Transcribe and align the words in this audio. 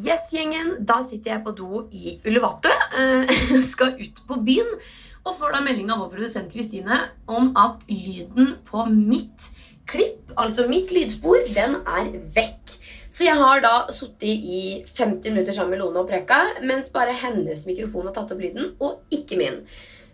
Yes, 0.00 0.30
gjengen. 0.32 0.78
Da 0.88 1.02
sitter 1.04 1.34
jeg 1.34 1.44
på 1.44 1.52
do 1.52 1.82
i 1.92 2.14
Ullevate. 2.24 2.70
eh, 2.96 3.32
skal 3.72 3.92
ut 4.00 4.22
på 4.24 4.38
byen. 4.40 4.70
Og 5.26 5.36
får 5.36 5.52
da 5.52 5.60
melding 5.60 5.90
av 5.92 6.00
vår 6.00 6.14
produsent 6.14 6.48
Kristine 6.50 6.96
om 7.28 7.50
at 7.60 7.84
lyden 7.90 8.54
på 8.64 8.86
mitt 8.88 9.50
klipp, 9.86 10.32
altså 10.40 10.64
mitt 10.70 10.90
lydspor, 10.96 11.44
den 11.52 11.76
er 11.84 12.08
vekk. 12.32 12.72
Så 13.12 13.26
jeg 13.28 13.36
har 13.36 13.60
da 13.60 13.74
sittet 13.92 14.32
i 14.32 14.62
50 14.88 15.28
minutter 15.34 15.52
sammen 15.52 15.76
med 15.76 15.84
Lone 15.84 16.00
og 16.00 16.08
preka, 16.08 16.40
mens 16.64 16.88
bare 16.94 17.12
hennes 17.12 17.66
mikrofon 17.68 18.08
har 18.08 18.16
tatt 18.16 18.32
opp 18.32 18.40
lyden, 18.40 18.72
og 18.80 19.04
ikke 19.12 19.36
min. 19.36 19.60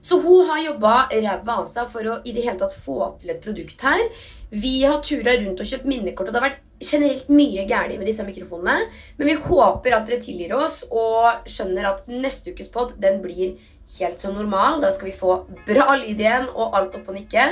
Så 0.02 0.18
hun 0.24 0.42
har 0.50 0.64
jobba 0.64 0.94
ræva 1.12 1.60
av 1.62 1.68
seg 1.70 1.86
for 1.94 2.10
å 2.10 2.18
i 2.26 2.34
det 2.34 2.42
hele 2.42 2.58
tatt 2.58 2.74
få 2.74 2.98
til 3.22 3.30
et 3.30 3.44
produkt 3.44 3.86
her. 3.86 4.02
Vi 4.50 4.80
har 4.82 4.98
tura 5.06 5.38
rundt 5.38 5.62
og 5.62 5.70
kjøpt 5.70 5.86
minnekort, 5.86 6.28
og 6.28 6.34
det 6.34 6.42
har 6.42 6.50
vært 6.50 6.64
generelt 6.80 7.28
mye 7.32 7.64
galt 7.68 7.96
med 7.98 8.06
disse 8.08 8.26
mikrofonene. 8.26 8.86
Men 9.18 9.30
vi 9.30 9.38
håper 9.48 9.96
at 9.96 10.06
dere 10.08 10.20
tilgir 10.22 10.54
oss 10.56 10.84
og 10.90 11.48
skjønner 11.48 11.90
at 11.90 12.08
neste 12.10 12.54
ukes 12.54 12.70
pod 12.72 12.94
den 13.02 13.20
blir 13.24 13.58
helt 13.98 14.20
som 14.20 14.36
normal. 14.36 14.80
Da 14.82 14.92
skal 14.94 15.10
vi 15.10 15.18
få 15.18 15.42
bra 15.68 15.94
lyd 15.98 16.18
igjen 16.20 16.48
og 16.54 16.76
alt 16.78 16.98
opp 16.98 17.10
og 17.10 17.18
nikke. 17.18 17.50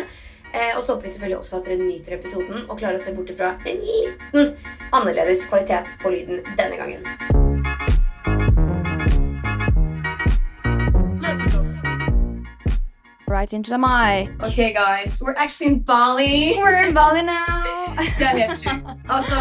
Eh, 0.55 0.73
og 0.77 0.83
så 0.83 0.95
håper 0.95 1.09
vi 1.09 1.15
selvfølgelig 1.15 1.39
også 1.43 1.59
at 1.59 1.69
dere 1.69 1.83
nyter 1.83 2.17
episoden 2.17 2.67
og 2.69 2.79
klarer 2.79 3.01
å 3.01 3.03
se 3.03 3.15
bort 3.17 3.33
fra 3.37 3.57
en 3.67 3.83
liten 3.83 4.55
annerledes 4.95 5.47
kvalitet 5.51 5.99
på 6.03 6.15
lyden 6.15 6.45
denne 6.57 6.79
gangen. 6.79 8.06
Right 13.29 13.53
into 13.53 13.71
the 13.71 13.79
mic. 13.79 14.31
Okay, 14.45 14.73
guys, 14.73 15.21
we're 15.21 15.35
actually 15.37 15.67
in 15.73 15.81
Bali. 15.81 16.55
We're 16.57 16.83
in 16.87 16.95
Bali 16.95 17.23
now. 17.23 17.65
Det 18.19 18.27
er 18.27 18.37
helt 18.39 18.59
sjukt. 18.61 18.87
Altså, 19.09 19.37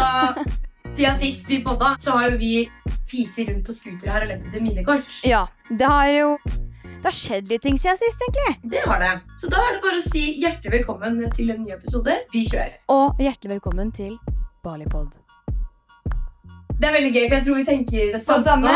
Siden 0.96 1.16
sist 1.16 1.48
vi 1.50 1.58
podda, 1.64 1.94
så 1.98 2.10
har 2.16 2.30
jo 2.30 2.36
vi 2.40 2.68
fiser 3.10 3.50
rundt 3.52 3.66
på 3.66 3.72
scooter 3.76 4.10
her 4.10 4.24
og 4.24 4.30
lett 4.30 4.46
etter 4.48 4.62
minikort. 4.64 5.10
Ja, 5.28 5.44
det 5.68 5.86
har 5.86 6.08
jo 6.08 6.30
Det 6.96 7.04
har 7.04 7.14
skjedd 7.14 7.50
litt 7.52 7.62
ting 7.62 7.76
siden 7.78 7.98
sist, 8.00 8.22
egentlig. 8.24 8.70
Det 8.72 8.80
har 8.88 8.98
det. 9.04 9.12
Så 9.38 9.50
da 9.52 9.60
er 9.62 9.76
det 9.76 9.82
bare 9.84 10.00
å 10.00 10.06
si 10.08 10.24
hjertelig 10.40 10.72
velkommen 10.80 11.20
til 11.36 11.52
en 11.54 11.62
ny 11.62 11.76
episode. 11.76 12.16
Vi 12.32 12.42
kjører. 12.48 12.80
Og 12.90 13.20
hjertelig 13.22 13.58
velkommen 13.58 13.92
til 13.94 14.16
Balipod. 14.64 15.12
Det 16.76 16.84
er 16.84 16.92
veldig 16.92 17.10
gøy, 17.14 17.22
for 17.30 17.34
jeg 17.38 17.44
tror 17.46 17.56
vi 17.56 17.64
tenker 17.64 18.10
det 18.12 18.18
samme. 18.20 18.44
samme 18.44 18.72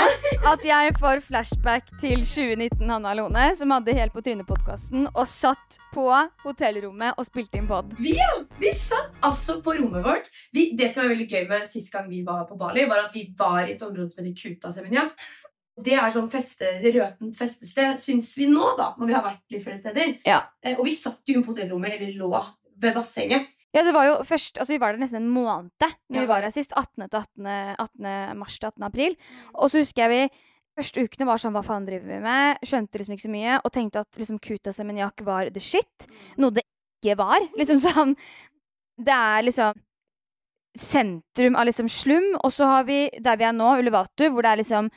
at 0.53 0.63
jeg 0.65 0.93
får 0.97 1.21
flashback 1.27 1.91
til 2.01 2.23
2019 2.25 2.89
Hanna 2.89 3.13
Lone, 3.19 3.43
som 3.59 3.75
hadde 3.75 3.93
Helt 3.99 4.15
på 4.15 4.23
trynet-podkasten 4.25 5.05
og 5.11 5.27
satt 5.29 5.77
på 5.93 6.07
hotellrommet 6.47 7.19
og 7.21 7.29
spilte 7.29 7.61
inn 7.61 7.69
pod. 7.69 7.93
Vi, 8.01 8.15
ja, 8.17 8.31
vi 8.63 8.73
satt 8.77 9.19
altså 9.27 9.59
på 9.65 9.75
rommet 9.77 10.07
vårt. 10.07 10.31
Vi, 10.57 10.71
det 10.81 10.89
som 10.95 11.05
er 11.05 11.13
veldig 11.13 11.29
gøy 11.29 11.45
med 11.51 11.69
sist 11.69 11.93
gang 11.93 12.09
vi 12.09 12.23
var 12.25 12.47
på 12.49 12.57
Bali, 12.61 12.87
var 12.89 13.05
at 13.05 13.15
vi 13.15 13.27
var 13.37 13.67
i 13.67 13.77
et 13.77 13.85
område 13.85 14.09
som 14.15 14.25
heter 14.25 14.39
Kuta 14.41 14.73
Seminyak. 14.73 15.29
Det 15.81 15.95
er 16.01 16.11
sånn 16.13 16.33
feste, 16.33 16.73
røtent 16.89 17.37
festested, 17.37 18.01
syns 18.01 18.33
vi 18.41 18.49
nå, 18.49 18.75
da, 18.81 18.95
når 18.97 19.13
vi 19.13 19.17
har 19.17 19.29
vært 19.29 19.45
litt 19.53 19.65
flere 19.65 19.81
steder. 19.81 20.17
Ja. 20.29 20.41
Eh, 20.65 20.79
Og 20.81 20.87
vi 20.89 20.97
satt 20.97 21.21
jo 21.29 21.45
på 21.45 21.53
hotellrommet, 21.53 21.99
eller 22.01 22.17
lå 22.17 22.33
ved 22.81 22.97
bassenget. 22.97 23.53
Ja, 23.75 23.85
det 23.87 23.95
var 23.95 24.07
jo 24.09 24.15
først, 24.27 24.59
altså 24.59 24.75
Vi 24.75 24.81
var 24.83 24.93
der 24.93 25.03
nesten 25.05 25.21
en 25.21 25.31
måned 25.31 25.71
når 26.11 26.25
vi 26.25 26.29
var 26.31 26.43
her 26.43 26.51
sist. 26.55 26.73
18. 26.75 27.07
til 27.09 27.21
18. 27.21 27.47
18. 27.79 28.39
mars 28.39 28.59
til 28.59 28.67
18. 28.67 28.87
april. 28.89 29.15
Og 29.55 29.71
så 29.71 29.85
husker 29.85 30.07
jeg 30.07 30.11
vi 30.11 30.41
første 30.81 31.05
ukene 31.05 31.29
var 31.29 31.41
sånn 31.43 31.55
Hva 31.55 31.63
faen 31.67 31.87
driver 31.87 32.09
vi 32.09 32.19
med? 32.25 32.65
Skjønte 32.67 32.99
liksom 33.01 33.15
ikke 33.15 33.27
så 33.29 33.35
mye. 33.35 33.61
Og 33.63 33.75
tenkte 33.75 34.03
at 34.03 34.19
liksom 34.19 34.41
Kuta 34.43 34.75
Seminyak 34.75 35.23
var 35.27 35.53
the 35.55 35.63
shit. 35.63 36.09
Noe 36.41 36.57
det 36.57 36.65
ikke 37.01 37.19
var. 37.21 37.47
Liksom 37.59 37.81
sånn 37.85 38.17
Det 39.01 39.15
er 39.15 39.47
liksom 39.47 39.79
sentrum 40.79 41.57
av 41.59 41.67
liksom 41.71 41.89
slum. 41.91 42.27
Og 42.43 42.53
så 42.55 42.69
har 42.71 42.85
vi 42.91 43.05
der 43.23 43.39
vi 43.39 43.47
er 43.49 43.57
nå, 43.57 43.73
Ulevatu, 43.81 44.29
hvor 44.31 44.47
det 44.47 44.53
er 44.53 44.63
liksom 44.63 44.91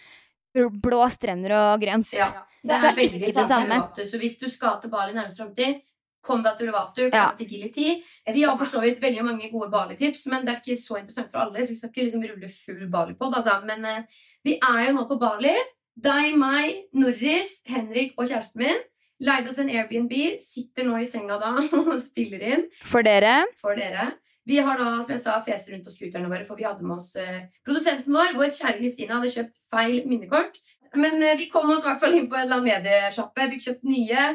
blå 0.53 1.05
strender 1.09 1.55
og 1.57 1.81
grønt. 1.81 2.09
Ja. 2.13 2.29
Det 2.63 2.71
er 2.71 2.83
det 2.83 2.89
er 2.89 2.95
veldig 2.99 3.21
ikke 3.21 3.39
det 3.39 3.49
samme. 3.49 3.79
Ulevatu. 3.79 4.05
Så 4.09 4.21
hvis 4.21 4.38
du 4.41 4.47
skal 4.49 4.79
til 4.81 4.91
Bali 4.94 5.16
nærmest 5.16 5.41
framtid, 5.41 5.81
til 6.23 6.67
Ulevatu, 6.67 7.09
kom 7.09 7.13
Ja. 7.13 7.31
Giliti. 7.38 8.03
Vi 8.34 8.41
har 8.44 8.57
for 8.57 8.66
så 8.66 8.81
vidt 8.81 9.01
veldig 9.01 9.23
mange 9.25 9.51
gode 9.51 9.69
Bali-tips, 9.72 10.25
men 10.28 10.45
det 10.45 10.53
er 10.56 10.61
ikke 10.61 10.79
så 10.79 10.97
interessant 11.00 11.31
for 11.31 11.39
alle. 11.39 11.59
Så 11.66 11.69
vi 11.69 11.75
skal 11.75 11.89
ikke 11.89 12.03
liksom 12.07 12.23
rulle 12.23 12.50
full 12.50 12.88
Bali-pod, 12.89 13.34
altså. 13.35 13.59
Men 13.66 13.85
eh, 13.85 14.03
vi 14.44 14.57
er 14.62 14.88
jo 14.88 14.94
nå 14.97 15.06
på 15.09 15.19
Bali. 15.19 15.53
Deg, 15.95 16.35
meg, 16.38 16.85
Norris, 16.94 17.62
Henrik 17.67 18.13
og 18.17 18.28
kjæresten 18.28 18.63
min. 18.63 18.79
Leide 19.23 19.47
oss 19.51 19.59
en 19.59 19.69
Airbnb. 19.69 20.13
Sitter 20.41 20.83
nå 20.88 20.97
i 21.00 21.06
senga 21.06 21.38
da 21.39 21.51
og 21.83 22.00
spiller 22.01 22.41
inn 22.41 22.63
For 22.89 23.03
dere. 23.06 23.44
for 23.62 23.75
dere. 23.75 24.13
Vi 24.45 24.57
har 24.59 24.75
da, 24.79 24.97
som 25.03 25.13
jeg 25.13 25.22
sa, 25.23 25.38
fest 25.45 25.69
rundt 25.72 25.85
på 25.85 25.91
scooterne 25.94 26.28
våre, 26.28 26.44
for 26.44 26.59
vi 26.59 26.66
hadde 26.67 26.83
med 26.83 26.97
oss 26.97 27.13
eh, 27.16 27.45
produsenten 27.63 28.12
vår. 28.12 28.33
Vår 28.35 28.50
kjære 28.51 28.79
Kristine 28.81 29.16
hadde 29.16 29.31
kjøpt 29.31 29.56
feil 29.72 30.01
minnekort. 30.09 30.57
Men 31.00 31.22
eh, 31.23 31.38
vi 31.39 31.47
kom 31.51 31.69
oss 31.72 31.85
i 31.85 31.88
hvert 31.88 32.01
fall 32.01 32.17
inn 32.17 32.28
på 32.29 32.35
en 32.35 32.44
eller 32.47 32.59
annen 32.59 32.67
mediesjappe, 32.83 33.47
fikk 33.53 33.63
kjøpt 33.69 33.88
nye. 33.88 34.25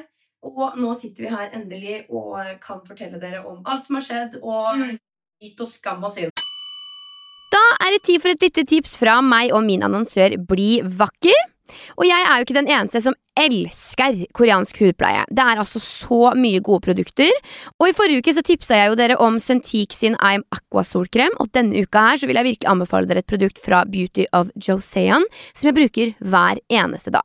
Og 0.46 0.76
nå 0.78 0.92
sitter 1.00 1.24
vi 1.24 1.32
her 1.34 1.50
endelig 1.58 2.04
og 2.14 2.38
kan 2.62 2.80
fortelle 2.86 3.18
dere 3.20 3.42
om 3.46 3.62
alt 3.66 3.86
som 3.86 3.98
har 3.98 4.06
skjedd, 4.06 4.38
og 4.42 4.78
Mm. 4.78 4.98
nyt 5.42 5.60
og 5.60 5.68
skam 5.68 6.04
og 6.04 6.12
synd. 6.12 6.30
Da 7.50 7.64
er 7.86 7.90
det 7.94 8.02
tid 8.04 8.20
for 8.20 8.28
et 8.28 8.42
lite 8.42 8.64
tips 8.64 8.96
fra 8.96 9.20
meg 9.24 9.52
og 9.52 9.64
min 9.64 9.80
annonsør 9.82 10.36
Bli 10.46 10.80
vakker. 10.82 11.38
Og 11.98 12.04
jeg 12.06 12.24
er 12.24 12.38
jo 12.38 12.44
ikke 12.46 12.56
den 12.56 12.70
eneste 12.72 13.00
som 13.04 13.14
elsker 13.38 14.26
koreansk 14.32 14.78
hudpleie. 14.80 15.24
Det 15.28 15.44
er 15.44 15.60
altså 15.60 15.80
så 15.82 16.34
mye 16.34 16.62
gode 16.64 16.80
produkter. 16.80 17.30
Og 17.78 17.90
i 17.90 17.92
forrige 17.92 18.22
uke 18.22 18.32
så 18.32 18.42
tipsa 18.42 18.74
jeg 18.74 18.88
jo 18.92 18.98
dere 19.00 19.18
om 19.20 19.38
Sunteak 19.38 19.92
sin 19.92 20.16
I'm 20.16 20.44
Aqua 20.50 20.82
solkrem, 20.82 21.34
og 21.38 21.52
denne 21.52 21.76
uka 21.84 21.98
her 22.08 22.16
så 22.16 22.26
vil 22.26 22.36
jeg 22.40 22.44
virkelig 22.44 22.70
anbefale 22.72 23.06
dere 23.08 23.18
et 23.18 23.26
produkt 23.26 23.60
fra 23.60 23.84
Beauty 23.84 24.24
of 24.32 24.48
Joseon 24.56 25.24
som 25.52 25.68
jeg 25.68 25.76
bruker 25.76 26.14
hver 26.24 26.60
eneste 26.70 27.12
dag. 27.12 27.24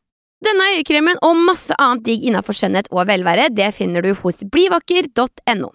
Denne 0.41 0.71
øyekremen 0.73 1.19
og 1.21 1.37
masse 1.37 1.75
annet 1.77 2.01
digg 2.07 2.23
innenfor 2.25 2.57
skjønnhet 2.57 2.89
og 2.89 3.05
velvære, 3.09 3.51
det 3.53 3.67
finner 3.77 4.01
du 4.01 4.15
hos 4.23 4.41
blivakker.no. 4.53 5.69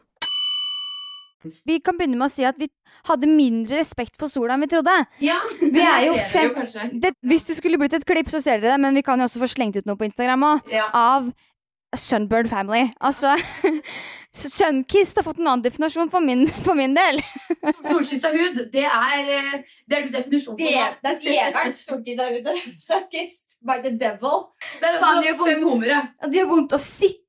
Vi 1.66 1.76
kan 1.84 1.94
begynne 1.94 2.18
med 2.18 2.26
å 2.26 2.32
si 2.32 2.42
at 2.48 2.56
vi 2.58 2.66
hadde 3.06 3.28
mindre 3.30 3.78
respekt 3.78 4.16
for 4.18 4.26
sola 4.32 4.56
enn 4.56 4.64
vi 4.64 4.70
trodde. 4.72 4.94
Ja, 5.22 5.36
Vi 5.60 5.82
er 5.92 6.08
jo 6.08 6.16
fem-. 6.32 6.56
Det, 6.98 7.12
hvis 7.22 7.46
det 7.46 7.60
skulle 7.60 7.78
blitt 7.78 7.94
et 7.94 8.06
klipp, 8.08 8.30
så 8.32 8.40
ser 8.42 8.58
dere 8.58 8.74
det, 8.74 8.80
men 8.82 8.98
vi 8.98 9.04
kan 9.06 9.22
jo 9.22 9.28
også 9.28 9.44
få 9.44 9.50
slengt 9.54 9.78
ut 9.78 9.86
noe 9.86 10.00
på 10.00 10.08
Instagram 10.08 10.48
òg. 10.50 10.72
Ja. 10.74 10.88
Av 10.90 11.30
Sunbird 12.00 12.48
Family. 12.50 12.88
Altså 13.00 13.34
Sunkissed 14.36 15.16
har 15.16 15.24
fått 15.24 15.38
en 15.40 15.48
annen 15.48 15.64
definasjon 15.64 16.10
for 16.12 16.20
min, 16.24 16.44
for 16.64 16.76
min 16.76 16.94
del. 16.96 17.20
Solkyssa 17.88 18.32
hud, 18.34 18.58
det 18.72 18.84
er, 18.84 19.30
eh, 19.32 19.76
det 19.88 19.98
er 19.98 20.08
du 20.08 20.16
definisjon 20.16 20.58
på. 20.58 20.64
Det 20.66 21.12
er 21.12 21.22
djevelens 21.24 21.78
stortisa 21.86 22.26
ute. 22.34 22.56
Suckest 22.76 23.56
by 23.64 23.78
the 23.84 23.94
devil. 23.96 24.50
Det 24.80 24.90
er 24.90 24.98
altså 25.00 25.46
fem 25.46 25.64
humere. 25.64 26.02
Det 26.26 26.40
gjør 26.40 26.50
vondt 26.52 26.76
å 26.76 26.80
sitte. 26.82 27.22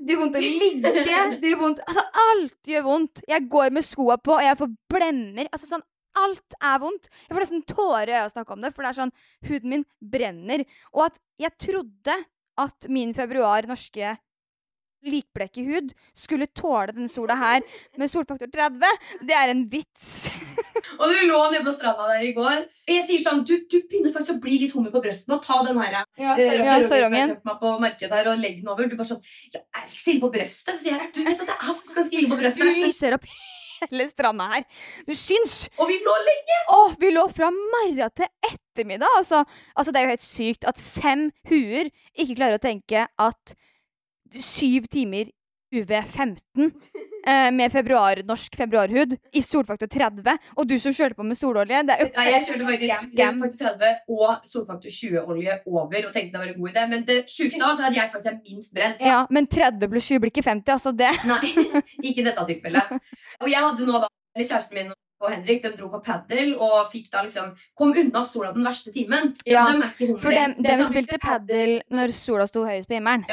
Det 0.00 0.12
gjør 0.12 0.24
vondt 0.24 0.36
å 0.40 0.42
ligge. 0.44 0.92
Det 1.40 1.52
gjør 1.52 1.62
vondt 1.62 1.80
Altså, 1.86 2.04
alt 2.26 2.74
gjør 2.74 2.84
vondt. 2.88 3.22
Jeg 3.28 3.48
går 3.56 3.72
med 3.76 3.86
skoa 3.86 4.18
på, 4.20 4.36
og 4.36 4.44
jeg 4.44 4.60
får 4.60 4.74
blemmer. 4.92 5.48
Altså 5.52 5.70
sånn 5.70 5.86
Alt 6.18 6.56
er 6.58 6.80
vondt. 6.82 7.06
Jeg 7.28 7.36
får 7.36 7.44
nesten 7.44 7.60
tårer 7.70 8.10
i 8.10 8.14
øya 8.16 8.24
av 8.24 8.28
å 8.28 8.32
snakke 8.32 8.54
om 8.56 8.64
det, 8.64 8.72
for 8.74 8.82
det 8.82 8.88
er 8.90 8.96
sånn 8.96 9.12
Huden 9.46 9.70
min 9.70 9.84
brenner. 10.02 10.64
Og 10.90 11.04
at 11.06 11.20
jeg 11.38 11.54
trodde 11.62 12.16
at 12.58 12.88
min 12.88 13.14
februar 13.14 13.68
norske 13.68 14.16
likbleke 15.06 15.62
hud 15.64 15.92
skulle 16.16 16.48
tåle 16.52 16.92
denne 16.92 17.08
sola 17.08 17.36
her 17.40 17.62
med 17.96 18.10
solfaktor 18.12 18.50
30. 18.52 18.82
Det 19.24 19.36
er 19.36 19.52
en 19.52 19.62
vits. 19.72 20.28
Og 21.00 21.06
du 21.08 21.22
lå 21.28 21.38
nede 21.52 21.62
på 21.64 21.72
stranda 21.72 22.08
der 22.10 22.26
i 22.28 22.34
går. 22.36 22.66
Og 22.66 22.92
jeg 22.92 23.06
sier 23.08 23.22
sånn, 23.24 23.40
du, 23.48 23.54
du 23.70 23.78
begynner 23.88 24.12
faktisk 24.12 24.36
å 24.36 24.42
bli 24.42 24.58
litt 24.60 24.74
hummer 24.76 24.92
på 24.92 25.00
brøsten. 25.04 25.32
Og 25.36 25.44
ta 25.44 25.60
den 25.64 25.80
her. 25.80 26.02
Ja, 26.20 26.34
eh, 26.36 26.58
Ja, 26.58 26.76
sarong 26.84 27.14
som 27.14 27.16
jeg 27.16 27.30
kjøpte 27.32 27.48
meg 27.48 27.62
på 27.62 27.72
markedet 27.86 28.18
her, 28.18 28.30
og 28.32 28.42
legg 28.44 28.60
den 28.60 28.72
over. 28.72 28.90
Du 28.90 28.98
bare 28.98 29.12
sånn, 29.14 29.22
Jeg 29.54 29.62
er 29.64 29.86
ikke 29.86 30.02
så 30.02 30.12
ille 30.12 30.24
på 30.26 30.32
brøstet? 30.36 30.74
Så 30.74 30.82
sier 30.82 30.96
jeg, 30.98 31.08
at 31.08 31.16
du 31.16 31.24
vet 31.24 31.44
at 31.46 31.48
det 31.48 31.56
er 31.56 31.72
faktisk 31.72 32.02
ganske 32.02 32.20
ille 32.20 32.32
på 32.32 32.40
Du 32.40 32.50
ser 32.50 32.72
lyser 32.84 33.16
opp 33.16 33.28
hele 33.86 34.06
stranda 34.10 34.48
her. 34.54 34.66
Du 35.08 35.14
syns! 35.18 35.64
Og 35.78 35.90
vi 35.90 35.98
lå 36.04 36.14
lenge. 36.26 36.60
Å, 36.76 36.80
vi 37.00 37.12
lå 37.14 37.26
fra 37.34 37.50
morgen 37.54 38.14
til 38.16 38.30
ettermiddag, 38.50 39.18
altså. 39.18 39.42
altså. 39.74 39.92
Det 39.92 40.00
er 40.00 40.08
jo 40.08 40.14
helt 40.14 40.28
sykt 40.28 40.68
at 40.68 40.80
fem 40.80 41.28
huer 41.50 41.90
ikke 42.14 42.38
klarer 42.38 42.60
å 42.60 42.64
tenke 42.64 43.06
at 43.06 43.54
syv 44.30 44.86
timer 44.92 45.30
UV15 45.72 46.70
eh, 47.26 47.50
med 47.54 47.72
februar, 47.72 48.22
norsk 48.26 48.56
februarhud 48.56 49.14
i 49.32 49.42
solfaktor 49.42 49.86
30, 49.86 50.38
og 50.56 50.68
du 50.68 50.76
som 50.82 50.94
kjørte 50.94 51.18
på 51.18 51.26
med 51.26 51.38
sololje. 51.38 51.82
Det 51.86 51.96
er 51.96 52.04
jo 52.04 52.08
Ja, 52.14 52.26
jeg 52.34 52.46
kjørte 52.48 52.68
faktisk 52.70 53.18
solfaktor 53.18 53.42
faktor 53.44 53.64
30 53.66 54.16
og 54.16 54.48
solfaktor 54.52 54.96
20-olje 55.00 55.58
over 55.66 56.08
og 56.08 56.14
tenkte 56.14 56.32
det 56.32 56.40
var 56.42 56.54
en 56.54 56.62
god 56.62 56.72
idé. 56.72 56.86
Men 56.94 57.04
det 57.10 57.18
sjukeste 57.30 57.62
av 57.62 57.74
alt 57.74 57.84
er 57.84 57.90
at 57.90 58.00
jeg 58.00 58.14
faktisk 58.14 58.32
er 58.32 58.40
minst 58.40 58.74
brent. 58.74 59.04
Ja, 59.12 59.20
men 59.30 59.46
30 59.46 59.92
pluss 59.92 60.10
20 60.10 60.24
blir 60.24 60.34
ikke 60.34 60.48
50, 60.48 60.72
altså 60.78 60.94
det. 60.96 61.12
Nei, 61.28 61.54
ikke 62.08 62.24
i 62.24 62.26
dette 62.26 62.48
tilfellet. 62.50 62.98
Og 63.40 63.52
jeg 63.52 63.68
hadde 63.68 63.86
nå 63.86 64.02
da, 64.02 64.10
eller 64.34 64.50
kjæresten 64.50 64.80
min 64.80 64.92
og 65.20 65.28
Henrik 65.34 65.62
de 65.62 65.70
dro 65.76 65.90
på 65.92 66.00
padel 66.04 66.54
og 66.56 66.88
fikk 66.92 67.10
da 67.12 67.20
liksom 67.26 67.50
kom 67.76 67.90
unna 67.92 68.22
sola 68.24 68.54
den 68.54 68.64
verste 68.64 68.92
timen. 68.94 69.34
Ja, 69.44 69.66
de. 69.68 70.14
For 70.16 70.32
de, 70.32 70.46
de, 70.56 70.76
de 70.80 70.86
spilte 70.88 71.18
padel 71.20 71.74
når 71.92 72.14
sola 72.16 72.46
sto 72.48 72.64
høyest 72.64 72.88
på 72.88 72.96
himmelen. 72.96 73.26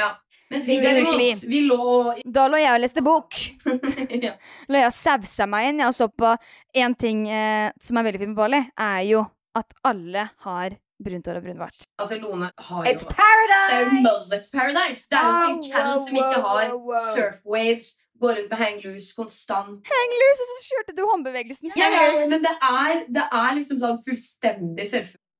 Mens 0.49 0.67
vi 0.67 0.77
derimot, 0.79 1.43
vi 1.43 1.61
lå 1.67 2.15
Da 2.23 2.47
lå 2.47 2.59
jeg 2.61 2.71
og 2.71 2.83
leste 2.83 3.03
bok. 3.03 3.35
ja. 4.27 4.33
Lå 4.71 4.79
jeg 4.79 4.89
og 4.89 4.95
sausa 4.95 5.47
meg 5.49 5.71
inn. 5.71 5.83
Jeg 5.83 5.97
så 5.97 6.07
på 6.07 6.33
én 6.77 6.95
ting 6.99 7.25
eh, 7.27 7.69
som 7.83 7.99
er 7.99 8.07
veldig 8.07 8.21
fint 8.23 8.33
med 8.33 8.39
Bali, 8.39 8.61
er 8.79 9.01
jo 9.09 9.25
at 9.57 9.75
alle 9.89 10.29
har 10.45 10.77
brunt 11.03 11.27
hår 11.29 11.39
og 11.39 11.45
brun 11.45 11.61
bart. 11.61 11.85
Altså, 12.01 12.17
Lone 12.21 12.49
har 12.69 12.85
jo 12.85 12.91
It's 12.91 13.05
Det 13.05 13.13
er 13.21 13.83
jo 13.83 14.01
paradise! 14.01 14.51
Paradise. 14.55 15.05
Det 15.11 15.19
er 15.19 15.43
jo 15.43 15.55
ikke 15.57 15.71
Cal 15.75 15.91
wow, 15.91 16.05
som 16.07 16.19
ikke 16.21 16.41
har 16.47 17.11
surfwaves, 17.13 17.91
går 18.21 18.33
rundt 18.39 18.49
med 18.49 18.57
hang 18.63 18.79
loose 18.85 19.13
konstant. 19.17 19.91
Hang 19.91 20.17
loose, 20.23 20.45
og 20.45 20.49
så 20.49 20.57
kjørte 20.71 20.97
du 20.97 21.03
håndbevegelsen. 21.11 21.75
Ja, 21.77 21.89
men 22.17 22.45
det 22.47 22.55
er, 22.71 23.05
det 23.19 23.25
er 23.43 23.55
liksom 23.59 23.81
sånn 23.83 24.01
fullstendig 24.07 24.87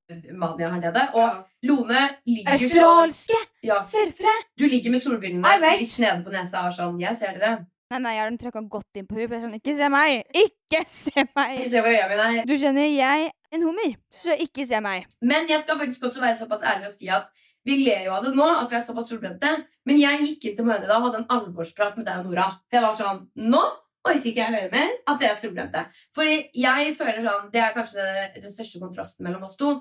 surfemania 0.08 0.70
her 0.72 0.82
nede. 0.82 1.04
Og 1.14 1.30
Lone 1.64 2.04
ligger 2.26 2.52
Australske 2.52 3.40
ja, 3.64 3.82
surfere. 3.84 4.36
Du 4.60 4.68
ligger 4.68 4.92
med 4.92 5.04
solbrillene 5.04 5.56
litt 5.80 5.98
nede 6.00 6.22
på 6.26 6.34
nesa 6.34 6.68
og 6.68 6.76
sånn 6.76 7.00
Jeg 7.02 7.18
ser 7.20 7.38
dere. 7.38 7.66
Nei, 7.88 8.00
nei, 8.04 8.14
jeg 8.18 8.24
har 8.24 8.32
den 8.34 8.40
trykka 8.42 8.62
godt 8.68 9.00
inn 9.00 9.08
på 9.08 9.16
huet. 9.16 9.32
jeg 9.32 9.44
Sånn, 9.46 9.56
ikke 9.56 9.76
se 9.78 9.88
meg! 9.92 10.26
Ikke 10.36 10.82
se 10.92 11.24
meg! 11.24 11.54
Ikke 11.56 11.70
se 11.72 11.84
hva 11.86 12.08
med 12.12 12.20
deg. 12.20 12.40
Du 12.50 12.56
skjønner, 12.60 12.88
jeg 12.92 13.30
er 13.30 13.56
en 13.56 13.64
hummer, 13.64 13.94
så 14.12 14.36
ikke 14.44 14.66
se 14.68 14.82
meg. 14.84 15.06
Men 15.24 15.48
jeg 15.48 15.64
skal 15.64 15.80
faktisk 15.80 16.10
også 16.10 16.24
være 16.26 16.36
såpass 16.36 16.66
ærlig 16.68 16.90
og 16.90 16.98
si 16.98 17.08
at 17.08 17.30
vi 17.68 17.78
ler 17.86 18.04
jo 18.08 18.16
av 18.16 18.28
det 18.28 18.34
nå, 18.36 18.44
at 18.44 18.68
vi 18.72 18.76
er 18.76 18.84
såpass 18.84 19.08
solbrente. 19.12 19.54
Men 19.88 20.02
jeg 20.02 20.20
gikk 20.26 20.50
inn 20.50 20.58
til 20.60 20.68
Møne 20.68 20.88
da 20.88 21.00
og 21.00 21.08
hadde 21.08 21.22
en 21.24 21.32
alvorsprat 21.38 21.96
med 22.00 22.08
deg 22.10 22.26
og 22.26 22.28
Nora. 22.28 22.50
Jeg 22.72 22.84
var 22.84 23.00
sånn 23.00 23.24
Nå 23.48 23.64
orker 24.08 24.30
ikke 24.32 24.42
jeg 24.44 24.56
høre 24.56 24.72
mer 24.74 24.92
at 25.08 25.20
dere 25.22 25.32
er 25.36 25.40
solbrente. 25.40 25.84
Fordi 26.16 26.38
jeg 26.64 26.96
føler 26.98 27.24
sånn 27.26 27.50
Det 27.54 27.62
er 27.64 27.74
kanskje 27.76 28.06
den 28.42 28.54
største 28.54 28.82
kontrasten 28.84 29.28
mellom 29.28 29.44
oss 29.48 29.58
to. 29.60 29.74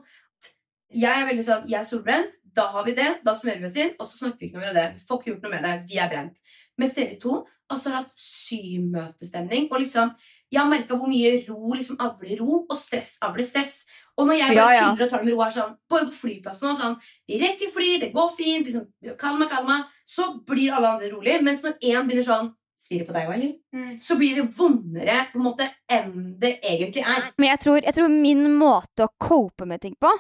Jeg 0.95 1.23
er 1.23 1.27
veldig 1.29 1.47
sånn 1.47 1.67
Jeg 1.71 1.81
er 1.81 1.89
solbrent. 1.89 2.37
Da 2.57 2.69
har 2.73 2.87
vi 2.87 2.95
det. 2.97 3.09
Da 3.25 3.35
smører 3.37 3.61
vi 3.61 3.69
oss 3.69 3.77
inn, 3.77 3.91
og 4.01 4.07
så 4.09 4.23
snakker 4.23 4.41
vi 4.41 4.47
ikke 4.49 4.61
noe 4.63 4.71
om 4.71 4.77
det. 4.79 4.87
Vi 4.97 5.05
får 5.09 5.19
ikke 5.21 5.31
gjort 5.33 5.43
noe 5.45 5.53
med 5.53 5.67
det. 5.67 5.75
Vi 5.91 5.99
er 6.01 6.09
brent. 6.13 6.39
Mens 6.81 6.95
dere 6.97 7.19
to 7.21 7.35
altså 7.73 7.91
har 7.91 8.05
hatt 8.05 8.15
symøtestemning. 8.17 9.69
Og 9.71 9.79
liksom 9.83 10.15
Jeg 10.53 10.61
har 10.63 10.69
merka 10.71 10.95
hvor 10.95 11.11
mye 11.11 11.41
ro 11.49 11.75
liksom 11.75 11.97
avler 11.99 12.39
ro, 12.39 12.61
og 12.71 12.77
stress 12.79 13.17
avler 13.27 13.45
stress. 13.45 13.81
Og 14.17 14.29
når 14.29 14.39
jeg 14.39 14.55
bare 14.55 14.57
Ja, 14.57 14.75
ja. 14.77 14.85
chiller 14.85 15.05
og 15.05 15.11
tar 15.11 15.19
det 15.19 15.27
med 15.27 15.35
ro, 15.35 15.41
er 15.43 15.51
sånn, 15.51 15.73
på 15.91 15.99
flyplassen 16.21 16.71
og 16.71 16.79
sånn 16.79 16.95
Vi 17.29 17.41
rekker 17.43 17.73
fly, 17.75 17.89
det 18.01 18.13
går 18.15 18.31
fint, 18.39 18.67
liksom, 18.67 18.87
kalma, 19.19 19.49
kalma. 19.51 19.81
Så 20.07 20.29
blir 20.47 20.73
alle 20.73 20.89
andre 20.95 21.11
rolig. 21.11 21.43
Mens 21.43 21.63
når 21.63 21.77
én 21.83 22.07
begynner 22.07 22.25
sånn 22.25 22.55
Svir 22.77 23.07
på 23.09 23.15
deg 23.17 23.31
òg, 23.31 23.35
eller? 23.39 23.53
Mm. 23.73 23.93
Så 24.05 24.19
blir 24.21 24.37
det 24.37 24.47
vondere 24.57 25.15
på 25.33 25.39
en 25.41 25.47
måte 25.47 25.69
enn 25.89 26.35
det 26.41 26.59
egentlig 26.61 27.05
er. 27.09 27.31
Men 27.41 27.49
jeg 27.55 27.63
tror, 27.65 27.79
jeg 27.81 27.97
tror 27.97 28.13
min 28.13 28.51
måte 28.53 29.07
å 29.07 29.13
cope 29.17 29.65
med 29.69 29.81
ting 29.81 29.95
på, 29.97 30.11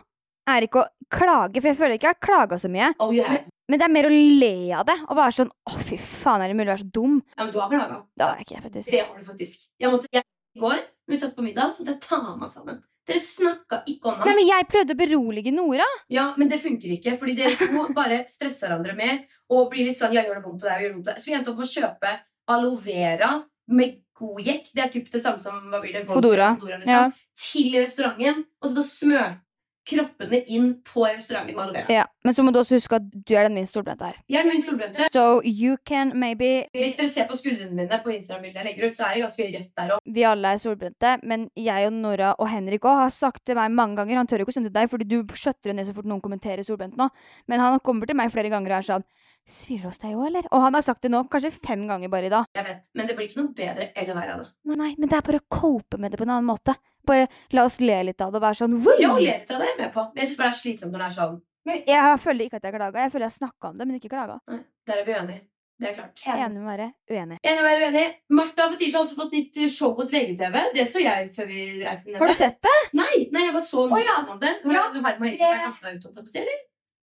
er 0.49 0.65
ikke 0.65 0.81
å 0.81 0.89
klage, 1.13 1.61
for 1.61 1.69
jeg 1.69 1.79
føler 1.79 1.99
ikke 1.99 2.09
jeg 2.09 2.17
har 2.17 2.25
klaga 2.25 2.59
så 2.63 2.71
mye. 2.73 2.93
Oh, 3.03 3.13
yeah. 3.15 3.45
Men 3.67 3.81
det 3.83 3.87
er 3.89 3.93
mer 3.93 4.09
å 4.09 4.15
le 4.15 4.55
av 4.79 4.87
det, 4.87 4.97
og 5.09 5.19
være 5.19 5.35
sånn 5.41 5.49
Å, 5.51 5.79
fy 5.83 5.97
faen, 5.99 6.43
er 6.45 6.53
det 6.53 6.57
mulig 6.57 6.69
å 6.71 6.75
være 6.77 6.85
så 6.85 6.91
dum? 6.95 7.17
Ja, 7.35 7.41
men 7.43 7.53
du 7.53 7.57
har 7.59 7.73
klaga. 7.73 7.97
Det 8.15 8.27
har 8.27 8.37
jeg 8.39 8.47
ikke 8.47 8.67
faktisk 8.69 8.93
Det 8.93 9.01
har 9.03 9.17
du 9.17 9.31
faktisk. 9.33 9.65
Jeg 9.83 9.93
måtte, 9.93 10.11
jeg, 10.15 10.27
I 10.57 10.63
går 10.63 10.77
når 10.77 11.15
vi 11.15 11.19
satt 11.23 11.35
på 11.37 11.47
middag, 11.47 11.73
så 11.75 11.83
måtte 11.83 11.97
jeg 11.97 12.05
ta 12.07 12.21
meg 12.29 12.53
sammen. 12.53 12.79
Dere 13.07 13.23
snakka 13.23 13.81
ikke 13.87 14.11
om 14.11 14.17
Nei, 14.19 14.27
det. 14.27 14.37
men 14.39 14.49
jeg 14.49 14.69
prøvde 14.71 14.95
å 14.95 14.99
berolige 14.99 15.53
Nora. 15.55 15.87
Ja, 16.11 16.29
men 16.39 16.51
det 16.51 16.59
funker 16.63 16.95
ikke, 16.95 17.15
fordi 17.21 17.37
dere 17.39 17.59
to 17.61 17.85
bare 17.95 18.23
stresser 18.31 18.71
hverandre 18.71 18.97
mer 18.99 19.21
og 19.55 19.69
blir 19.71 19.87
litt 19.87 19.99
sånn 20.01 20.15
'Jeg 20.15 20.27
gjør 20.27 20.41
det 20.41 20.47
vondt 20.47 20.63
på 20.63 20.67
deg', 20.67 20.75
jeg 20.75 20.83
gjør 20.83 20.91
det 20.91 20.97
vondt 20.97 21.07
på 21.07 21.13
deg. 21.13 21.21
Så 21.23 21.31
vi 21.31 21.37
endte 21.39 21.53
opp 21.53 21.61
med 21.61 21.69
å 21.69 21.75
kjøpe 21.77 22.15
aloe 22.49 22.81
vera 22.85 23.33
med 23.69 24.03
Gojek. 24.17 24.71
Det 24.73 24.85
er 24.85 24.93
typ 24.93 25.11
det 25.13 25.21
samme 25.23 25.43
som 25.45 25.59
hva 25.71 25.81
blir 25.83 25.93
det? 25.93 26.07
Fodora. 26.09 26.55
liksom, 26.57 26.87
Ja. 26.89 27.11
Til 27.37 27.75
restauranten. 27.77 28.47
Og 28.63 28.71
så 28.71 28.75
da 28.75 28.83
smørte 28.83 29.41
kroppene 29.87 30.41
inn 30.51 30.71
på 30.87 31.05
restauranten 31.07 31.55
med 31.55 31.63
aloe 31.63 31.75
vera. 31.77 31.93
Ja, 31.93 32.05
Men 32.25 32.35
så 32.35 32.43
må 32.43 32.51
du 32.53 32.59
også 32.59 32.75
huske 32.75 32.97
at 32.99 33.05
du 33.13 33.35
er 33.37 33.47
den 33.47 33.55
minst 33.55 33.77
solbrente 33.77 34.09
her. 34.09 34.17
Jeg 34.29 34.41
er 34.41 34.49
min 34.49 34.63
solbrente. 34.63 35.07
So 35.15 35.41
you 35.45 35.77
can 35.87 36.11
maybe 36.19 36.67
Hvis 36.75 36.97
dere 36.97 37.09
ser 37.09 37.29
på 37.29 37.37
skuldrene 37.39 37.71
mine 37.77 38.01
på 38.03 38.11
Instagram-bildet 38.11 38.57
jeg 38.57 38.65
legger 38.65 38.89
ut, 38.89 38.97
så 38.97 39.05
er 39.07 39.15
det 39.15 39.23
ganske 39.23 39.47
rødt 39.53 39.77
der 39.77 39.93
òg. 39.95 39.99
Vi 40.17 40.23
alle 40.27 40.49
er 40.49 40.57
solbrente, 40.57 41.13
men 41.23 41.51
jeg 41.57 41.87
og 41.87 41.93
Nora 41.93 42.35
og 42.39 42.49
Henrik 42.49 42.83
òg 42.83 43.05
har 43.05 43.11
sagt 43.11 43.45
til 43.47 43.55
meg 43.55 43.71
mange 43.71 43.97
ganger 43.97 44.17
Han 44.17 44.27
tør 44.27 44.43
ikke 44.43 44.51
å 44.51 44.59
sende 44.59 44.73
til 44.73 44.81
deg, 44.81 44.91
fordi 44.91 45.05
du 45.05 45.23
skjøtter 45.35 45.75
ned 45.75 45.87
så 45.87 45.95
fort 45.95 46.07
noen 46.07 46.21
kommenterer 46.25 46.65
solbrent 46.67 46.97
nå. 46.97 47.09
Men 47.47 47.61
han 47.61 47.79
kommer 47.79 48.07
til 48.07 48.17
meg 48.17 48.33
flere 48.33 48.51
ganger 48.51 48.73
og 48.73 48.79
er 48.79 48.89
sånn 48.91 49.05
Svir 49.47 49.79
det 49.79 49.87
hos 49.87 50.01
deg 50.03 50.17
òg, 50.17 50.25
eller? 50.27 50.47
Og 50.51 50.63
han 50.65 50.75
har 50.75 50.83
sagt 50.83 51.05
det 51.07 51.11
nå 51.13 51.21
kanskje 51.31 51.53
fem 51.55 51.85
ganger 51.87 52.11
bare 52.11 52.27
i 52.27 52.33
dag. 52.33 52.49
Jeg 52.57 52.67
vet, 52.67 52.89
Men 52.99 53.07
det 53.07 53.15
blir 53.17 53.29
ikke 53.29 53.39
noe 53.45 53.53
bedre 53.55 53.89
eller 53.95 54.15
verre 54.19 54.35
av 54.35 54.41
det. 54.43 54.49
Nei, 54.77 54.93
men 54.99 55.09
det 55.13 55.19
er 55.21 55.27
bare 55.29 55.39
å 55.43 55.47
cope 55.61 56.01
med 56.03 56.11
det 56.11 56.19
på 56.19 56.27
en 56.27 56.33
annen 56.35 56.49
måte. 56.51 56.75
Bare 57.07 57.29
la 57.55 57.65
oss 57.69 57.79
le 57.81 58.01
litt 58.09 58.21
av 58.21 58.33
det 58.35 58.41
og 58.41 58.43
være 58.43 58.59
sånn 58.59 58.75
«Woo!» 58.83 58.97
Ja, 58.99 59.13
le 59.15 59.29
litt 59.29 59.51
av 59.55 59.63
det 59.63 59.69
er 59.69 59.75
jeg 59.77 59.79
med 59.85 59.93
på. 59.95 60.07
Men 60.11 60.23
jeg 60.25 60.33
syns 60.33 60.41
bare 60.41 60.51
det 60.51 60.57
er 60.57 60.63
slitsomt 60.65 60.93
når 60.97 61.05
det 61.05 61.11
er 61.11 61.17
sånn. 61.21 61.37
Jeg 61.67 62.19
føler 62.23 62.47
ikke 62.47 62.59
at 62.59 62.67
jeg 62.67 62.75
klaga. 62.75 63.05
Jeg 63.07 63.13
føler 63.15 63.27
jeg 63.27 63.37
snakka 63.37 63.71
om 63.71 63.79
det, 63.79 63.87
men 63.87 64.01
ikke 64.01 64.11
klaga. 64.11 64.41
Nei, 64.51 64.59
Der 64.87 64.99
er 65.03 65.07
vi 65.07 65.15
uenige. 65.15 65.41
Det 65.77 65.89
er 65.91 65.95
klart. 65.95 66.21
Er 66.25 66.43
enig 66.47 66.57
med 66.57 66.65
å 66.65 66.71
være 66.73 66.87
uenig. 67.13 67.39
Enig 67.45 67.61
å 67.61 67.65
være 67.67 67.89
uenig. 67.91 68.05
Martha 68.33 68.65
og 68.67 68.71
Fetisha 68.75 68.97
har 68.97 69.05
også 69.05 69.19
fått 69.19 69.35
nytt 69.37 69.59
show 69.75 69.93
hos 69.99 70.11
VGTV. 70.11 70.55
Det 70.73 70.87
så 70.89 71.03
jeg 71.05 71.27
før 71.37 71.51
vi 71.51 71.65
reiste 71.85 72.11
ned. 72.11 72.19
Har 72.23 72.33
du 72.33 72.39
sett 72.39 72.63
det? 72.65 72.77
Nei, 72.97 73.27
nei, 73.35 73.43
jeg 73.45 73.53
bare 73.59 73.67
så 73.69 73.85
Å, 73.85 73.99
ja. 74.01 74.15
noen 74.25 74.39
av 74.39 74.41
det. 74.41 74.55
Har 74.65 74.73
Ja, 74.73 74.87
Herman 74.95 75.35
ut, 75.37 75.43
holdt 75.43 76.07
jeg 76.07 76.17
på 76.17 76.25
å 76.25 76.33
si, 76.33 76.41
eller? 76.41 76.63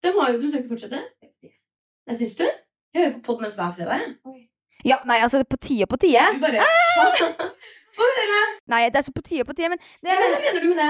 De 0.05 0.11
har 0.15 0.29
jo, 0.31 0.37
du 0.39 0.45
skal 0.47 0.61
ikke 0.61 0.71
fortsette? 0.75 1.01
Jeg 2.09 2.17
syns 2.17 2.37
du? 2.39 2.45
Jeg 2.93 3.03
hører 3.03 3.11
på 3.19 3.21
podden 3.27 3.45
deres 3.45 3.57
hver 3.59 3.75
fredag. 3.77 4.07
Ja, 4.87 4.97
nei, 5.05 5.19
altså 5.21 5.43
på 5.45 5.59
tide 5.61 5.85
og 5.85 5.91
på 5.91 5.99
tide. 6.01 6.23
Du 6.33 6.41
bare 6.41 6.65
Hva 7.99 8.07
Nei, 8.71 8.85
det 8.89 8.97
er 9.01 9.05
så 9.05 9.13
på 9.13 9.21
tide 9.21 9.43
og 9.43 9.49
på 9.49 9.55
tide, 9.57 9.69
men 9.73 9.81
det, 9.81 10.07
mener, 10.07 10.31
hva 10.31 10.39
mener 10.45 10.63
du 10.63 10.69
med 10.71 10.79
det? 10.79 10.89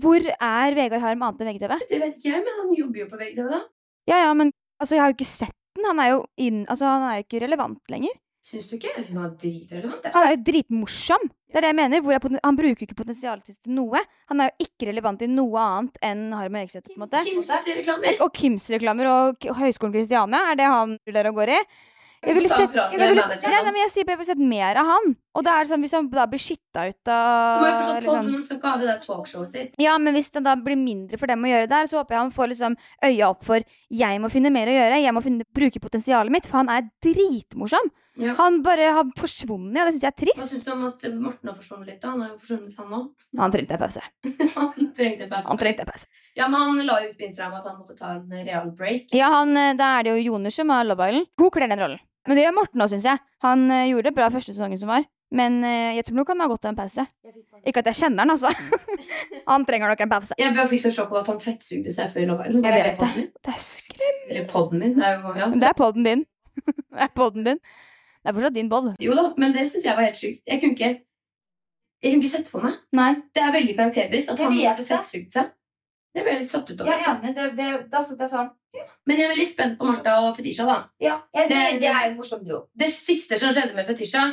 hvor 0.00 0.24
er 0.32 0.76
Vegard 0.78 1.02
Harm 1.02 1.24
annet 1.26 1.42
enn 1.42 1.50
VGTV? 1.50 1.74
Det 1.90 2.00
vet 2.00 2.16
ikke 2.16 2.30
jeg, 2.30 2.42
men 2.46 2.60
han 2.60 2.70
jobber 2.78 3.02
jo 3.02 3.08
på 3.10 3.20
VGTV, 3.20 3.48
da. 3.52 3.60
Ja, 4.08 4.20
ja, 4.22 4.32
men 4.38 4.52
altså, 4.80 4.96
jeg 4.96 5.02
har 5.02 5.10
jo 5.10 5.16
ikke 5.18 5.28
sett 5.28 5.56
den. 5.76 5.88
Han 5.90 6.00
er 6.00 6.10
jo 6.14 6.20
inn, 6.40 6.62
altså, 6.70 6.88
han 6.88 7.06
er 7.08 7.18
jo 7.18 7.26
ikke 7.26 7.42
relevant 7.44 7.92
lenger. 7.92 8.14
Syns 8.44 8.66
du 8.68 8.74
ikke? 8.76 8.90
Jeg 8.92 9.06
syns 9.06 9.16
han 9.16 9.24
er 9.30 9.36
dritrelevant. 9.40 10.06
Han 10.12 10.26
er 10.26 10.34
jo 10.34 10.40
dritmorsom. 10.50 11.22
Det 11.48 11.56
er 11.60 11.64
det 11.64 11.70
jeg 11.70 11.78
mener. 11.78 12.02
Hvor 12.04 12.12
er 12.12 12.40
han 12.44 12.58
bruker 12.58 12.82
jo 12.82 12.88
ikke 12.90 12.98
potensialet 12.98 13.48
sitt 13.48 13.60
til 13.64 13.72
noe. 13.78 14.02
Han 14.28 14.42
er 14.44 14.50
jo 14.50 14.66
ikke 14.66 14.90
relevant 14.90 15.24
i 15.24 15.30
noe 15.32 15.62
annet 15.62 15.96
enn 16.04 16.26
Harm 16.36 16.58
Hegseth, 16.60 16.90
på 16.90 16.98
en 16.98 17.06
måte. 17.06 17.22
Kims 17.24 17.48
reklamer. 17.70 18.20
Og 18.20 18.36
Kims 18.36 18.68
reklamer 18.74 19.08
og 19.08 19.48
Høgskolen 19.62 19.96
Kristiania, 19.96 20.42
er 20.50 20.60
det 20.60 20.68
han 20.68 20.96
ruller 21.08 21.30
og 21.30 21.40
går 21.40 21.54
i? 21.56 21.58
Jeg 22.24 22.36
ville 22.38 22.48
sett, 22.48 22.72
jeg 22.72 22.96
ville, 22.96 23.20
nei, 23.20 23.58
nei, 23.66 23.72
jeg 23.82 23.90
sier 23.92 24.08
jeg 24.08 24.16
ville 24.16 24.28
sett 24.30 24.40
mer 24.40 24.78
av 24.80 24.86
han. 24.88 25.10
Og 25.36 25.44
da 25.44 25.58
er 25.58 25.66
det 25.66 25.72
sånn, 25.74 25.82
hvis 25.84 25.92
han 25.96 26.06
da 26.12 26.24
blir 26.30 26.40
skitta 26.40 26.86
ut 26.88 27.10
av 27.12 27.58
Du 27.58 27.64
må 27.64 27.66
jo 27.68 27.74
forstå 27.74 27.96
at 27.96 28.06
liksom- 28.06 28.28
podden 28.30 28.44
skal 28.46 28.56
ikke 28.56 28.70
ha 28.70 28.78
det 28.80 28.86
der 28.88 29.00
talkshowet 29.04 29.50
sitt. 29.52 29.74
Ja, 29.78 29.98
men 29.98 30.14
hvis 30.14 30.30
det 30.32 30.42
da 30.44 30.54
blir 30.56 30.78
mindre 30.80 31.18
for 31.18 31.26
dem 31.26 31.44
å 31.44 31.50
gjøre 31.52 31.68
der, 31.68 31.84
så 31.84 32.00
håper 32.00 32.16
jeg 32.16 32.22
han 32.22 32.32
får 32.32 32.48
liksom 32.48 32.76
øya 33.04 33.28
opp 33.28 33.44
for 33.44 33.60
jeg 33.90 34.20
må 34.20 34.30
finne 34.32 34.50
mer 34.52 34.66
å 34.66 34.76
gjøre. 34.78 35.02
Jeg 35.02 35.12
må 35.12 35.22
finne, 35.22 35.44
bruke 35.52 35.80
potensialet 35.80 36.30
mitt, 36.30 36.46
for 36.46 36.64
han 36.64 36.68
er 36.72 36.88
dritmorsom. 37.04 37.92
Ja. 38.20 38.34
Han 38.38 38.60
bare 38.62 38.92
har 38.94 39.08
forsvunnet, 39.18 39.74
og 39.80 39.88
det 39.88 39.94
syns 39.96 40.04
jeg 40.04 40.12
er 40.12 40.18
trist. 40.22 40.38
Hva 40.38 40.46
syns 40.46 40.66
du 40.66 40.70
om 40.70 40.84
at 40.86 41.06
Morten 41.18 41.50
har 41.50 41.56
forsvunnet 41.58 41.88
litt? 41.90 42.00
da? 42.02 42.12
Han 42.12 42.22
har 42.22 42.28
jo 42.30 42.36
forsvunnet 42.38 42.76
han 42.78 42.92
òg. 42.98 43.08
Han 43.40 43.54
trengte 43.54 43.74
en 43.74 43.80
pause. 43.82 44.02
Han 44.58 44.92
trengte 44.94 45.28
pause. 45.32 45.48
Han 45.48 45.60
trengte 45.60 45.82
en 45.82 45.90
pause. 45.90 46.06
Ja, 46.38 46.46
men 46.50 46.60
han 46.60 46.86
la 46.86 47.00
jo 47.02 47.10
ut 47.10 47.18
på 47.18 47.26
Instagram 47.26 47.56
at 47.58 47.66
han 47.70 47.76
måtte 47.78 47.96
ta 47.98 48.12
en 48.16 48.46
real 48.46 48.70
break. 48.74 49.10
Ja, 49.14 49.32
han, 49.34 49.56
eh, 49.58 49.72
Da 49.78 49.90
er 49.98 50.06
det 50.06 50.14
jo 50.14 50.22
Joner 50.30 50.54
som 50.54 50.70
har 50.70 50.86
Love 50.86 51.08
Island. 51.10 51.26
Hun 51.38 51.50
kler 51.54 51.70
den 51.70 51.82
rollen. 51.82 52.02
Men 52.26 52.38
det 52.38 52.46
gjør 52.46 52.56
Morten 52.56 52.82
òg, 52.86 52.90
syns 52.94 53.06
jeg. 53.06 53.22
Han 53.44 53.66
eh, 53.70 53.88
gjorde 53.90 54.10
det 54.10 54.16
bra 54.16 54.30
første 54.34 54.54
sesongen 54.54 54.80
som 54.80 54.90
var. 54.90 55.06
Men 55.34 55.58
eh, 55.66 55.96
jeg 55.98 56.06
tror 56.06 56.20
nok 56.20 56.30
han 56.30 56.42
har 56.44 56.50
gått 56.52 56.66
av 56.68 56.72
en 56.74 56.78
pause. 56.78 57.06
Ikke 57.66 57.82
at 57.82 57.90
jeg 57.90 57.98
kjenner 58.04 58.22
han, 58.22 58.34
altså. 58.34 58.50
han 59.50 59.66
trenger 59.66 59.90
nok 59.90 60.04
en 60.06 60.12
pause. 60.12 60.36
Jeg 60.38 60.54
bare 60.54 60.70
fikk 60.70 60.84
så 60.84 60.92
sjokk 60.94 61.10
over 61.14 61.24
at 61.24 61.32
han 61.32 61.40
fettsugde 61.42 61.94
seg 61.94 62.12
før 62.14 62.30
Love 62.30 62.46
Island. 62.46 62.68
Vet 62.70 63.00
podden? 63.00 63.26
Det 63.42 63.54
er 63.56 63.64
skrem. 63.66 64.20
Eller 64.28 64.46
podden 64.50 64.84
min. 64.84 64.94
Det 64.98 65.08
er 65.08 65.18
jo, 65.18 65.34
ja. 65.40 65.50
Det 65.54 65.70
er 65.70 65.76
podden 65.82 66.06
din. 66.06 66.24
det 66.94 67.08
er 67.08 67.12
podden 67.18 67.50
din. 67.50 67.62
Det 68.24 68.30
er 68.30 68.36
fortsatt 68.38 68.54
din 68.56 68.70
pod. 68.72 68.86
Jo 69.04 69.14
da, 69.18 69.26
men 69.36 69.52
det 69.52 69.66
syns 69.68 69.84
jeg 69.84 69.96
var 69.98 70.06
helt 70.08 70.16
sjukt. 70.16 70.40
Jeg 70.48 70.60
kunne 70.62 70.72
ikke 70.78 70.92
Jeg 72.04 72.12
kunne 72.12 72.22
ikke 72.24 72.30
sett 72.36 72.48
for 72.48 72.60
meg. 72.64 72.74
Nei. 72.92 73.10
Det 73.34 73.42
er 73.42 73.52
veldig 73.52 73.76
karakterisk 73.76 74.30
at 74.32 74.38
han 74.44 74.52
har 74.58 74.76
det. 74.80 74.86
fettsugd 74.88 75.30
seg. 75.32 75.52
Det 76.14 76.22
ble 76.24 76.34
litt 76.40 76.50
satt 76.52 76.68
ut 76.70 76.80
over. 76.80 76.90
Ja, 76.92 77.14
er 77.14 77.20
det, 77.22 77.34
Det, 77.36 77.46
det, 77.58 77.90
da 77.92 78.00
satt 78.04 78.20
jeg 78.20 78.30
sånn 78.30 78.50
Men 79.06 79.16
jeg 79.18 79.24
er 79.26 79.32
veldig 79.34 79.46
spent 79.48 79.78
på 79.78 79.86
Martha 79.88 80.16
og 80.28 80.36
Fetisha. 80.36 80.64
da 80.66 80.76
Ja, 81.00 81.20
jeg, 81.34 81.48
det, 81.48 81.56
Det- 81.72 81.80
det 81.80 81.88
er 81.92 82.10
en 82.10 82.16
morsom 82.16 82.44
duo. 82.44 82.68
Det 82.74 82.90
siste 82.92 83.38
som 83.38 83.52
skjedde 83.52 83.74
med 83.74 83.86
Fetisha, 83.86 84.24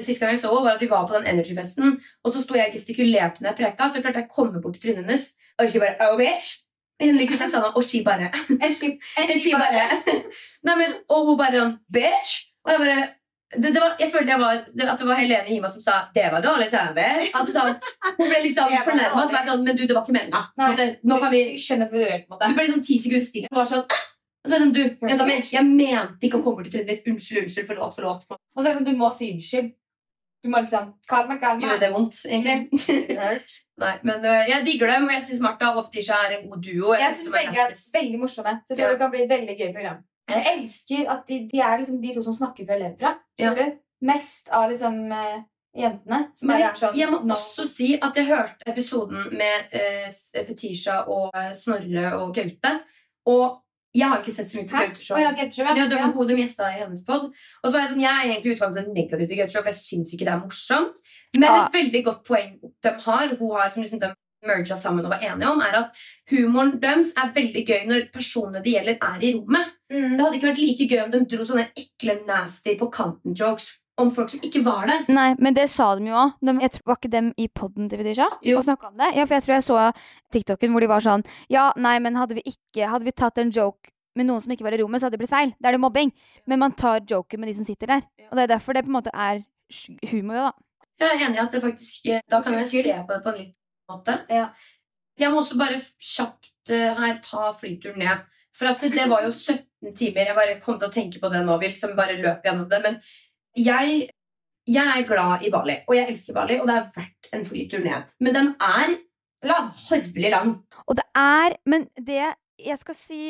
Sist 0.00 0.20
gang 0.20 0.30
jeg 0.34 0.40
så 0.42 0.50
var 0.52 0.74
at 0.74 0.80
vi 0.82 0.90
var 0.90 1.06
på 1.08 1.14
den 1.16 1.24
Energy-festen. 1.26 1.94
Og 2.24 2.32
så 2.32 2.42
sto 2.42 2.54
jeg 2.54 2.68
og 2.68 2.74
gestikulerte 2.76 3.40
når 3.40 3.48
jeg 3.48 3.56
preka, 3.56 3.86
så 3.88 4.02
klarte 4.04 4.20
jeg 4.20 4.28
å 4.28 4.34
komme 4.34 4.60
bort 4.60 4.74
til 4.76 4.82
trynet 4.92 5.06
hennes. 5.06 5.24
Og 5.58 5.64
ikke 5.70 5.80
bare 5.80 6.10
oh, 6.12 6.18
bitch! 6.18 6.58
Hun 7.00 7.16
gikk 7.16 7.32
til 7.38 7.48
sånn, 7.48 7.64
og 7.76 7.82
she 7.84 8.02
bare 8.04 8.28
En 8.60 8.72
skip, 8.72 9.00
en 9.16 9.30
And 9.30 9.40
she 9.40 9.52
bare 9.52 9.86
Nei, 10.64 10.76
men, 10.76 10.94
Og 11.08 11.26
hun 11.30 11.38
bare 11.40 11.52
sånn 11.60 11.74
Bitch! 11.92 12.52
Og 12.64 12.72
jeg 12.72 12.78
bare 12.84 13.08
det, 13.54 13.70
det 13.70 13.78
var, 13.78 13.92
jeg 14.00 14.10
følte 14.10 14.32
jeg 14.32 14.40
var, 14.42 14.64
det, 14.74 14.88
at 14.90 14.98
det 14.98 15.06
var 15.06 15.20
Helene 15.20 15.46
Hima 15.46 15.68
som 15.70 15.82
sa 15.84 15.92
'det 16.14 16.32
var 16.32 16.42
dårlig 16.42 16.66
service'. 16.72 17.30
At 17.30 17.46
du 17.46 17.52
sa, 17.54 17.68
hun 18.18 18.26
ble 18.26 18.40
litt 18.42 18.56
sånn 18.58 18.74
fornærma 18.88 19.22
og. 19.22 19.30
Så 19.30 19.38
jeg 19.38 19.48
sånn 19.52 19.62
'men 19.64 19.76
du, 19.78 19.86
det 19.86 19.94
var 19.94 20.02
ikke 20.02 20.18
meninga'. 20.18 20.96
Nå 21.06 21.18
kan 21.22 21.30
vi 21.30 21.42
skjønne 21.54 21.86
hva 21.86 21.94
du 21.94 22.02
gjør. 22.02 22.26
på 22.26 22.34
måte. 22.34 22.52
Ble 22.58 22.68
sånn 22.72 22.86
ti 22.90 22.98
sekunder 22.98 23.26
stille. 23.26 23.48
Hun 23.52 23.62
var 23.62 23.70
sånn 23.70 23.86
og 24.46 24.52
så 24.52 24.60
det 24.60 24.62
sånn, 24.62 24.74
du, 24.76 25.08
jenta 25.10 25.24
men, 25.26 25.40
jeg 25.42 25.66
mente 25.66 26.28
ikke 26.28 26.38
å 26.38 26.42
komme 26.44 26.60
bort 26.60 26.68
til 26.70 26.78
tredje. 26.78 27.02
Unnskyld, 27.10 27.40
unnskyld, 27.48 27.66
forlåt, 27.66 27.96
forlåt. 27.96 28.28
Og 28.30 28.60
så 28.62 28.68
er 28.68 28.68
det 28.68 28.76
sånn, 28.76 28.86
du 28.86 29.00
må 29.00 29.08
si 29.10 29.32
unnskyld. 29.34 29.72
Du 30.46 30.50
må 30.52 30.60
liksom 30.62 30.92
Kalma, 31.10 31.34
kalma. 31.42 31.66
Gjør 31.66 31.80
det 31.82 31.88
vondt, 31.90 32.20
egentlig? 32.28 33.16
Nei, 33.82 33.94
men 34.06 34.22
uh, 34.22 34.44
jeg 34.46 34.62
digger 34.68 34.92
dem, 34.92 35.08
og 35.08 35.16
jeg 35.16 35.24
syns 35.26 35.42
Martha 35.42 35.72
og 35.74 35.88
Fetisha 35.88 36.20
er 36.28 36.36
en 36.36 36.46
god 36.52 36.62
duo. 36.62 36.92
Jeg 36.94 37.10
synes 37.10 37.24
syns 37.24 37.34
begge 37.34 37.64
er 37.64 37.74
veldig 37.96 38.20
morsomme. 38.22 38.54
Så 38.62 38.72
jeg 38.72 38.78
tror 38.78 38.86
Ja. 38.86 38.92
det 38.94 39.00
kan 39.02 39.10
bli 39.16 39.24
et 39.24 39.34
veldig 39.34 39.56
gøy 39.58 39.72
program. 39.74 39.98
Jeg 40.28 40.46
elsker 40.56 41.10
at 41.12 41.26
de, 41.28 41.42
de 41.50 41.60
er 41.62 41.76
liksom 41.78 42.00
de 42.02 42.14
to 42.16 42.22
som 42.26 42.34
snakker 42.34 42.66
fra 42.66 42.78
levra. 42.80 43.12
Ja. 43.38 43.52
Mest 44.06 44.48
av 44.52 44.70
liksom 44.72 44.96
eh, 45.12 45.36
jentene. 45.76 46.18
Som 46.34 46.50
Men 46.50 46.64
er 46.66 46.74
sånn 46.80 46.96
jeg 46.98 47.10
må 47.12 47.20
no. 47.24 47.36
også 47.36 47.64
si 47.68 47.92
at 47.96 48.16
jeg 48.18 48.26
hørte 48.30 48.66
episoden 48.72 49.30
med 49.38 49.70
eh, 49.76 50.08
Fetisha 50.48 51.04
og 51.06 51.30
eh, 51.36 51.52
Snorre 51.56 52.10
og 52.18 52.34
Gaute. 52.36 52.74
Og 53.30 53.62
jeg 53.96 54.10
har 54.12 54.20
ikke 54.20 54.34
sett 54.36 54.50
så 54.50 54.58
mye 54.58 54.68
på 54.68 54.76
Gauteshow. 54.76 54.90
Gaute 54.90 55.06
Show. 55.06 55.16
Å, 55.16 55.22
ja, 55.22 55.30
Gauteshow 55.38 55.70
ja. 55.70 55.86
Det 55.88 55.96
var 56.02 56.12
hun 56.12 56.28
de 56.28 56.34
gjesta 56.42 56.66
i 56.74 56.80
hennes 56.82 57.04
pod. 57.06 57.30
Og 57.30 57.64
så 57.64 57.72
var 57.72 57.84
jeg 57.86 57.92
sånn, 57.94 58.02
jeg 58.04 58.12
er 58.12 58.26
egentlig 58.28 58.56
utgangspunktet 58.56 58.98
negativ 58.98 59.30
til 59.30 59.38
Gaute 59.40 59.54
Show, 59.54 59.62
for 59.64 59.72
jeg 59.72 59.80
syns 59.80 60.12
ikke 60.12 60.26
det 60.28 60.34
er 60.34 60.42
morsomt. 60.42 60.98
Men 61.38 61.48
Ah. 61.48 61.62
et 61.64 61.78
veldig 61.78 62.02
godt 62.10 62.22
poeng 62.28 62.50
de 62.60 62.92
har, 63.06 63.32
hun 63.38 63.54
har 63.56 63.70
som 63.72 63.82
liksom 63.86 64.02
de 64.02 64.10
merga 64.48 64.76
sammen 64.78 65.06
og 65.06 65.14
var 65.14 65.24
enige 65.24 65.50
om, 65.50 65.62
er 65.64 65.80
at 65.80 66.04
humoren 66.32 66.76
deres 66.82 67.14
er 67.16 67.32
veldig 67.34 67.64
gøy 67.66 67.88
når 67.90 68.06
personene 68.14 68.62
det 68.64 68.76
gjelder, 68.76 69.00
er 69.02 69.24
i 69.24 69.32
rommet. 69.38 69.74
Mm. 69.92 70.12
Det 70.12 70.22
hadde 70.22 70.38
ikke 70.38 70.50
vært 70.50 70.62
like 70.62 70.88
gøy 70.92 71.02
om 71.04 71.10
de 71.14 71.24
dro 71.32 71.48
sånne 71.48 71.66
ekle, 71.82 72.20
nasty 72.28 72.76
på 72.78 72.90
kanten-jokes 72.94 73.74
om 73.96 74.10
folk 74.12 74.30
som 74.30 74.42
ikke 74.44 74.60
var 74.64 74.88
der. 74.90 75.04
Nei, 75.12 75.30
men 75.40 75.56
det 75.56 75.68
sa 75.72 75.88
de 75.96 76.10
jo 76.10 76.16
òg. 76.20 76.36
Jeg 76.44 76.72
tror, 76.74 76.86
var 76.90 76.98
ikke 77.00 77.12
dem 77.12 77.32
i 77.40 77.48
poden 77.48 77.90
til 77.90 78.00
Vidisha 78.02 78.28
og 78.28 78.64
snakka 78.64 78.90
om 78.90 78.96
det? 79.00 79.12
Ja, 79.16 79.24
for 79.24 79.38
jeg 79.38 79.46
tror 79.46 79.54
jeg 79.56 79.66
så 79.66 79.78
TikToken 80.36 80.74
hvor 80.74 80.84
de 80.84 80.90
var 80.90 81.04
sånn 81.04 81.24
Ja, 81.52 81.70
nei, 81.80 81.96
men 82.04 82.18
hadde 82.20 82.36
vi 82.36 82.44
ikke 82.52 82.90
Hadde 82.90 83.08
vi 83.08 83.14
tatt 83.16 83.40
en 83.40 83.52
joke 83.54 83.92
med 84.16 84.28
noen 84.28 84.40
som 84.40 84.52
ikke 84.52 84.64
var 84.64 84.72
i 84.72 84.80
rommet, 84.80 85.00
så 85.00 85.06
hadde 85.06 85.18
det 85.18 85.26
blitt 85.26 85.32
feil. 85.32 85.50
Da 85.60 85.68
er 85.68 85.76
det 85.76 85.82
mobbing. 85.82 86.08
Men 86.48 86.62
man 86.62 86.72
tar 86.72 87.02
joken 87.04 87.42
med 87.42 87.50
de 87.50 87.56
som 87.58 87.66
sitter 87.68 87.90
der. 87.90 88.06
Og 88.30 88.38
det 88.38 88.46
er 88.46 88.54
derfor 88.54 88.72
det 88.72 88.86
på 88.86 88.88
en 88.88 88.96
måte 88.96 89.12
er 89.12 89.42
humor, 90.08 90.38
da. 90.46 90.52
Jeg 90.96 91.10
er 91.10 91.24
enig 91.26 91.36
i 91.36 91.42
at 91.42 91.52
det 91.52 91.60
faktisk 91.60 92.06
eh, 92.08 92.22
Da 92.30 92.40
kan 92.40 92.54
jeg 92.56 92.68
se 92.70 92.82
på 92.86 93.12
det 93.12 93.20
på 93.24 93.32
en 93.34 93.40
litt 93.42 93.52
måte. 93.92 94.18
Ja. 94.32 94.48
Jeg 95.16 95.32
må 95.32 95.40
også 95.40 95.58
bare 95.60 95.80
kjapt 95.80 96.72
uh, 96.72 96.98
her 97.00 97.20
ta 97.24 97.52
flyturen 97.60 98.02
ned. 98.02 98.26
For 98.56 98.70
at 98.70 98.82
det 98.82 99.06
var 99.10 99.24
jo 99.26 99.32
17 99.56 99.94
timer. 99.96 100.28
Jeg 100.30 100.38
bare 100.38 100.58
kom 100.64 100.80
til 100.80 100.90
å 100.90 100.94
tenke 100.94 101.22
på 101.22 101.30
det 101.32 101.44
nå. 101.46 101.56
Vi 101.62 101.72
liksom 101.72 101.96
bare 101.98 102.18
løp 102.20 102.46
gjennom 102.46 102.68
det. 102.72 102.82
Men 102.84 103.00
jeg, 103.56 104.08
jeg 104.68 104.92
er 104.92 105.08
glad 105.08 105.44
i 105.46 105.52
Bali, 105.52 105.80
og 105.86 105.96
jeg 105.96 106.10
elsker 106.12 106.36
Bali, 106.36 106.60
og 106.60 106.68
det 106.68 106.76
er 106.76 106.90
verdt 106.96 107.30
en 107.36 107.46
flytur 107.48 107.84
ned. 107.84 108.12
Men 108.20 108.36
den 108.36 108.52
er 108.60 108.96
lang. 109.46 109.72
Horvelig 109.86 110.32
lang. 110.32 110.54
Og 110.86 110.98
det 110.98 111.06
er 111.16 111.56
Men 111.66 111.88
det 111.96 112.34
jeg 112.56 112.78
skal 112.80 112.96
si 112.96 113.20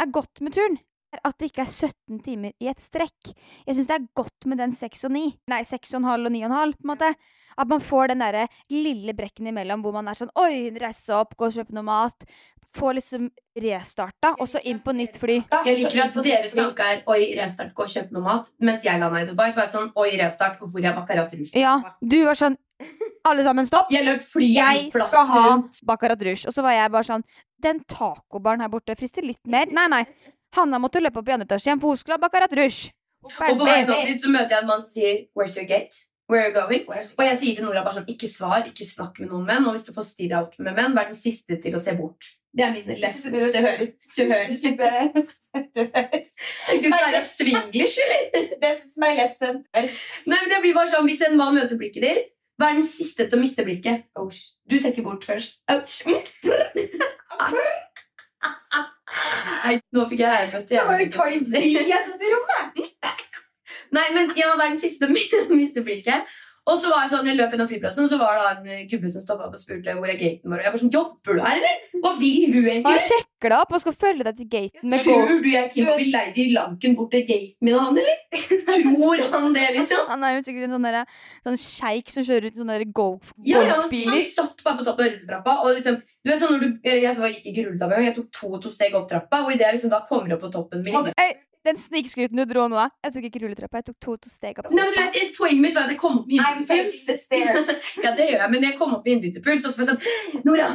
er 0.00 0.10
godt 0.12 0.40
med 0.44 0.52
turen, 0.56 0.76
at 1.24 1.38
det 1.38 1.50
ikke 1.50 1.64
er 1.64 1.70
17 1.70 2.20
timer 2.24 2.52
i 2.62 2.68
et 2.70 2.80
strekk. 2.82 3.32
Jeg 3.66 3.76
syns 3.76 3.88
det 3.90 3.96
er 3.98 4.08
godt 4.16 4.46
med 4.50 4.58
den 4.58 4.72
6 4.74 5.04
og 5.08 5.14
9. 5.14 5.24
Nei, 5.52 5.62
6 5.68 5.94
og 5.94 6.00
en 6.00 6.08
halv 6.10 6.30
og 6.30 6.34
9 6.34 6.42
og 6.44 6.50
en 6.50 6.56
halv, 6.58 6.74
på 6.78 6.86
en 6.88 6.92
måte. 6.94 7.12
At 7.56 7.70
man 7.70 7.80
får 7.84 8.10
den 8.10 8.24
derre 8.24 8.48
lille 8.72 9.14
brekken 9.14 9.46
imellom 9.46 9.84
hvor 9.84 9.94
man 9.94 10.08
er 10.10 10.18
sånn 10.18 10.32
Oi, 10.42 10.72
reise 10.74 11.04
seg 11.06 11.20
opp, 11.20 11.36
gå 11.38 11.46
og 11.46 11.54
kjøpe 11.54 11.76
noe 11.76 11.86
mat. 11.86 12.26
Få 12.74 12.90
liksom 12.96 13.28
restarta, 13.62 14.32
og 14.42 14.48
så 14.50 14.58
inn 14.66 14.80
på 14.82 14.90
nytt 14.98 15.20
fly. 15.22 15.36
Jeg 15.68 15.76
liker 15.78 16.08
at 16.08 16.16
deres 16.26 16.56
tanke 16.58 16.82
er 16.82 17.04
'oi, 17.06 17.20
restart, 17.38 17.70
gå 17.76 17.84
og 17.86 17.92
kjøp 17.92 18.10
noe 18.16 18.24
mat'. 18.24 18.50
Mens 18.58 18.82
jeg 18.82 18.98
landa 18.98 19.22
i 19.22 19.28
Dubai, 19.28 19.52
så 19.52 19.60
var 19.60 19.68
jeg 19.68 19.74
sånn 19.76 19.92
'oi, 19.94 20.08
restart, 20.18 20.58
hvor 20.58 20.82
er 20.82 20.96
Baccarat 20.96 21.30
Rouge'? 21.30 21.54
Ja, 21.54 21.76
du 22.02 22.24
var 22.26 22.34
sånn 22.34 22.58
Alle 23.24 23.44
sammen, 23.46 23.64
stopp! 23.64 23.86
Jeg 23.94 24.04
løp 24.04 24.20
flyet 24.20 24.56
Jeg 24.58 24.90
skal 24.92 25.26
ha. 25.30 25.62
Baccarat 25.86 26.20
Rouge. 26.26 26.48
Og 26.50 26.52
så 26.52 26.62
var 26.66 26.74
jeg 26.74 26.90
bare 26.90 27.06
sånn 27.06 27.22
Den 27.62 27.78
tacobaren 27.88 28.60
her 28.60 28.68
borte 28.68 28.96
frister 28.98 29.22
litt 29.24 29.40
mer. 29.46 29.70
Nei, 29.72 29.86
nei. 29.88 30.02
Hanna 30.54 30.80
måtte 30.82 31.02
løpe 31.02 31.20
opp 31.20 31.28
i 31.28 31.34
andre 31.34 31.48
etasje 31.48 31.70
igjen, 31.70 31.82
for 31.82 31.92
hun 31.92 32.00
skulle 32.00 32.18
ha 32.18 32.22
Baccarat 32.22 32.54
Rouge. 32.56 32.92
Og 33.24 33.32
på 33.38 33.64
veien 33.64 33.90
opp 33.90 34.04
dit 34.06 34.20
så 34.20 34.30
møter 34.32 34.52
jeg 34.52 34.62
en 34.62 34.68
mann 34.68 34.82
som 34.82 34.90
sier 34.90 35.24
'where's 35.34 35.56
your 35.56 35.68
gate'? 35.68 36.04
Where 36.28 36.40
are 36.40 36.48
you 36.48 36.54
going? 36.54 36.84
Og 37.18 37.24
jeg 37.24 37.36
sier 37.38 37.54
til 37.56 37.64
Nora 37.66 37.82
bare 37.84 37.98
sånn, 37.98 38.08
ikke 38.08 38.28
svar, 38.32 38.64
ikke 38.64 38.86
snakk 38.88 39.18
med 39.20 39.28
noen 39.28 39.44
menn. 39.44 39.66
Og 39.68 39.74
hvis 39.76 39.84
du 39.84 39.92
får 39.92 40.06
stirre 40.08 40.40
opp 40.40 40.54
med 40.58 40.72
menn, 40.72 40.94
vær 40.96 41.10
den 41.10 41.18
siste 41.18 41.58
til 41.60 41.76
å 41.76 41.80
se 41.84 41.92
bort. 41.98 42.30
Det 42.56 42.64
er 42.64 42.72
min 42.72 43.00
lessons. 43.02 43.34
Du 43.34 43.38
hører. 43.60 43.92
Du 44.16 44.22
hører. 44.30 44.56
Du 45.74 46.88
er 46.88 46.94
være 46.94 47.20
swinglish, 47.28 47.98
eller? 48.06 48.56
This 48.62 48.84
is 48.86 48.96
my 48.96 49.12
lesson. 49.18 49.64
Nei, 49.74 49.84
men 50.26 50.48
det 50.48 50.62
blir 50.62 50.74
bare 50.74 50.88
sånn, 50.94 51.04
Hvis 51.10 51.22
en 51.28 51.36
mann 51.36 51.54
møter 51.58 51.76
blikket 51.76 52.02
ditt, 52.06 52.32
vær 52.58 52.72
den 52.72 52.86
siste 52.88 53.28
til 53.28 53.38
å 53.38 53.42
miste 53.42 53.66
blikket. 53.66 54.08
Du 54.16 54.78
ser 54.78 54.94
ikke 54.94 55.04
bort 55.04 55.28
først. 55.28 55.60
Ouch. 55.68 56.02
Nei, 59.64 59.78
nå 59.94 60.06
fikk 60.10 60.24
jeg 60.24 60.32
hermøte. 60.34 60.76
Så 60.76 60.86
var 60.88 61.00
det 61.00 61.10
jeg 61.90 62.06
satt 62.08 62.24
i 62.24 62.32
rommet. 62.32 62.90
Nei, 63.94 64.08
men 64.14 64.32
jeg 64.36 64.50
var 64.50 64.64
den 64.64 64.80
siste 64.80 65.08
å 65.08 65.14
miste 65.54 65.84
blikket. 65.86 66.34
Og 66.66 66.78
så 66.80 66.88
var 66.88 67.02
jeg 67.04 67.10
sånn, 67.12 67.26
jeg 67.28 67.36
løp 67.36 67.50
gjennom 67.52 67.68
flyplassen, 67.68 68.06
så 68.08 68.16
var 68.16 68.38
det 68.38 68.44
en 68.54 68.68
eh, 68.72 68.84
gubbe 68.88 69.10
som 69.12 69.20
stoppa 69.20 69.44
opp 69.50 69.52
og 69.56 69.60
spurte 69.60 69.92
hvor 69.98 70.08
er 70.08 70.16
gaten 70.16 70.48
vår. 70.48 70.62
Og 70.62 70.64
jeg 70.64 70.72
var 70.72 70.80
sånn, 70.80 70.92
jobber 70.94 71.36
du 71.36 71.40
her, 71.44 71.58
eller? 71.60 71.82
Hva 72.00 72.12
vil 72.16 72.46
du 72.54 72.58
Han 72.62 72.70
egentlig? 72.72 73.02
sjekker 73.10 73.52
deg 73.52 73.58
opp 73.58 73.74
og 73.76 73.82
skal 73.82 73.96
følge 74.04 74.24
deg 74.24 74.38
til 74.38 74.48
gaten 74.54 74.88
med. 74.94 75.02
Tror 75.04 75.28
du 75.44 75.48
jeg 75.50 75.60
er 75.60 75.68
keen 75.74 75.84
på 75.90 75.92
å 75.92 75.98
bli 76.00 76.08
leid 76.14 76.38
i 76.40 76.46
lanken 76.54 76.96
bort 76.96 77.12
til 77.12 77.26
gaten 77.28 77.68
min, 77.68 77.74
og 77.76 77.84
han, 77.84 78.00
eller? 78.00 78.16
Tror 78.64 79.22
han 79.34 79.52
det, 79.58 79.66
liksom? 79.76 80.08
Han 80.08 80.24
er 80.24 80.34
jo 80.38 80.42
sikkert 80.48 80.66
en 80.70 80.74
sånn, 80.78 80.88
derre- 80.88 81.04
sånn 81.44 81.60
sjeik 81.60 82.08
som 82.16 82.24
kjører 82.30 82.48
ut 82.48 82.56
sånne 82.62 82.80
golfbiler. 82.96 83.50
Ja, 83.52 83.62
ja, 83.68 83.78
han 83.84 84.24
satt 84.32 84.64
bare 84.64 84.80
på 84.80 84.88
toppen 84.88 85.04
av 85.04 85.12
rulletrappa. 85.12 85.56
Og 85.66 85.76
liksom, 85.76 86.00
du 86.24 86.32
vet 86.32 86.40
sånn 86.40 86.56
når 86.56 86.64
du, 86.64 86.68
eh, 86.88 87.00
Jeg 87.04 87.16
var- 87.20 87.28
gikk 87.36 87.46
ikke 87.52 87.66
rulletrappa 87.68 88.00
jeg 88.08 88.16
tok 88.16 88.32
to 88.32 88.58
to 88.64 88.70
steg 88.72 88.94
opp 88.96 89.10
trappa. 89.12 89.44
Og 89.44 89.52
idet 89.52 89.68
jeg 89.68 89.74
liksom 89.76 89.90
da 89.92 90.00
kommer 90.08 90.32
opp 90.38 90.40
på 90.48 90.52
toppen 90.56 90.82
min 90.82 90.94
Den 91.64 91.78
snikskryten 91.80 92.36
du 92.36 92.44
dro 92.44 92.66
nå, 92.68 92.80
jeg 93.06 93.14
tok 93.14 93.26
ikke 93.30 93.40
rulletrappa, 93.44 93.80
jeg 93.80 93.86
tok 93.88 93.96
to 94.04 94.16
to 94.26 94.32
steg 94.32 94.58
opp. 94.60 94.68
Nei, 94.68 94.84
men 94.84 94.92
du 94.92 94.98
vet, 95.00 95.30
Poenget 95.38 95.62
mitt 95.64 95.76
var 95.76 95.86
at 95.86 95.94
jeg 95.94 96.00
kom 96.02 96.18
opp 96.20 96.26
med 96.28 96.36
innbytterpuls. 96.36 97.78
Ja, 98.04 98.12
det 98.18 98.28
gjør 98.28 98.42
jeg, 98.42 98.50
men 98.52 98.66
jeg 98.68 98.76
kom 98.80 98.92
opp 98.98 99.06
med 99.06 99.16
innbytterpuls, 99.16 99.64
og 99.64 99.72
så 99.72 99.80
var 99.80 99.88
jeg 99.88 99.94
sånn 99.94 100.44
Nora, 100.44 100.68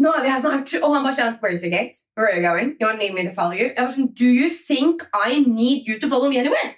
nå 0.00 0.12
er 0.16 0.24
vi 0.24 0.32
her 0.32 0.40
snart. 0.40 0.72
Og 0.80 0.94
han 0.96 1.04
bare 1.04 1.16
sånn 1.18 1.36
Where's 1.44 1.66
your 1.66 1.74
gate? 1.74 2.00
Where 2.16 2.30
are 2.30 2.38
you 2.38 2.44
going? 2.46 2.72
You 2.80 2.88
want 2.88 3.02
need 3.04 3.12
me 3.16 3.26
to 3.28 3.34
follow 3.36 3.52
you? 3.58 3.68
Jeg 3.68 3.84
var 3.84 3.92
sånn 3.96 4.08
Do 4.16 4.28
you 4.28 4.48
think 4.54 5.04
I 5.12 5.42
need 5.44 5.88
you 5.90 6.00
to 6.00 6.08
follow 6.08 6.32
me 6.32 6.40
anywhere? 6.40 6.72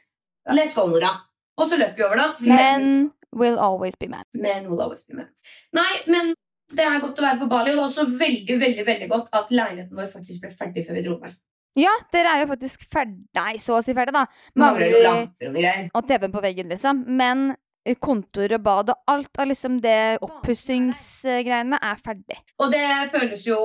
Let's 0.50 0.74
go, 0.74 0.88
Nora. 0.90 1.14
Og 1.60 1.70
så 1.70 1.78
løper 1.78 2.00
vi 2.00 2.06
over, 2.08 2.18
da. 2.18 2.28
Men 2.42 3.12
will 3.32 3.58
always 3.62 3.94
be 4.00 4.08
mad. 4.10 4.26
Men 4.34 4.66
will 4.70 4.82
always 4.82 5.06
be 5.06 5.14
mad. 5.20 5.30
Nei, 5.76 5.92
men 6.10 6.34
det 6.74 6.82
er 6.82 6.98
godt 7.04 7.20
å 7.20 7.24
være 7.28 7.38
på 7.44 7.48
Bali, 7.52 7.72
og 7.72 7.78
det 7.78 7.82
er 7.84 7.88
også 7.90 8.06
veldig 8.10 8.58
veldig, 8.60 8.84
veldig 8.88 9.08
godt 9.12 9.30
at 9.38 9.50
leiligheten 9.54 9.98
vår 9.98 10.10
faktisk 10.12 10.42
ble 10.42 10.50
ferdig 10.56 10.86
før 10.88 10.98
vi 10.98 11.06
dro 11.06 11.18
med. 11.22 11.38
Ja, 11.78 11.92
dere 12.12 12.34
er 12.34 12.42
jo 12.42 12.50
faktisk 12.52 12.82
ferdig 12.92 13.22
Nei, 13.38 13.56
så 13.62 13.78
å 13.78 13.82
si 13.84 13.94
ferdig, 13.96 14.12
da. 14.12 14.26
Mangler 14.60 14.92
og 15.96 16.08
TV-en 16.08 16.34
på 16.34 16.42
veggen, 16.44 16.68
liksom. 16.72 17.04
Men 17.16 17.52
eh, 17.86 17.96
kontor 17.96 18.52
og 18.58 18.64
bad 18.66 18.92
og 18.92 19.12
alt 19.12 19.40
av 19.40 19.48
liksom 19.48 19.78
det 19.84 20.18
oppussingsgreiene 20.22 21.80
er 21.80 22.00
ferdig. 22.04 22.40
Og 22.60 22.72
det 22.74 22.86
føles 23.12 23.46
jo 23.48 23.58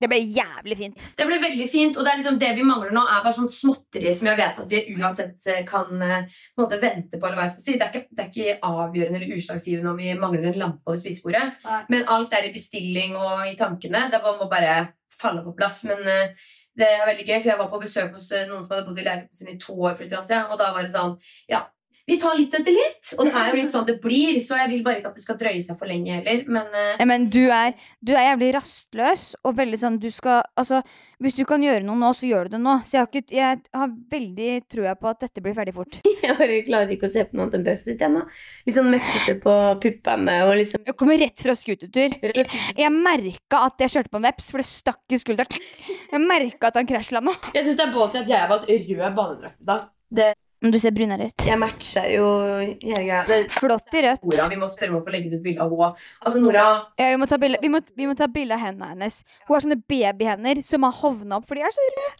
Det 0.00 0.08
ble 0.08 0.16
jævlig 0.32 0.76
fint. 0.78 1.02
Det 1.18 1.26
ble 1.28 1.36
veldig 1.42 1.66
fint, 1.68 1.98
og 1.98 2.06
det 2.06 2.10
er 2.10 2.20
liksom 2.22 2.38
det 2.40 2.54
vi 2.56 2.62
mangler 2.64 2.94
nå, 2.96 3.02
er 3.04 3.18
bare 3.20 3.36
sånn 3.36 3.50
småtteri 3.52 4.14
som 4.16 4.30
jeg 4.30 4.38
vet 4.38 4.60
at 4.62 4.70
vi 4.70 4.94
uansett 4.96 5.44
eh, 5.52 5.58
kan 5.68 5.90
eh, 6.00 6.22
på 6.54 6.62
en 6.62 6.64
måte 6.64 6.78
vente 6.80 7.18
på. 7.18 7.26
eller 7.26 7.36
hva 7.36 7.44
jeg 7.44 7.58
skal 7.58 7.66
si. 7.66 7.74
Det 7.76 7.84
er 7.84 7.98
ikke, 7.98 8.08
det 8.16 8.24
er 8.24 8.30
ikke 8.30 8.70
avgjørende 8.70 9.20
eller 9.20 9.34
utslagsgivende 9.36 9.92
om 9.92 10.00
vi 10.00 10.14
mangler 10.16 10.48
en 10.48 10.62
lampe 10.62 10.88
over 10.88 11.02
spisebordet. 11.02 11.44
Men 11.92 12.08
alt 12.16 12.32
er 12.32 12.48
i 12.48 12.54
bestilling 12.54 13.12
og 13.20 13.44
i 13.44 13.52
tankene. 13.60 14.06
Det 14.08 14.22
må 14.24 14.48
bare 14.48 14.78
falle 15.20 15.44
på 15.44 15.52
plass. 15.58 15.82
Men 15.84 16.00
eh, 16.08 16.48
det 16.80 16.88
er 16.88 17.06
veldig 17.08 17.26
gøy, 17.26 17.36
for 17.36 17.50
jeg 17.52 17.60
var 17.60 17.68
på 17.72 17.82
besøk 17.82 18.16
hos 18.16 18.30
eh, 18.32 18.46
noen 18.48 18.64
som 18.64 18.74
hadde 18.74 18.86
bodd 18.88 19.02
i 19.02 19.04
leiligheten 19.06 19.40
sin 19.40 19.52
i 19.52 19.58
to 19.60 19.76
år. 19.76 19.98
siden, 20.00 20.48
og 20.50 20.58
da 20.60 20.72
var 20.76 20.86
det 20.86 20.94
sånn 20.96 21.16
Ja, 21.52 21.66
vi 22.10 22.18
tar 22.20 22.38
litt 22.38 22.54
etter 22.58 22.74
litt. 22.74 23.12
Og 23.18 23.28
det 23.28 23.34
er 23.38 23.50
jo 23.50 23.58
litt 23.60 23.74
sånn 23.74 23.86
det 23.88 23.98
blir, 24.02 24.40
så 24.44 24.58
jeg 24.62 24.72
vil 24.72 24.82
bare 24.86 25.00
ikke 25.00 25.12
at 25.12 25.20
det 25.20 25.24
skal 25.24 25.38
drøye 25.40 25.62
seg 25.64 25.78
for 25.78 25.90
lenge 25.90 26.16
heller. 26.18 26.42
Men 26.50 26.74
uh... 26.74 26.96
Ja, 26.98 27.06
Men 27.08 27.28
du 27.32 27.42
er, 27.46 27.76
du 28.02 28.14
er 28.16 28.32
jævlig 28.32 28.50
rastløs 28.58 29.30
og 29.44 29.56
veldig 29.60 29.80
sånn 29.80 30.00
du 30.02 30.10
skal 30.14 30.42
Altså, 30.60 30.80
hvis 31.20 31.36
du 31.36 31.42
kan 31.48 31.62
gjøre 31.62 31.84
noe 31.84 31.98
nå, 32.00 32.10
så 32.16 32.28
gjør 32.28 32.48
du 32.48 32.56
det 32.56 32.60
nå. 32.64 32.74
Så 32.88 32.96
jeg 32.96 33.02
har, 33.02 33.08
ikke, 33.10 33.34
jeg 33.36 33.60
har 33.76 33.92
veldig 34.12 34.50
trua 34.72 34.94
på 34.98 35.10
at 35.10 35.22
dette 35.26 35.44
blir 35.44 35.54
ferdig 35.56 35.74
fort. 35.76 36.00
jeg 36.24 36.36
bare 36.38 36.58
klarer 36.66 36.94
ikke 36.96 37.08
å 37.08 37.12
se 37.12 37.24
på 37.28 37.36
noe 37.36 37.46
annet 37.46 37.58
enn 37.58 37.66
brøstet 37.68 37.92
ditt 37.92 38.04
ennå. 38.08 38.24
Litt 38.66 38.76
sånn 38.76 38.90
møkkete 38.94 39.36
på 39.44 39.56
puppene 39.84 40.36
og 40.48 40.54
liksom 40.60 40.84
Jeg 40.88 40.98
kommer 41.00 41.20
rett 41.20 41.46
fra 41.46 41.56
skutertur. 41.58 42.18
Jeg 42.20 42.92
merka 42.96 43.64
at 43.68 43.86
jeg 43.86 43.94
kjørte 43.96 44.12
på 44.12 44.20
en 44.20 44.28
veps, 44.28 44.52
for 44.52 44.62
det 44.62 44.68
stakk 44.70 45.16
i 45.16 45.20
skulderen. 45.20 45.64
Jeg 46.10 46.22
merka 46.24 46.70
at 46.70 46.80
han 46.80 46.88
krasjlanda. 46.88 47.36
Jeg 47.54 47.68
syns 47.68 47.80
det 47.80 47.86
er 47.86 47.96
ballsy 47.96 48.22
at 48.22 48.30
jeg 48.30 48.40
har 48.40 48.50
valgt 48.50 48.70
rød 48.70 49.18
badedrakt. 49.20 49.60
da. 49.66 49.80
Det, 50.10 50.32
Du 50.60 50.76
ser 50.78 50.92
brunere 50.92 51.30
ut. 51.30 51.44
jeg 51.46 51.56
matcher 51.56 52.10
jo 52.12 52.24
hele 52.60 53.04
greia. 53.06 53.22
Det, 53.24 53.38
Flott 53.54 53.94
i 53.96 54.02
rødt. 54.04 54.26
Nora, 54.28 54.48
vi 54.52 54.58
må 54.60 54.66
spørre 54.68 54.92
om 54.92 54.98
å 54.98 55.04
få 55.06 55.14
legge 55.14 55.30
ut 55.32 55.40
bilde 55.44 55.64
av 55.64 55.72
henne. 55.72 55.94
Altså, 56.20 56.42
Nora 56.42 56.64
Ja, 57.00 57.06
vi 57.14 57.16
må 57.22 57.28
ta 57.30 57.38
bilde 57.40 57.62
vi 57.62 57.70
må, 57.72 57.80
vi 57.96 58.08
må 58.10 58.16
ta 58.18 58.28
bilde 58.28 58.58
av 58.58 58.60
hendene 58.66 58.90
hennes. 58.92 59.22
Hun 59.46 59.54
har 59.56 59.64
sånne 59.64 59.80
babyhender 59.88 60.60
som 60.66 60.84
har 60.84 60.92
hovna 61.00 61.38
opp, 61.40 61.48
for 61.48 61.56
de 61.56 61.64
er 61.64 61.72
så 61.72 61.86
røde. 61.86 62.10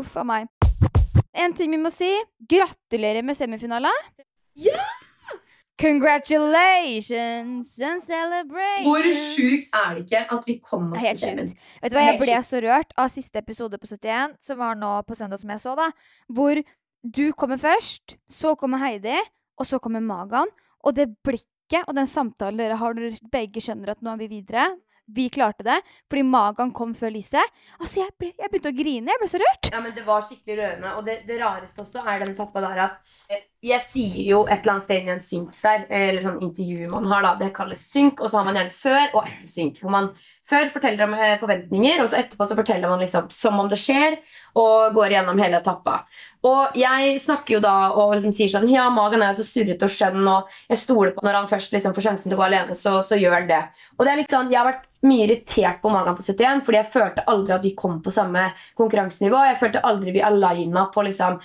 Uff 0.00 0.16
a 0.16 0.24
meg. 0.24 0.48
En 1.36 1.52
ting 1.54 1.70
vi 1.70 1.82
må 1.82 1.92
si. 1.92 2.08
Gratulerer 2.48 3.22
med 3.22 3.36
semifinale. 3.36 3.92
Congratulations 5.80 7.78
and 7.80 8.02
celebrations. 8.04 8.84
Hvor 8.88 9.06
sjukt 9.16 9.76
er 9.76 9.94
det 9.94 10.02
ikke 10.04 10.24
at 10.36 10.48
vi 10.48 10.56
kom 10.64 10.90
oss 10.92 11.04
til 11.04 11.20
semien? 11.20 11.52
Vet 11.80 11.92
du 11.92 11.96
hva, 11.96 12.02
Jeg 12.04 12.18
ble 12.20 12.40
så 12.44 12.60
rørt 12.64 12.92
av 13.00 13.08
siste 13.12 13.40
episode 13.40 13.78
på 13.80 13.88
71, 13.88 14.36
som 14.44 14.60
var 14.60 14.76
nå 14.76 14.90
på 15.08 15.16
søndag, 15.16 15.40
som 15.40 15.52
jeg 15.54 15.62
så, 15.62 15.72
da. 15.78 15.88
Hvor 16.28 16.60
du 17.02 17.32
kommer 17.32 17.60
først, 17.60 18.16
så 18.28 18.54
kommer 18.60 18.82
Heidi, 18.82 19.16
og 19.58 19.66
så 19.68 19.80
kommer 19.82 20.02
Magan. 20.04 20.50
Og 20.84 20.96
det 20.96 21.10
blikket 21.24 21.86
og 21.86 21.94
den 21.96 22.08
samtalen 22.08 22.58
dere 22.60 22.78
har 22.80 22.96
når 22.96 23.18
begge 23.32 23.62
skjønner 23.62 23.92
at 23.92 24.00
nå 24.02 24.14
er 24.14 24.22
vi 24.24 24.30
videre 24.40 24.70
Vi 25.10 25.28
klarte 25.28 25.64
det, 25.66 25.80
fordi 26.06 26.22
Magan 26.22 26.70
kom 26.70 26.92
før 26.94 27.10
Lise. 27.10 27.42
Altså, 27.80 28.04
jeg, 28.04 28.12
ble, 28.18 28.28
jeg 28.38 28.50
begynte 28.50 28.70
å 28.70 28.76
grine. 28.76 29.10
Jeg 29.10 29.18
ble 29.18 29.28
så 29.32 29.40
rørt. 29.42 29.70
Ja, 29.72 29.80
men 29.82 29.94
Det 29.96 30.04
var 30.06 30.22
skikkelig 30.22 30.58
rørende. 30.60 30.92
Og 31.00 31.08
det, 31.08 31.16
det 31.26 31.40
rareste 31.40 31.82
også 31.82 32.04
er 32.06 32.22
den 32.22 32.36
tappa 32.38 32.62
der 32.62 32.82
at 32.84 33.16
eh, 33.26 33.42
Jeg 33.60 33.84
sier 33.84 34.20
jo 34.24 34.38
et 34.46 34.62
eller 34.62 34.78
annet 34.78 34.86
sted 34.86 35.04
i 35.04 35.12
en 35.12 35.18
synk 35.20 35.56
der, 35.60 35.82
eller 35.92 36.22
sånn 36.24 36.44
intervju 36.46 36.86
man 36.94 37.08
har, 37.10 37.26
da, 37.26 37.32
det 37.42 37.50
kalles 37.52 37.82
synk, 37.90 38.22
og 38.22 38.30
så 38.30 38.38
har 38.38 38.46
man 38.46 38.56
gjerne 38.56 38.72
før 38.72 39.02
og 39.10 39.26
etter 39.26 39.50
synk. 39.50 39.82
Hvor 39.82 39.92
man 39.92 40.08
før 40.50 40.70
forteller 40.72 41.04
om 41.04 41.12
eh, 41.14 41.36
forventninger, 41.40 42.00
og 42.00 42.08
så 42.08 42.22
etterpå 42.22 42.48
så 42.48 42.56
forteller 42.58 42.88
man 42.90 43.02
liksom 43.04 43.28
som 43.34 43.58
om 43.60 43.68
det 43.70 43.78
skjer, 43.82 44.16
og 44.58 44.96
går 44.96 45.12
gjennom 45.14 45.38
hele 45.38 45.60
etappa. 45.60 46.00
Og 46.48 46.78
jeg 46.80 47.18
snakker 47.20 47.58
jo 47.58 47.60
da 47.62 47.74
og 47.92 48.14
liksom 48.16 48.32
sier 48.34 48.48
sånn 48.50 48.64
Ja, 48.72 48.88
magen 48.90 49.20
er 49.20 49.34
jo 49.34 49.42
så 49.42 49.46
surrete 49.46 49.86
og 49.86 49.92
skjønn, 49.92 50.24
og 50.24 50.48
jeg 50.72 50.80
stoler 50.80 51.12
på 51.14 51.26
når 51.26 51.42
han 51.42 51.50
først 51.52 51.76
liksom 51.76 51.94
får 51.94 52.08
sjansen 52.08 52.30
til 52.32 52.38
å 52.38 52.40
gå 52.40 52.48
alene, 52.48 52.78
så, 52.80 52.96
så 53.06 53.18
gjør 53.20 53.42
han 53.42 53.50
det. 53.50 53.60
Og 53.98 54.06
det 54.06 54.14
er 54.14 54.22
litt 54.22 54.32
sånn, 54.32 54.50
Jeg 54.50 54.62
har 54.62 54.70
vært 54.72 54.88
mye 55.04 55.24
irritert 55.28 55.78
på 55.84 55.92
magen 55.92 56.16
på 56.16 56.24
71, 56.24 56.64
fordi 56.64 56.80
jeg 56.80 56.92
følte 56.92 57.28
aldri 57.32 57.54
at 57.56 57.64
vi 57.64 57.76
kom 57.76 58.00
på 58.04 58.12
samme 58.12 58.50
konkurransenivå. 58.80 59.44
Jeg 59.48 59.60
følte 59.60 59.84
aldri 59.86 60.16
vi 60.16 60.24
aligna 60.24 60.88
på 60.92 61.04
liksom 61.06 61.38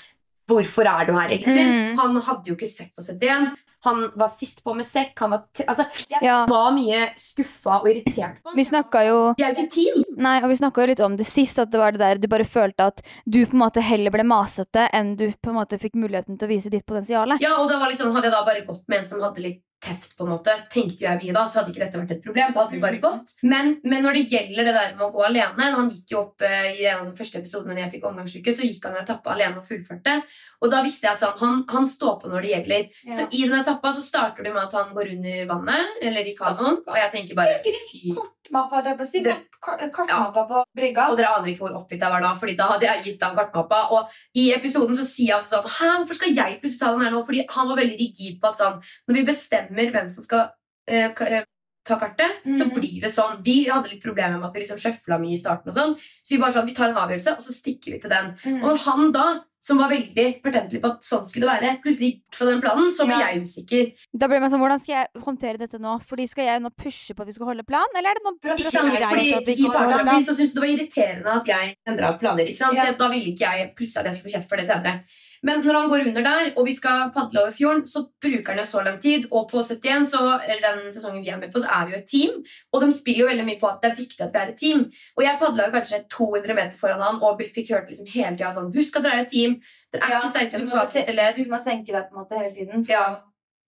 Hvorfor 0.48 0.86
er 0.86 1.06
du 1.08 1.14
her, 1.18 1.30
egentlig? 1.34 1.64
Mm. 1.66 1.96
Han 1.98 2.18
hadde 2.22 2.52
jo 2.52 2.56
ikke 2.58 2.70
sett 2.70 2.92
på 2.96 3.02
71. 3.04 3.56
Han 3.86 4.00
var 4.18 4.32
sist 4.34 4.64
på 4.66 4.74
med 4.74 4.86
sekk. 4.86 5.14
Han 5.22 5.30
var 5.36 5.44
altså, 5.68 5.86
jeg 6.10 6.22
Ja. 6.26 6.46
var 6.50 6.72
mye 6.74 7.12
skuffa 7.22 7.82
og 7.84 7.90
irritert 7.92 8.40
på. 8.42 8.54
Vi 8.58 8.64
snakka 8.66 9.04
jo 9.06 9.18
Vi 9.38 9.44
er 9.46 9.54
jo 9.54 9.62
ikke 9.62 9.72
team. 9.76 10.04
Nei, 10.18 10.40
og 10.42 10.50
vi 10.50 10.56
snakka 10.58 10.82
jo 10.82 10.88
litt 10.88 11.04
om 11.06 11.16
det 11.18 11.26
sist, 11.30 11.60
at 11.62 11.70
det 11.70 11.78
var 11.82 11.92
det 11.94 12.00
der 12.02 12.18
du 12.18 12.28
bare 12.28 12.44
følte 12.50 12.88
at 12.90 13.02
du 13.30 13.46
på 13.46 13.54
en 13.54 13.62
måte 13.62 13.82
heller 13.86 14.10
ble 14.10 14.24
masete 14.26 14.88
enn 14.92 15.16
du 15.16 15.28
på 15.34 15.50
en 15.54 15.60
måte 15.60 15.78
fikk 15.82 15.94
muligheten 16.02 16.38
til 16.40 16.48
å 16.48 16.54
vise 16.56 16.70
ditt 16.74 16.86
potensial. 16.86 17.38
Ja, 17.40 17.58
og 17.62 17.70
da 17.70 17.78
var 17.80 17.92
sånn, 17.94 18.14
Hadde 18.14 18.26
jeg 18.30 18.32
da 18.34 18.44
bare 18.46 18.66
gått 18.66 18.88
med 18.88 19.00
en 19.00 19.06
som 19.06 19.22
hadde 19.22 19.42
litt 19.42 19.62
teft, 19.86 20.16
på 20.18 20.26
en 20.26 20.32
måte, 20.34 20.54
tenkte 20.74 21.06
jeg 21.06 21.20
mye 21.22 21.36
da, 21.36 21.44
så 21.48 21.60
hadde 21.62 21.72
ikke 21.74 21.84
dette 21.86 22.02
vært 22.02 22.14
et 22.16 22.24
problem. 22.26 22.54
Da 22.56 22.64
hadde 22.66 22.76
vi 22.76 22.82
bare 22.84 23.02
gått. 23.04 23.36
Men, 23.46 23.76
men 23.86 24.04
når 24.06 24.18
det 24.20 24.26
gjelder 24.34 24.68
det 24.70 24.76
der 24.80 24.96
med 24.98 25.06
å 25.08 25.12
gå 25.14 25.24
alene 25.28 25.70
Han 25.78 25.92
gikk 25.94 26.16
jo 26.16 26.22
opp 26.26 26.42
eh, 26.48 26.72
i 26.80 26.88
en 26.90 27.04
av 27.04 27.08
de 27.12 27.16
første 27.20 27.40
episodene 27.42 27.80
jeg 27.84 27.94
fikk 27.96 28.10
omgangssyke, 28.10 28.56
så 28.58 28.68
gikk 28.68 28.90
han 28.90 28.98
og 28.98 29.04
etappa 29.06 29.36
alene 29.36 29.62
og 29.62 29.70
fullførte. 29.70 30.18
Og 30.66 30.72
da 30.72 30.80
visste 30.86 31.06
jeg 31.06 31.14
at 31.18 31.22
sånn, 31.22 31.36
han, 31.44 31.64
han 31.70 31.88
står 31.92 32.16
på 32.24 32.32
når 32.32 32.42
det 32.46 32.54
gjelder. 32.56 32.88
Så 33.14 33.28
i 33.30 33.44
den 33.46 33.58
etappa 33.60 33.92
så 33.94 34.02
starter 34.02 34.44
det 34.48 34.54
med 34.56 34.64
at 34.66 34.74
han 34.80 34.94
går 34.96 35.12
under 35.18 35.50
vannet, 35.52 36.00
eller 36.02 36.26
i 36.26 36.34
kanoen, 36.38 36.80
og 36.88 36.98
jeg 36.98 37.12
tenker 37.14 37.38
bare 37.38 37.60
fy 37.92 38.16
Kartmappa, 38.46 38.82
det 38.86 38.98
på 38.98 39.06
si. 39.06 39.20
Det- 39.26 39.36
Kart- 39.66 39.82
på 39.90 40.64
brygga. 40.78 41.10
Og 41.10 41.18
dere 41.18 41.28
aner 41.34 41.50
ikke 41.50 41.64
hvor 41.66 41.74
oppgitt 41.80 42.00
jeg 42.02 42.12
var 42.12 42.22
da, 42.22 42.36
Fordi 42.38 42.56
da 42.56 42.68
hadde 42.70 42.86
jeg 42.86 43.04
gitt 43.04 43.24
han 43.24 43.36
kartmappa. 43.36 43.80
Og 43.92 44.08
i 44.38 44.54
episoden 44.54 44.96
så 44.96 45.02
sier 45.04 45.32
jeg 45.34 45.44
sånn 45.50 45.66
Hæ, 45.66 45.88
hvorfor 46.04 46.14
skal 46.20 46.36
jeg 46.36 46.60
plutselig 46.62 46.80
ta 46.80 46.92
den 46.94 47.02
her 47.02 47.12
nå? 47.12 47.24
Fordi 47.26 47.46
han 47.50 47.68
var 47.68 47.76
veldig 47.78 47.98
rigid 47.98 48.40
på 48.42 48.48
at 48.52 48.58
sånn 48.62 48.78
Når 49.08 49.14
vi 49.16 49.24
bestemmer 49.26 49.75
hvem 49.76 50.14
som 50.14 50.24
skal 50.24 50.50
eh, 50.88 51.12
eh, 51.22 51.44
ta 51.86 51.96
kartet, 52.00 52.42
så 52.46 52.66
Mhm. 52.66 52.74
blir 52.74 53.02
det 53.02 53.12
sånn. 53.14 53.44
Vi 53.44 53.66
hadde 53.66 53.90
litt 53.90 54.04
problemer 54.04 54.40
med 54.40 54.46
at 54.48 54.54
vi 54.54 54.62
liksom 54.62 54.78
sjøfla 54.82 55.20
mye 55.22 55.34
i 55.34 55.38
starten, 55.42 55.70
og 55.70 55.76
sånn 55.76 55.96
så 55.96 56.30
vi 56.30 56.38
bare 56.38 56.54
sånn, 56.54 56.66
vi 56.66 56.74
tar 56.74 56.90
en 56.90 56.96
avgjørelse, 56.96 57.38
og 57.38 57.44
så 57.44 57.54
stikker 57.54 57.92
vi 57.94 58.00
til 58.00 58.10
den. 58.10 58.36
Mm. 58.44 58.64
Og 58.64 58.70
når 58.72 58.78
han 58.86 59.12
da, 59.12 59.26
som 59.66 59.80
var 59.82 59.90
veldig 59.90 60.26
pertentlig 60.44 60.80
på 60.84 60.92
at 60.94 61.06
sånn 61.08 61.24
skulle 61.26 61.48
det 61.48 61.54
være, 61.56 61.72
plutselig 61.82 62.10
gikk 62.12 62.38
fra 62.38 62.46
den 62.52 62.62
planen, 62.62 62.92
så 62.94 63.08
ble 63.10 63.18
Ja. 63.18 63.32
jeg 63.32 63.42
usikker. 63.48 63.88
Da 64.14 64.28
ble 64.30 64.40
man 64.44 64.52
sånn, 64.54 64.62
Hvordan 64.62 64.82
skal 64.84 64.96
jeg 64.96 65.24
håndtere 65.26 65.58
dette 65.58 65.80
nå? 65.82 65.96
Fordi 66.06 66.28
Skal 66.30 66.46
jeg 66.46 66.62
nå 66.62 66.70
pushe 66.76 67.16
på 67.16 67.22
at 67.22 67.28
vi 67.28 67.34
skal 67.34 67.50
holde 67.50 67.66
plan, 67.66 67.86
eller 67.98 68.10
er 68.10 68.20
det 68.20 68.26
noe 68.26 68.56
Ikke 68.56 68.70
sant? 68.72 68.94
Fordi 68.94 69.54
I 69.56 69.70
starten 69.70 70.26
så 70.26 70.36
syntes 70.38 70.54
det 70.54 70.62
var 70.62 70.70
irriterende 70.74 71.32
at 71.42 71.46
jeg 71.50 71.76
endra 71.88 72.18
planer. 72.20 72.46
ikke 72.46 72.58
sant? 72.62 72.78
Ja. 72.78 72.86
Så 72.92 72.98
da 72.98 73.10
ville 73.10 73.34
ikke 73.34 73.50
jeg 73.58 73.74
plutselig 73.76 73.98
at 73.98 74.06
jeg 74.06 74.14
skulle 74.16 74.32
få 74.32 74.38
kjeft 74.38 74.50
for 74.50 74.58
det 74.58 74.68
senere. 74.68 75.02
Men 75.46 75.62
når 75.62 75.76
han 75.78 75.90
går 75.92 76.08
under 76.10 76.24
der, 76.26 76.48
og 76.58 76.66
vi 76.66 76.74
skal 76.74 77.12
padle 77.14 77.42
over 77.44 77.52
fjorden, 77.54 77.84
så 77.86 78.02
bruker 78.24 78.48
han 78.48 78.58
jo 78.58 78.66
så 78.66 78.82
lang 78.84 78.98
tid. 79.02 79.28
Og 79.32 79.50
på 79.52 79.62
71, 79.62 80.08
så, 80.10 80.22
eller 80.42 80.64
den 80.66 80.92
sesongen 80.92 81.22
vi 81.22 81.30
er 81.30 81.38
med 81.38 81.52
på, 81.54 81.62
så 81.62 81.70
er 81.70 81.86
vi 81.86 81.94
jo 81.94 82.00
et 82.00 82.08
team. 82.10 82.40
Og 82.74 82.82
de 82.82 82.90
spiller 82.96 83.20
jo 83.20 83.28
veldig 83.30 83.46
mye 83.46 83.60
på 83.62 83.70
at 83.70 83.82
det 83.84 83.92
er 83.92 84.00
viktig 84.00 84.22
at 84.26 84.34
vi 84.34 84.40
er 84.42 84.54
et 84.54 84.58
team. 84.58 84.86
Og 85.18 85.24
jeg 85.24 85.38
padla 85.44 85.70
kanskje 85.76 86.02
200 86.10 86.56
meter 86.58 86.78
foran 86.80 87.04
han 87.06 87.22
og 87.22 87.44
fikk 87.54 87.70
hørt 87.76 87.92
liksom 87.92 88.10
hele 88.10 88.34
tida 88.40 88.54
sånn 88.56 88.74
Husk 88.74 88.98
at 88.98 89.04
dere 89.06 89.20
er 89.20 89.26
et 89.28 89.30
team. 89.36 89.55
Dere 89.94 90.02
er 90.02 90.14
Ja, 90.16 90.20
ikke 90.20 90.34
sterkere 90.34 90.62
enn 90.62 90.70
svakeste 90.70 91.16
ledd. 91.16 91.40
Du 91.40 91.52
må 91.52 91.62
senke 91.62 91.94
deg 91.96 92.10
på 92.10 92.16
en 92.16 92.22
måte 92.24 92.40
hele 92.40 92.54
tiden. 92.56 92.86
Ja. 92.90 93.06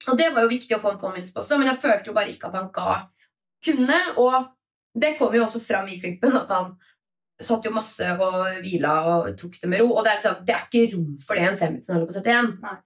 Og 0.08 0.18
det 0.20 0.28
var 0.34 0.46
jo 0.46 0.52
viktig 0.52 0.76
å 0.78 0.82
få 0.82 0.94
en 0.94 1.00
påminnelse 1.02 1.34
på 1.34 1.42
også, 1.42 1.58
men 1.58 1.72
jeg 1.72 1.82
følte 1.82 2.12
jo 2.12 2.18
bare 2.18 2.30
ikke 2.30 2.52
at 2.52 2.58
han 2.60 2.68
ga 2.74 2.98
kunne. 3.66 4.02
Og 4.22 4.36
det 4.98 5.16
kom 5.18 5.34
jo 5.36 5.46
også 5.46 5.62
fram 5.64 5.90
i 5.90 5.98
klippen 6.02 6.38
at 6.38 6.52
han 6.54 6.76
satt 7.38 7.66
jo 7.66 7.74
masse 7.74 8.06
og 8.18 8.60
hvila 8.64 8.94
og 9.12 9.32
tok 9.38 9.58
det 9.62 9.72
med 9.72 9.84
ro. 9.84 9.96
Og 9.96 10.06
det 10.06 10.14
er, 10.14 10.20
liksom, 10.22 10.44
det 10.46 10.56
er 10.56 10.68
ikke 10.68 10.86
rom 10.96 11.18
for 11.26 11.38
det 11.38 11.46
i 11.46 11.50
en 11.52 11.60
semifinale 11.60 12.10
på 12.10 12.18
71. 12.18 12.54
Nei. 12.64 12.78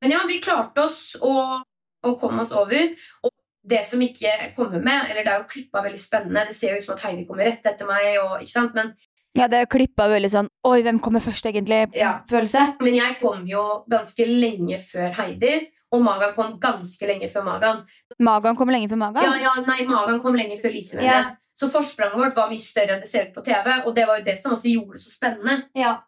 Men 0.00 0.14
ja, 0.16 0.22
vi 0.28 0.40
klarte 0.40 0.86
oss 0.86 1.02
og, 1.20 1.60
og 2.06 2.16
kom 2.20 2.40
oss 2.40 2.52
over. 2.56 2.94
Og 3.24 3.32
det 3.70 3.82
som 3.84 4.00
ikke 4.00 4.32
kommer 4.56 4.80
med, 4.80 5.10
eller 5.10 5.24
det 5.24 5.32
er 5.32 5.42
jo 5.42 5.48
klippa 5.50 5.82
veldig 5.84 6.00
spennende 6.00 6.46
Det 6.48 6.56
ser 6.56 6.72
jo 6.72 6.80
ut 6.80 6.86
som 6.86 6.94
at 6.96 7.04
Heidi 7.04 7.26
kommer 7.28 7.44
rett 7.44 7.66
etter 7.68 7.88
meg, 7.88 8.16
og? 8.22 8.44
Men 8.76 8.94
Ja, 9.38 9.46
det 9.50 9.68
klippa 9.70 10.08
veldig 10.10 10.30
sånn 10.32 10.48
Oi, 10.66 10.80
hvem 10.82 10.98
kommer 11.02 11.22
først, 11.22 11.46
egentlig? 11.46 11.84
Ja. 11.98 12.20
Følelse. 12.30 12.64
Men 12.82 12.96
jeg 12.98 13.18
kom 13.20 13.44
jo 13.48 13.62
ganske 13.90 14.26
lenge 14.26 14.80
før 14.82 15.14
Heidi, 15.20 15.54
og 15.94 16.02
Magan 16.06 16.34
kom 16.36 16.56
ganske 16.62 17.06
lenge 17.06 17.30
før 17.32 17.46
Magan. 17.46 17.84
Magan 18.18 18.58
kom 18.58 18.72
lenge 18.74 18.90
før 18.90 19.00
Magan? 19.04 19.26
Ja, 19.26 19.38
ja, 19.46 19.54
nei, 19.66 19.84
Magan 19.88 20.20
kom 20.22 20.38
lenge 20.38 20.58
før 20.62 20.74
Lise. 20.74 20.98
Ja. 21.04 21.22
Så 21.58 21.68
forspranget 21.70 22.18
vårt 22.18 22.38
var 22.38 22.50
mye 22.50 22.62
større 22.62 22.96
enn 22.96 23.02
det 23.04 23.10
ser 23.10 23.28
ut 23.28 23.34
på 23.36 23.44
TV, 23.46 23.72
og 23.84 23.94
det 23.96 24.06
var 24.08 24.20
jo 24.20 24.26
det 24.26 24.36
som 24.40 24.54
også 24.56 24.70
gjorde 24.70 24.98
det 24.98 25.04
så 25.04 25.12
spennende. 25.12 25.56
Ja. 25.76 25.98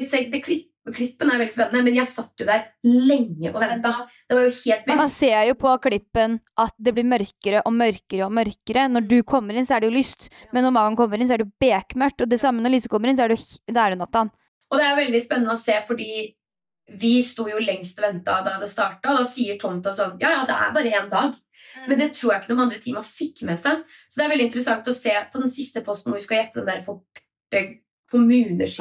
Det, 0.00 0.08
det 0.32 0.40
klipp, 0.42 0.70
klippen 0.92 1.30
er 1.32 1.40
veldig 1.40 1.54
spennende, 1.54 1.80
men 1.86 1.96
jeg 1.96 2.10
satt 2.10 2.42
jo 2.42 2.46
der 2.48 2.66
lenge 2.84 3.48
og 3.54 3.60
venta. 3.62 3.92
Det 4.28 4.36
var 4.36 4.44
jo 4.44 4.52
helt 4.58 4.86
Men 4.90 5.00
man 5.00 5.12
ser 5.12 5.46
jo 5.48 5.56
på 5.56 5.72
klippen 5.86 6.38
at 6.60 6.74
det 6.76 6.92
blir 6.96 7.08
mørkere 7.08 7.62
og 7.64 7.72
mørkere 7.72 8.26
og 8.26 8.34
mørkere. 8.36 8.86
Når 8.92 9.06
du 9.08 9.16
kommer 9.24 9.56
inn, 9.56 9.64
så 9.64 9.78
er 9.78 9.84
det 9.84 9.88
jo 9.88 9.96
lyst, 9.96 10.28
men 10.52 10.66
når 10.66 10.74
Magan 10.76 10.98
kommer 11.00 11.20
inn, 11.20 11.28
så 11.30 11.38
er 11.38 11.44
det 11.44 11.48
jo 11.48 11.64
bekmørkt. 11.64 12.24
Og 12.26 12.32
det 12.32 12.40
samme 12.42 12.64
når 12.64 12.76
Lise 12.76 12.92
kommer 12.92 13.08
inn, 13.08 13.16
så 13.16 13.24
er 13.24 13.32
det 13.32 13.40
jo 13.40 13.72
er 13.72 13.94
det 13.94 14.00
natta. 14.02 14.26
Og 14.72 14.80
det 14.80 14.88
er 14.88 14.98
veldig 14.98 15.22
spennende 15.24 15.54
å 15.54 15.60
se, 15.60 15.78
fordi 15.88 16.10
vi 17.00 17.14
sto 17.24 17.46
jo 17.48 17.62
lengst 17.64 18.00
og 18.00 18.04
venta 18.04 18.42
da 18.44 18.58
det 18.60 18.68
starta, 18.68 19.14
og 19.14 19.22
da 19.22 19.28
sier 19.28 19.56
Tom 19.60 19.80
til 19.80 19.94
oss 19.94 20.02
sånn 20.02 20.18
Ja, 20.20 20.34
ja, 20.34 20.42
det 20.48 20.56
er 20.58 20.74
bare 20.74 20.92
én 21.00 21.08
dag. 21.12 21.38
Men 21.88 21.98
det 22.00 22.12
tror 22.14 22.34
jeg 22.34 22.42
ikke 22.42 22.52
noen 22.52 22.66
andre 22.66 22.80
teama 22.82 23.00
fikk 23.06 23.40
med 23.48 23.58
seg. 23.60 23.80
Så 24.08 24.20
det 24.20 24.26
er 24.26 24.34
veldig 24.34 24.46
interessant 24.50 24.88
å 24.88 24.94
se 24.94 25.14
på 25.32 25.40
den 25.40 25.52
siste 25.52 25.82
posten 25.86 26.12
hvor 26.12 26.20
vi 26.20 26.26
skal 26.26 26.42
gjette 26.42 26.60
den 26.60 26.70
der 26.70 26.84
for 26.86 27.02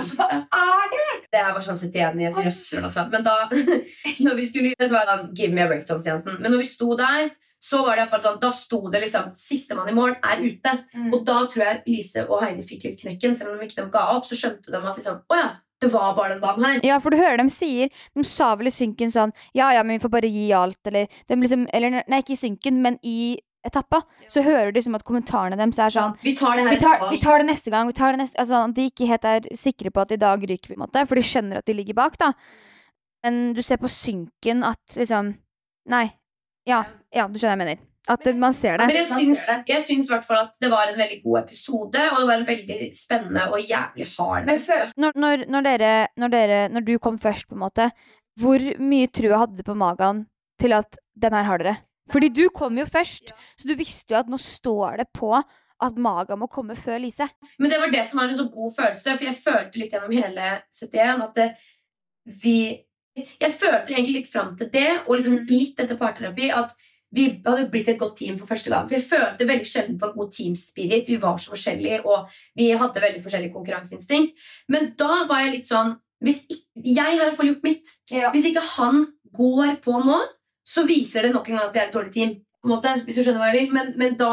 Altså, 0.03 0.17
hva 0.19 0.27
er 0.31 0.91
det? 0.93 1.05
Det 1.33 1.39
er 1.41 1.49
bare 1.51 1.65
sånn 1.65 1.79
71 1.81 2.21
i 2.21 2.27
et 2.29 2.37
røssel, 2.37 2.83
altså. 2.83 3.07
Men 3.11 3.25
da 3.25 3.37
når 4.25 4.37
vi 4.39 4.49
skulle 4.49 4.73
gjøre, 4.73 4.89
så 4.89 4.97
var 4.97 5.07
det 5.07 5.15
sånn 5.15 5.31
Give 5.39 5.55
me 5.55 5.63
a 5.63 5.69
break, 5.71 5.87
Tom 5.89 6.03
Stiansen. 6.03 6.37
Men 6.43 6.53
når 6.53 6.63
vi 6.63 6.69
sto 6.69 6.93
der, 6.99 7.31
så 7.63 7.79
var 7.85 7.95
det 7.95 8.01
i 8.01 8.03
hvert 8.03 8.11
fall 8.11 8.23
sånn 8.25 8.39
Da 8.43 8.49
sto 8.51 8.79
det 8.91 8.99
liksom 9.05 9.29
Sistemann 9.35 9.91
i 9.91 9.95
mål 9.95 10.17
er 10.19 10.41
ute. 10.43 10.77
Mm. 10.93 11.11
Og 11.15 11.21
da 11.27 11.37
tror 11.49 11.65
jeg 11.65 11.83
Lise 11.87 12.25
og 12.27 12.41
Heidi 12.43 12.65
fikk 12.67 12.89
litt 12.89 12.99
knekken. 13.01 13.37
Selv 13.39 13.55
om 13.55 13.61
de 13.61 13.69
ikke 13.69 13.87
ga 13.93 14.09
opp, 14.17 14.27
så 14.27 14.39
skjønte 14.39 14.73
de 14.73 14.81
at 14.81 14.99
liksom 14.99 15.21
Å 15.23 15.39
ja, 15.39 15.49
det 15.83 15.91
var 15.93 16.13
bare 16.17 16.35
den 16.35 16.43
dagen 16.43 16.67
her. 16.67 16.83
Ja, 16.85 16.99
for 17.03 17.13
du 17.13 17.19
hører 17.19 17.39
dem 17.41 17.51
sier 17.51 17.91
De 18.15 18.27
sa 18.27 18.53
vel 18.59 18.69
i 18.69 18.75
synken 18.75 19.11
sånn 19.13 19.33
Ja, 19.55 19.71
ja, 19.75 19.83
men 19.83 19.97
vi 19.97 20.03
får 20.03 20.13
bare 20.17 20.31
gi 20.31 20.45
alt, 20.55 20.79
eller 20.91 21.09
de 21.09 21.39
liksom, 21.39 21.65
Eller 21.73 22.01
nei, 22.01 22.21
ikke 22.23 22.37
i 22.37 22.43
synken, 22.43 22.83
men 22.83 22.99
i 23.03 23.17
etappa. 23.65 24.01
Så 24.27 24.43
hører 24.43 24.71
du 24.71 24.79
liksom 24.79 24.97
at 24.97 25.05
kommentarene 25.07 25.57
deres 25.59 25.79
er 25.79 25.93
sånn 25.95 26.17
Vi 26.23 26.35
tar 26.39 26.57
det 26.57 26.65
her 26.67 26.75
vi 26.75 26.81
tar, 26.81 27.05
vi 27.11 27.21
tar 27.23 27.39
det 27.43 27.47
neste 27.47 27.71
gang. 27.73 27.87
Vi 27.87 27.97
tar 27.97 28.15
det 28.15 28.23
neste, 28.23 28.39
altså, 28.43 28.65
de 28.73 28.89
ikke 28.91 29.07
helt 29.09 29.25
er 29.25 29.47
sikre 29.59 29.91
på 29.93 30.03
at 30.03 30.11
i 30.11 30.19
dag 30.19 30.43
ryker 30.43 30.69
vi, 30.69 30.75
på 30.75 30.81
en 30.81 30.85
måte, 30.85 31.05
for 31.07 31.19
de 31.19 31.25
skjønner 31.27 31.61
at 31.61 31.69
de 31.69 31.77
ligger 31.77 31.97
bak. 31.97 32.17
da. 32.21 32.33
Men 33.23 33.53
du 33.55 33.61
ser 33.63 33.79
på 33.79 33.91
synken 33.91 34.65
at 34.67 34.99
liksom 34.99 35.35
Nei. 35.89 36.05
Ja, 36.67 36.85
ja 37.11 37.25
du 37.27 37.35
skjønner 37.35 37.57
hva 37.57 37.57
jeg 37.57 37.63
mener. 37.65 37.89
At 38.07 38.25
men, 38.27 38.39
man 38.39 38.53
ser 38.55 38.77
det. 38.79 38.87
Men 38.87 38.97
jeg 38.97 39.07
syns, 39.07 39.45
jeg 39.67 39.83
syns 39.83 40.09
i 40.09 40.11
hvert 40.11 40.25
fall 40.27 40.41
at 40.41 40.57
det 40.59 40.69
var 40.71 40.89
en 40.91 40.97
veldig 40.99 41.21
god 41.23 41.37
episode, 41.45 42.01
og 42.11 42.19
det 42.19 42.27
var 42.27 42.35
en 42.35 42.47
veldig 42.47 42.79
spennende 42.95 43.45
og 43.51 43.63
jævlig 43.63 44.07
hard 44.17 44.49
før- 44.65 44.91
Når, 44.99 45.15
når, 45.15 45.45
når, 45.47 45.61
dere, 45.69 45.93
når, 46.19 46.33
dere, 46.35 46.59
når 46.69 46.85
du 46.87 46.97
kom 46.99 47.19
først, 47.19 47.47
på 47.47 47.55
en 47.55 47.63
måte, 47.63 47.89
hvor 48.39 48.59
mye 48.79 49.07
trua 49.07 49.43
hadde 49.43 49.59
du 49.59 49.63
på 49.63 49.75
magen 49.77 50.25
til 50.59 50.75
at 50.75 50.99
den 51.15 51.33
her 51.33 51.47
har 51.47 51.63
dere? 51.63 51.75
Fordi 52.11 52.29
du 52.35 52.47
kom 52.55 52.77
jo 52.77 52.85
først, 52.89 53.31
så 53.31 53.67
du 53.67 53.75
visste 53.79 54.13
jo 54.13 54.19
at 54.19 54.31
nå 54.31 54.39
står 54.41 55.03
det 55.03 55.09
på 55.15 55.31
at 55.83 55.99
Maga 55.99 56.35
må 56.39 56.47
komme 56.51 56.75
før 56.79 57.01
Lise. 57.03 57.27
Men 57.59 57.71
det 57.71 57.79
var 57.81 57.91
det 57.91 58.05
som 58.07 58.21
var 58.21 58.31
en 58.31 58.39
så 58.39 58.47
god 58.51 58.73
følelse, 58.75 59.15
for 59.17 59.27
jeg 59.27 59.39
følte 59.39 59.79
litt 59.79 59.95
gjennom 59.95 60.15
hele 60.15 60.49
71 60.71 61.27
at 61.27 61.39
det, 61.39 61.51
vi 62.43 62.57
Jeg 63.13 63.53
følte 63.61 63.93
egentlig 63.93 64.23
litt 64.23 64.29
fram 64.31 64.55
til 64.57 64.71
det, 64.73 65.03
og 65.05 65.19
liksom 65.19 65.43
litt 65.45 65.77
etter 65.77 65.99
parterapi, 65.99 66.47
at 66.49 66.71
vi 67.13 67.27
hadde 67.45 67.67
blitt 67.69 67.91
et 67.91 67.99
godt 67.99 68.15
team 68.17 68.39
for 68.39 68.49
første 68.49 68.71
gang. 68.73 68.87
For 68.87 68.97
jeg 68.97 69.05
følte 69.05 69.45
veldig 69.45 69.69
sjelden 69.69 69.99
på 70.01 70.07
en 70.07 70.15
god 70.15 70.31
teamspirit. 70.33 71.11
Vi 71.11 71.19
var 71.21 71.37
så 71.37 71.53
forskjellige, 71.53 71.99
og 72.09 72.31
vi 72.57 72.71
hadde 72.73 73.03
veldig 73.03 73.21
forskjellig 73.21 73.51
konkurranseinstinkt. 73.53 74.33
Men 74.73 74.95
da 74.97 75.27
var 75.29 75.43
jeg 75.43 75.53
litt 75.59 75.69
sånn 75.69 75.93
hvis 76.23 76.45
ikke, 76.47 76.63
Jeg 76.95 77.03
har 77.03 77.13
i 77.13 77.19
hvert 77.19 77.37
fall 77.37 77.49
gjort 77.51 77.67
mitt. 77.67 77.93
Ja. 78.09 78.31
Hvis 78.33 78.47
ikke 78.49 78.63
han 78.79 79.03
går 79.35 79.75
på 79.83 79.99
nå, 80.07 80.17
så 80.65 80.85
viser 80.87 81.27
det 81.27 81.33
nok 81.33 81.49
en 81.49 81.57
gang 81.57 81.67
at 81.69 81.73
vi 81.75 81.79
er 81.81 81.87
et 81.89 81.95
dårlig 81.95 82.13
team. 82.15 82.35
På 82.63 82.69
en 82.69 82.75
måte, 82.75 82.93
hvis 83.05 83.17
du 83.19 83.23
skjønner 83.25 83.41
hva 83.43 83.49
jeg 83.51 83.59
vil. 83.65 83.73
Men, 83.75 83.91
men 83.99 84.15
da 84.19 84.29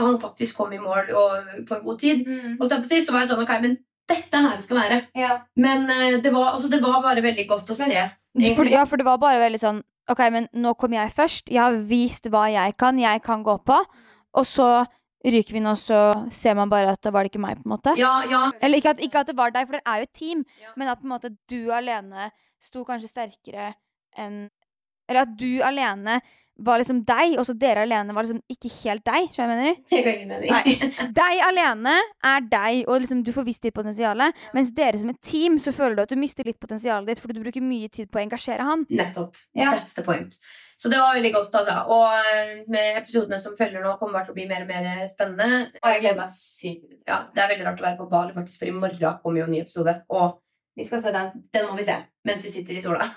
han 0.00 0.18
faktisk 0.22 0.56
kom 0.58 0.72
i 0.74 0.80
mål 0.82 1.10
og 1.14 1.64
på 1.68 1.76
en 1.76 1.84
god 1.84 1.98
tid, 2.00 2.24
holdt 2.58 2.72
jeg 2.74 2.82
på 2.82 2.88
å 2.88 2.90
si, 2.90 3.00
så 3.04 3.14
var 3.14 3.24
jeg 3.24 3.30
sånn 3.32 3.42
Ok, 3.44 3.52
men 3.62 3.76
dette 4.10 4.34
er 4.38 4.46
her 4.48 4.56
vi 4.58 4.64
skal 4.66 4.80
være. 4.80 4.98
Ja. 5.18 5.36
Men 5.60 5.86
eh, 5.92 6.18
det, 6.24 6.32
var, 6.34 6.54
altså, 6.56 6.70
det 6.72 6.80
var 6.82 7.02
bare 7.04 7.22
veldig 7.22 7.46
godt 7.50 7.70
å 7.70 7.76
Men- 7.78 7.92
se. 7.94 8.08
For, 8.56 8.68
ja, 8.70 8.84
for 8.86 8.96
det 9.00 9.06
var 9.06 9.18
bare 9.18 9.40
veldig 9.42 9.58
sånn 9.58 9.80
Ok, 10.10 10.20
men 10.34 10.46
nå 10.58 10.72
kom 10.78 10.94
jeg 10.94 11.12
først. 11.14 11.50
Jeg 11.54 11.60
har 11.62 11.76
vist 11.86 12.24
hva 12.30 12.48
jeg 12.50 12.74
kan. 12.78 12.96
Jeg 12.98 13.22
kan 13.22 13.44
gå 13.46 13.54
på. 13.62 13.76
Og 14.34 14.46
så 14.46 14.66
ryker 15.22 15.54
vi 15.54 15.60
nå, 15.62 15.76
så 15.78 15.98
ser 16.34 16.56
man 16.58 16.70
bare 16.72 16.96
at 16.96 17.02
det 17.04 17.12
var 17.14 17.22
det 17.22 17.30
ikke 17.30 17.42
meg, 17.44 17.60
på 17.60 17.68
en 17.68 17.74
måte. 17.76 17.92
Ja, 18.00 18.16
ja. 18.26 18.40
Eller 18.58 18.80
ikke 18.80 18.94
at, 18.96 19.02
ikke 19.04 19.20
at 19.22 19.28
det 19.30 19.36
var 19.38 19.52
deg, 19.54 19.68
for 19.68 19.78
det 19.78 19.82
er 19.86 20.00
jo 20.00 20.08
et 20.08 20.16
team. 20.18 20.42
Ja. 20.62 20.72
Men 20.80 20.90
at 20.90 20.98
på 20.98 21.06
en 21.06 21.12
måte 21.12 21.30
du 21.52 21.70
alene 21.76 22.30
sto 22.58 22.82
kanskje 22.88 23.12
sterkere 23.12 23.68
enn 24.18 24.48
Eller 25.10 25.26
at 25.26 25.34
du 25.38 25.50
alene 25.66 26.20
var 26.60 26.76
liksom 26.76 26.98
deg, 27.08 27.38
og 27.40 27.46
så 27.48 27.54
dere 27.56 27.86
alene 27.86 28.12
var 28.12 28.26
liksom 28.26 28.42
ikke 28.52 28.68
helt 28.82 29.04
deg. 29.06 29.30
Skjønner 29.32 29.54
jeg 29.54 29.60
mener? 29.60 29.76
Det 29.88 30.00
ga 30.04 30.12
ingen 30.12 30.32
mening. 30.34 30.50
Nei. 30.52 31.10
Deg 31.16 31.38
alene 31.46 31.94
er 32.30 32.42
deg, 32.52 32.82
og 32.84 33.00
liksom 33.00 33.22
du 33.24 33.30
får 33.32 33.46
visst 33.46 33.64
ditt 33.64 33.76
potensial. 33.76 34.20
Mens 34.56 34.72
dere 34.76 35.00
som 35.00 35.08
et 35.12 35.20
team, 35.24 35.56
så 35.62 35.72
føler 35.72 35.96
du 35.96 36.02
at 36.04 36.12
du 36.12 36.20
mister 36.20 36.44
litt 36.44 36.60
potensialet 36.60 37.08
ditt 37.08 37.22
fordi 37.22 37.38
du 37.38 37.44
bruker 37.46 37.64
mye 37.64 37.88
tid 37.88 38.10
på 38.12 38.20
å 38.20 38.24
engasjere 38.26 38.66
han. 38.68 38.84
Nettopp. 38.92 39.40
Ja. 39.56 39.72
That's 39.72 39.96
the 39.96 40.04
point. 40.04 40.36
Så 40.80 40.88
det 40.92 41.00
var 41.00 41.16
veldig 41.16 41.32
godt, 41.32 41.56
altså. 41.62 41.78
Og 41.92 42.28
eh, 42.28 42.52
med 42.72 43.00
episodene 43.02 43.40
som 43.40 43.56
følger 43.56 43.82
nå, 43.84 43.96
kommer 44.00 44.20
det 44.20 44.28
til 44.28 44.32
å 44.32 44.38
bli 44.38 44.46
mer 44.48 44.64
og 44.64 44.70
mer 44.70 45.02
spennende. 45.08 45.66
Og 45.80 45.90
jeg 45.92 46.04
gleder 46.04 46.20
meg 46.22 46.32
sykt. 46.36 46.86
Ja, 47.08 47.22
Det 47.32 47.42
er 47.42 47.50
veldig 47.54 47.66
rart 47.68 47.80
å 47.82 47.88
være 47.88 47.98
på 47.98 48.08
Bali, 48.12 48.36
faktisk, 48.36 48.60
for 48.62 48.68
i 48.68 48.76
morgen 48.76 49.20
kommer 49.24 49.42
jo 49.42 49.48
en 49.48 49.56
ny 49.56 49.60
episode. 49.64 49.96
Og 50.12 50.38
Vi 50.76 50.84
skal 50.86 51.02
se 51.04 51.12
den. 51.12 51.32
den 51.52 51.66
må 51.68 51.74
vi 51.76 51.84
se 51.88 51.96
mens 52.24 52.44
vi 52.44 52.52
sitter 52.52 52.76
i 52.76 52.84
sola. 52.84 53.08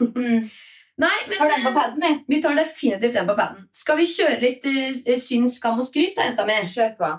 Nei, 1.02 1.16
men 1.28 1.38
Tar 1.40 1.50
den 1.50 1.64
på 1.66 1.72
paden, 1.74 2.02
vi. 2.04 2.12
vi 2.36 2.42
tar 2.44 2.56
definitivt 2.56 3.16
den 3.18 3.26
på 3.28 3.36
paden. 3.38 3.64
Skal 3.74 3.98
vi 3.98 4.06
kjøre 4.06 4.38
litt 4.44 4.66
uh, 4.70 5.16
syns, 5.18 5.56
skam 5.58 5.80
og 5.82 5.88
skryt, 5.88 6.14
da, 6.20 6.28
jenta 6.30 6.46
mi? 6.46 6.60
Kjør 6.70 6.92
på. 7.00 7.10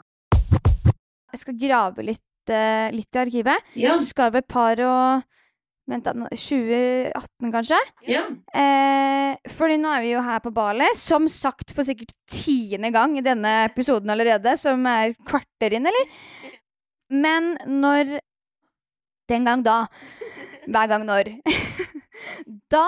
Jeg 1.34 1.40
skal 1.42 1.56
grave 1.58 2.04
litt, 2.06 2.52
uh, 2.54 2.86
litt 2.94 3.18
i 3.18 3.22
arkivet. 3.24 3.72
Ja. 3.74 3.96
Så 3.98 4.12
skal 4.12 4.30
vi 4.34 4.42
et 4.44 4.50
par 4.54 4.78
og 4.86 5.30
Vent, 5.90 6.06
da. 6.06 6.14
nå- 6.16 6.30
2018, 6.32 7.50
kanskje? 7.52 7.76
ja. 8.08 8.22
Eh, 8.56 9.34
fordi 9.52 9.74
nå 9.76 9.90
er 9.92 10.00
vi 10.00 10.12
jo 10.14 10.22
her 10.24 10.38
på 10.40 10.48
Bali, 10.56 10.86
som 10.96 11.26
sagt 11.28 11.74
for 11.76 11.84
sikkert 11.84 12.14
tiende 12.32 12.88
gang 12.94 13.18
i 13.18 13.24
denne 13.26 13.50
episoden 13.66 14.08
allerede, 14.14 14.54
som 14.56 14.80
er 14.88 15.12
kvarter 15.28 15.74
inn, 15.76 15.84
eller? 15.90 16.14
Men 17.12 17.50
når 17.68 18.14
Den 19.28 19.44
gang 19.44 19.62
da. 19.66 19.82
Hver 20.64 20.88
gang 20.88 21.04
når. 21.04 21.34
da 22.72 22.86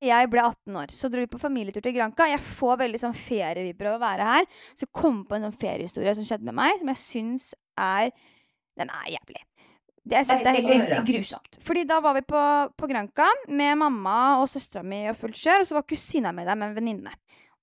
jeg 0.00 0.30
ble 0.32 0.40
18 0.40 0.78
år, 0.80 0.92
så 0.96 1.10
dro 1.12 1.20
vi 1.20 1.28
på 1.28 1.40
familietur 1.40 1.84
til 1.84 1.92
Granca. 1.96 2.28
Jeg 2.30 2.40
får 2.40 2.78
veldig 2.80 3.00
sånn 3.02 3.16
ferievibber 3.16 3.90
av 3.90 3.98
å 3.98 4.02
være 4.02 4.28
her. 4.30 4.48
Så 4.78 4.88
kom 4.96 5.22
på 5.28 5.36
en 5.36 5.44
sånn 5.48 5.58
feriehistorie 5.60 6.14
som 6.16 6.24
skjedde 6.24 6.48
med 6.48 6.56
meg, 6.56 6.78
som 6.80 6.92
jeg 6.92 7.02
syns 7.04 7.50
er 7.80 8.12
Den 8.78 8.88
er 8.94 9.08
jævlig. 9.12 9.42
Det, 10.00 10.16
jeg 10.16 10.26
syns 10.30 10.44
det 10.46 10.52
er 10.54 10.68
helt 10.70 11.08
grusomt. 11.10 11.58
Fordi 11.66 11.82
da 11.84 11.98
var 12.00 12.16
vi 12.16 12.22
på, 12.24 12.44
på 12.80 12.88
Granca 12.88 13.26
med 13.52 13.76
mamma 13.82 14.14
og 14.40 14.48
søstera 14.48 14.80
mi 14.86 15.02
og 15.10 15.18
fullt 15.20 15.36
kjør, 15.36 15.60
og 15.60 15.68
så 15.68 15.76
var 15.76 15.84
kusina 15.90 16.32
mi 16.32 16.46
der 16.48 16.56
med 16.56 16.70
en 16.70 16.78
venninne. 16.78 17.12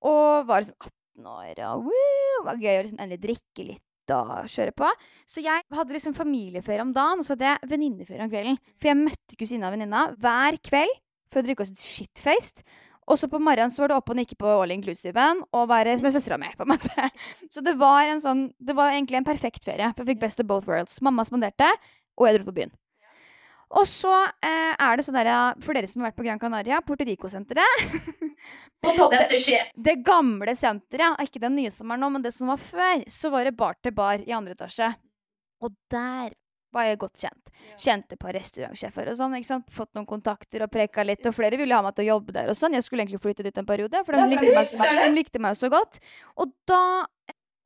Og 0.05 0.45
var 0.45 0.61
liksom 0.61 0.77
18 0.77 1.31
år, 1.33 1.63
og 1.71 1.89
woo, 1.89 2.43
var 2.45 2.61
gøy 2.61 2.75
å 2.75 2.83
liksom 2.83 3.01
endelig 3.01 3.23
drikke 3.23 3.65
litt 3.71 4.13
og 4.13 4.45
kjøre 4.53 4.75
på. 4.77 4.91
Så 5.27 5.41
jeg 5.43 5.65
hadde 5.73 5.97
liksom 5.97 6.13
familieferie 6.15 6.85
om 6.85 6.93
dagen, 6.95 7.23
og 7.23 7.27
så 7.27 7.33
hadde 7.33 7.49
jeg 7.49 7.71
venninneferie 7.73 8.23
om 8.23 8.31
kvelden. 8.31 8.61
For 8.77 8.91
jeg 8.91 9.01
møtte 9.01 9.39
kusina 9.41 9.71
og 9.71 9.75
venninna 9.75 10.05
hver 10.21 10.61
kveld 10.69 10.93
for 11.31 11.41
å 11.41 11.47
drikke 11.47 11.65
oss 11.65 11.73
et 11.73 11.83
shitfaced. 11.83 12.63
Og 13.07 13.15
så 13.19 13.29
på 13.31 13.39
morgenen 13.39 13.71
så 13.71 13.85
var 13.85 13.91
det 13.91 13.99
opp 14.01 14.09
og 14.11 14.17
nikke 14.19 14.35
på 14.39 14.49
all 14.51 14.73
inclusive-en 14.75 15.45
og 15.55 15.69
være 15.71 15.95
med 16.03 16.11
søstera 16.15 16.39
mi. 16.41 16.49
på 16.57 16.65
en 16.65 16.73
måte. 16.73 17.05
Så 17.53 17.63
det 17.63 17.77
var 17.79 18.03
en 18.03 18.19
sånn, 18.19 18.41
det 18.59 18.75
var 18.75 18.91
egentlig 18.91 19.21
en 19.21 19.29
perfekt 19.29 19.63
ferie. 19.63 19.93
For 19.95 20.03
jeg 20.03 20.17
fikk 20.17 20.25
best 20.25 20.43
of 20.43 20.49
both 20.49 20.67
worlds. 20.67 20.99
Mamma 20.99 21.23
spanderte, 21.23 21.69
og 22.19 22.27
jeg 22.27 22.41
dro 22.41 22.49
på 22.49 22.57
byen. 22.59 22.73
Og 23.79 23.87
så 23.87 24.11
eh, 24.43 24.73
er 24.75 24.99
det 24.99 25.03
sånn 25.03 25.17
der, 25.19 25.29
for 25.63 25.75
dere 25.75 25.87
som 25.91 26.03
har 26.03 26.11
vært 26.11 26.19
på 26.19 26.25
Gran 26.27 26.39
Canaria, 26.39 26.79
Puerto 26.83 27.07
Rico-senteret 27.07 27.87
the. 28.83 29.59
Det 29.75 29.95
gamle 30.07 30.55
senteret, 30.55 31.19
ikke 31.25 31.41
den 31.43 31.57
nye 31.59 31.71
som 31.73 31.91
er 31.91 31.99
nå, 31.99 32.09
men 32.13 32.23
det 32.23 32.31
som 32.35 32.51
var 32.51 32.61
før, 32.61 33.03
så 33.11 33.31
var 33.33 33.47
det 33.47 33.57
bar 33.59 33.75
til 33.83 33.95
bar 33.95 34.23
i 34.23 34.35
andre 34.35 34.55
etasje. 34.55 34.93
Og 35.63 35.75
der 35.91 36.31
var 36.75 36.87
jeg 36.87 36.99
godt 37.01 37.23
kjent. 37.23 37.51
Kjente 37.79 38.17
på 38.19 38.31
restaurantsjefer 38.35 39.11
og 39.11 39.19
sånn. 39.19 39.35
ikke 39.39 39.49
sant? 39.49 39.67
Fått 39.73 39.93
noen 39.97 40.07
kontakter 40.09 40.65
og 40.65 40.71
preka 40.73 41.05
litt. 41.07 41.25
Og 41.25 41.35
flere 41.35 41.59
ville 41.59 41.75
ha 41.75 41.85
meg 41.85 41.95
til 41.97 42.07
å 42.07 42.15
jobbe 42.15 42.35
der 42.35 42.51
og 42.51 42.57
sånn. 42.59 42.75
Jeg 42.77 42.85
skulle 42.85 43.05
egentlig 43.05 43.23
flytte 43.23 43.45
dit 43.47 43.57
en 43.57 43.67
periode, 43.67 44.03
for 44.05 44.17
de, 44.17 44.27
likte, 44.33 44.51
meg, 44.51 44.61
husker 44.65 45.01
de 45.01 45.09
likte 45.15 45.43
meg 45.43 45.57
så 45.59 45.71
godt. 45.73 45.99
Og 46.37 46.53
da 46.69 46.81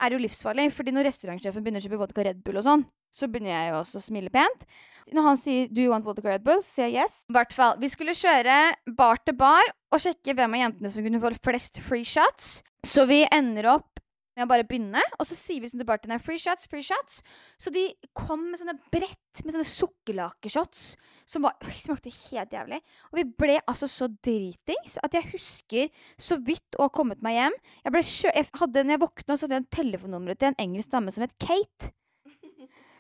er 0.02 0.10
det 0.10 0.18
jo 0.18 0.24
livsfarlig, 0.24 0.72
fordi 0.74 0.94
når 0.96 1.10
restaurantsjefen 1.12 1.64
begynner 1.64 1.84
å 1.84 1.86
kjøpe 1.86 2.02
vodka 2.02 2.26
Red 2.26 2.42
Bull 2.46 2.58
og 2.62 2.66
sånn, 2.66 2.88
så 3.14 3.28
begynner 3.28 3.52
jeg 3.52 3.70
jo 3.70 3.78
også 3.82 4.00
å 4.00 4.06
smile 4.06 4.32
pent. 4.34 4.66
Når 5.12 5.26
han 5.28 5.38
sier 5.38 5.68
'Do 5.68 5.84
you 5.84 5.92
want 5.92 6.06
vodka 6.06 6.30
Red 6.30 6.46
Bull?', 6.46 6.64
så 6.64 6.80
sier 6.80 6.90
jeg 6.90 7.04
yes. 7.04 7.26
I 7.30 7.34
hvert 7.36 7.54
fall. 7.54 7.76
Vi 7.78 7.90
skulle 7.92 8.16
kjøre 8.16 8.58
bar 8.98 9.20
til 9.26 9.36
bar 9.36 9.74
og 9.92 10.00
sjekke 10.00 10.34
hvem 10.34 10.56
av 10.56 10.64
jentene 10.66 10.90
som 10.90 11.04
kunne 11.04 11.20
få 11.20 11.34
flest 11.44 11.82
free 11.84 12.08
shots. 12.08 12.64
Så 12.88 13.06
vi 13.06 13.26
ender 13.30 13.68
opp 13.76 13.91
med 14.36 14.46
å 14.46 14.50
bare 14.50 14.66
begynne, 14.68 15.02
og 15.20 15.28
så 15.28 15.36
sier 15.36 15.62
vi 15.62 15.70
sånn 15.70 15.82
til 15.82 15.88
bartenderen 15.88 16.22
'free 16.24 16.40
shots', 16.40 16.68
'free 16.70 16.86
shots'. 16.86 17.22
Så 17.60 17.72
de 17.74 17.92
kom 18.16 18.52
med 18.52 18.60
sånne 18.62 18.78
brett 18.94 19.44
med 19.44 19.54
sånne 19.54 19.68
sukkerlakeshots 19.68 20.96
som 21.28 21.44
var, 21.44 21.56
smakte 21.76 22.12
helt 22.12 22.52
jævlig. 22.52 22.82
Og 23.12 23.20
vi 23.20 23.24
ble 23.24 23.60
altså 23.68 23.88
så 23.92 24.08
dritings 24.08 24.98
at 25.04 25.14
jeg 25.14 25.32
husker 25.34 25.90
så 26.18 26.40
vidt 26.40 26.80
å 26.80 26.88
ha 26.88 26.94
kommet 26.94 27.22
meg 27.22 27.38
hjem. 27.40 27.58
Jeg 27.84 27.96
ble 27.96 28.04
kjø 28.04 28.36
jeg 28.36 28.52
hadde, 28.60 28.84
når 28.84 28.96
jeg 28.96 29.04
våkna, 29.06 29.36
så 29.36 29.46
hadde 29.46 29.58
jeg 29.58 29.64
en 29.66 29.76
telefonnummeret 29.78 30.40
til 30.40 30.52
en 30.52 30.62
engelsk 30.66 30.92
dame 30.92 31.12
som 31.12 31.26
het 31.26 31.38
Kate. 31.40 31.92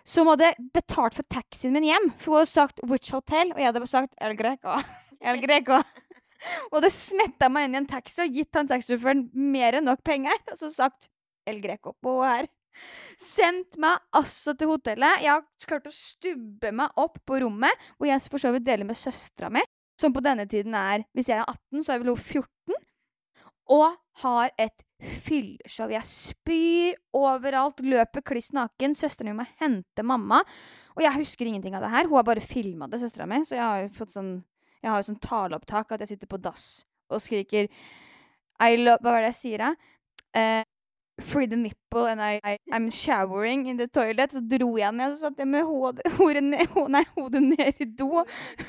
Som 0.04 0.28
hadde 0.28 0.56
betalt 0.74 1.14
for 1.14 1.24
taxien 1.30 1.74
min 1.74 1.86
hjem. 1.86 2.12
For 2.18 2.34
hun 2.34 2.42
hadde 2.42 2.52
sagt 2.52 2.82
'which 2.84 3.12
hotel', 3.14 3.54
og 3.54 3.60
jeg 3.60 3.72
hadde 3.72 3.88
sagt 3.88 4.16
'El 4.20 4.36
Greco'. 4.36 4.84
El 5.22 5.40
Greco. 5.40 5.84
Og 6.72 6.82
det 6.82 6.92
smetta 6.94 7.50
meg 7.50 7.68
inn 7.68 7.76
i 7.76 7.82
en 7.84 7.90
taxi 7.90 8.24
og 8.24 8.34
gitt 8.34 8.58
han 8.58 8.70
taxisjåføren 8.70 9.28
mer 9.34 9.78
enn 9.78 9.86
nok 9.86 10.02
penger. 10.04 10.38
Og 10.50 10.58
så 10.58 10.72
sagt 10.74 11.10
'El 11.46 11.62
Greco' 11.62 11.96
på 12.02 12.18
her. 12.24 12.48
Sendt 13.20 13.78
meg 13.82 14.00
altså 14.16 14.54
til 14.58 14.72
hotellet. 14.72 15.24
Jeg 15.24 15.34
har 15.34 15.68
klart 15.68 15.90
å 15.90 15.96
stubbe 15.96 16.72
meg 16.76 16.94
opp 17.00 17.20
på 17.28 17.42
rommet, 17.44 17.90
hvor 17.98 18.10
jeg 18.10 18.24
for 18.30 18.42
så 18.42 18.54
vidt 18.56 18.68
deler 18.68 18.88
med 18.88 18.98
søstera 18.98 19.52
mi, 19.52 19.64
som 20.00 20.14
på 20.16 20.24
denne 20.24 20.48
tiden 20.50 20.76
er 20.78 21.06
Hvis 21.14 21.30
jeg 21.30 21.42
er 21.42 21.46
18, 21.46 21.84
så 21.84 21.94
er 21.94 22.00
vel 22.02 22.14
hun 22.16 22.18
14. 22.18 22.80
Og 23.72 23.98
har 24.24 24.52
et 24.60 24.84
fylleshow. 25.02 25.90
Jeg 25.92 26.06
spyr 26.06 26.98
overalt, 27.18 27.82
løper 27.82 28.24
kliss 28.26 28.52
naken. 28.54 28.96
Søsteren 28.98 29.32
min 29.32 29.42
må 29.42 29.48
hente 29.62 30.06
mamma. 30.06 30.42
Og 30.96 31.04
jeg 31.06 31.22
husker 31.22 31.48
ingenting 31.48 31.76
av 31.78 31.86
det 31.86 31.94
her. 31.94 32.10
Hun 32.10 32.20
har 32.20 32.28
bare 32.28 32.44
filma 32.44 32.90
det, 32.92 33.00
søstera 33.02 33.28
mi. 33.30 33.42
Så 33.48 33.56
jeg 33.58 33.64
har 33.64 33.84
jo 33.86 33.94
fått 33.98 34.16
sånn 34.18 34.34
Jeg 34.82 34.90
har 34.90 34.98
jo 34.98 35.12
sånn 35.12 35.22
taleopptak 35.22 35.92
at 35.94 36.02
jeg 36.02 36.16
sitter 36.16 36.30
på 36.30 36.40
dass 36.42 36.86
og 37.12 37.20
skriker 37.22 37.68
I 38.66 38.78
love 38.80 38.98
Hva 39.04 39.14
var 39.14 39.22
det 39.22 39.34
jeg 39.36 39.38
sier, 39.38 39.62
da? 39.62 39.76
Eh, 40.34 40.64
Free 41.22 41.48
the 41.48 41.56
nipple 41.56 42.08
and 42.08 42.22
I, 42.22 42.40
I, 42.44 42.58
I'm 42.72 42.90
showering 42.90 43.68
in 43.68 43.78
the 43.78 43.88
toilet. 43.88 44.32
Så 44.32 44.42
dro 44.42 44.76
jeg 44.78 44.94
ned, 44.96 45.12
og 45.12 45.18
så 45.18 45.30
satt 45.30 45.42
jeg 45.42 45.48
med 45.48 45.66
hodet, 45.68 46.06
ned, 46.44 46.78
nei, 46.90 47.04
hodet 47.16 47.44
ned 47.44 47.82
i 47.82 47.86
do. 47.86 48.24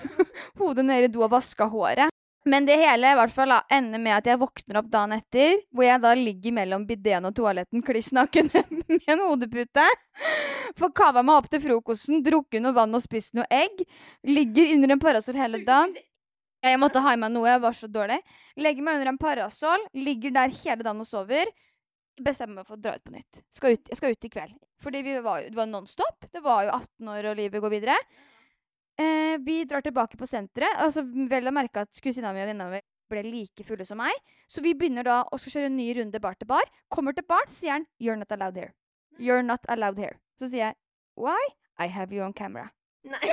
hodet 0.61 0.85
ned 0.85 1.09
i 1.09 1.13
do 1.13 1.25
og 1.25 1.33
vaska 1.33 1.69
håret. 1.73 2.13
Men 2.45 2.67
det 2.67 2.75
hele 2.81 3.13
i 3.13 3.17
hvert 3.19 3.31
fall 3.31 3.55
ender 3.71 4.01
med 4.03 4.17
at 4.17 4.27
jeg 4.27 4.41
våkner 4.41 4.81
opp 4.81 4.89
dagen 4.91 5.15
etter, 5.15 5.61
hvor 5.71 5.87
jeg 5.87 6.03
da 6.03 6.15
ligger 6.19 6.55
mellom 6.57 6.87
bideen 6.89 7.29
og 7.29 7.37
toaletten 7.39 7.85
kliss 7.87 8.11
naken 8.17 8.51
med 8.91 9.11
en 9.15 9.23
hodepute. 9.29 9.85
Får 10.79 10.95
kava 10.97 11.23
meg 11.23 11.39
opp 11.39 11.51
til 11.53 11.63
frokosten, 11.63 12.23
drukket 12.27 12.65
noe 12.65 12.75
vann 12.75 12.99
og 12.99 13.05
spist 13.05 13.37
noe 13.39 13.47
egg. 13.47 13.85
Ligger 14.27 14.75
under 14.75 14.97
en 14.97 15.05
parasoll 15.05 15.39
hele 15.39 15.63
dagen. 15.67 15.95
Jeg 16.63 16.79
måtte 16.79 17.03
ha 17.03 17.15
i 17.15 17.19
meg 17.19 17.31
noe, 17.35 17.47
jeg 17.51 17.63
var 17.63 17.75
så 17.75 17.89
dårlig. 17.91 18.19
Legger 18.59 18.87
meg 18.87 18.99
under 18.99 19.13
en 19.13 19.23
parasoll, 19.23 19.87
ligger 19.99 20.35
der 20.35 20.53
hele 20.63 20.83
dagen 20.83 21.03
og 21.03 21.09
sover. 21.09 21.51
Bestemmer 22.23 22.61
meg 22.61 22.69
for 22.69 22.77
å 22.77 22.83
dra 22.83 22.95
ut 22.97 23.05
på 23.05 23.15
nytt. 23.15 23.43
Skal 23.51 23.77
ut, 23.77 23.89
jeg 23.91 23.99
skal 23.99 24.15
ut 24.15 24.29
i 24.29 24.31
kveld. 24.33 24.55
Fordi 24.83 25.03
vi 25.07 25.17
var, 25.25 25.47
det 25.47 25.57
var 25.57 25.71
nonstop. 25.71 26.29
Det 26.33 26.43
var 26.45 26.67
jo 26.67 26.75
18 26.77 27.11
år, 27.15 27.31
og 27.31 27.39
livet 27.39 27.63
går 27.63 27.73
videre. 27.73 27.97
Eh, 29.01 29.39
vi 29.43 29.65
drar 29.65 29.83
tilbake 29.85 30.19
på 30.21 30.29
senteret. 30.29 30.77
Altså, 30.83 31.03
vel 31.03 31.49
å 31.49 31.55
merke 31.55 31.87
at 31.87 32.03
kusina 32.03 32.33
mi 32.35 32.43
og 32.43 32.51
venninna 32.51 32.69
mi 32.73 32.81
ble 33.13 33.23
like 33.27 33.65
fulle 33.67 33.85
som 33.89 33.99
meg. 34.01 34.13
Så 34.49 34.63
vi 34.65 34.75
begynner 34.79 35.05
da 35.07 35.23
å 35.25 35.39
skal 35.41 35.53
kjøre 35.57 35.71
en 35.71 35.79
ny 35.79 35.89
runde 35.99 36.21
bar 36.23 36.37
til 36.39 36.49
bar. 36.51 36.67
Kommer 36.93 37.13
til 37.17 37.27
bar, 37.29 37.47
sier 37.49 37.73
han 37.77 37.87
'You're 38.01 38.19
not 38.19 38.33
allowed 38.33 38.57
here'. 38.57 38.75
You're 39.19 39.43
not 39.43 39.67
allowed 39.69 39.99
here. 39.99 40.19
Så 40.39 40.49
sier 40.49 40.67
jeg 40.67 40.75
'Why? 41.17 41.41
I 41.79 41.87
have 41.89 42.13
you 42.15 42.25
on 42.25 42.33
camera'. 42.33 42.71
Nei. 43.05 43.19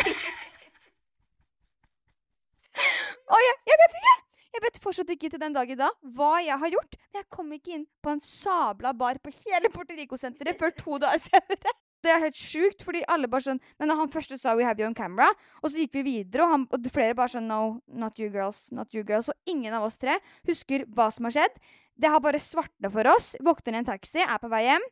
oh, 3.31 3.39
jeg, 3.47 3.55
jeg 3.67 3.77
vet 3.83 3.93
ikke! 4.01 4.28
Jeg 4.49 4.63
vet 4.63 4.79
fortsatt 4.81 5.11
ikke 5.13 5.29
til 5.29 5.41
den 5.41 5.53
dag 5.55 5.69
i 5.69 5.77
dag 5.77 5.93
hva 6.15 6.39
jeg 6.41 6.57
har 6.61 6.73
gjort. 6.73 6.97
Men 7.09 7.21
jeg 7.21 7.29
kom 7.35 7.51
ikke 7.53 7.75
inn 7.77 7.85
på 8.01 8.13
en 8.13 8.23
sabla 8.23 8.93
bar 8.97 9.19
på 9.21 9.31
hele 9.43 9.69
Puerto 9.73 9.97
Rico-senteret 9.97 10.57
før 10.59 10.73
to 10.77 10.97
dager 11.03 11.21
senere. 11.27 11.75
det 12.03 12.11
er 12.13 12.23
helt 12.23 12.39
sjukt, 12.39 12.83
fordi 12.87 13.03
alle 13.11 13.27
bare 13.27 13.45
sånn 13.45 13.59
Nei, 13.79 13.89
han 13.91 14.11
første 14.11 14.37
sa 14.39 14.55
'we 14.55 14.63
have 14.63 14.79
you 14.79 14.87
on 14.87 14.95
camera', 14.95 15.33
og 15.61 15.69
så 15.69 15.83
gikk 15.83 15.99
vi 15.99 16.03
videre, 16.03 16.45
og, 16.45 16.51
han, 16.53 16.67
og 16.71 16.91
flere 16.95 17.15
bare 17.15 17.33
sånn 17.35 17.47
'no, 17.47 17.81
not 17.87 18.19
you 18.19 18.29
girls', 18.31 18.71
not 18.71 18.93
you 18.95 19.03
girls. 19.03 19.29
Og 19.29 19.35
ingen 19.45 19.73
av 19.73 19.83
oss 19.83 19.97
tre 19.97 20.17
husker 20.47 20.85
hva 20.87 21.11
som 21.11 21.27
har 21.27 21.35
skjedd. 21.35 21.59
Det 21.99 22.09
har 22.09 22.19
bare 22.19 22.39
svartna 22.39 22.89
for 22.89 23.05
oss. 23.11 23.35
Våkner 23.43 23.75
i 23.75 23.77
en 23.83 23.85
taxi, 23.85 24.23
er 24.23 24.39
på 24.39 24.49
vei 24.49 24.63
hjem. 24.63 24.87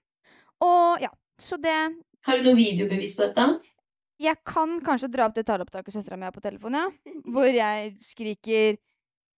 Og 0.62 1.02
ja, 1.02 1.10
så 1.40 1.58
det 1.58 1.78
Har 2.28 2.38
du 2.38 2.44
noe 2.44 2.56
videobevis 2.56 3.16
på 3.16 3.24
dette? 3.24 3.62
Jeg 4.20 4.36
kan 4.44 4.80
kanskje 4.82 5.12
dra 5.14 5.28
opp 5.30 5.36
det 5.38 5.46
taleopptaket 5.46 5.94
søstera 5.94 6.18
mi 6.18 6.26
har 6.26 6.34
på 6.36 6.42
telefonen, 6.42 6.82
ja. 6.82 7.14
Hvor 7.34 7.48
jeg 7.48 7.96
skriker 8.04 8.78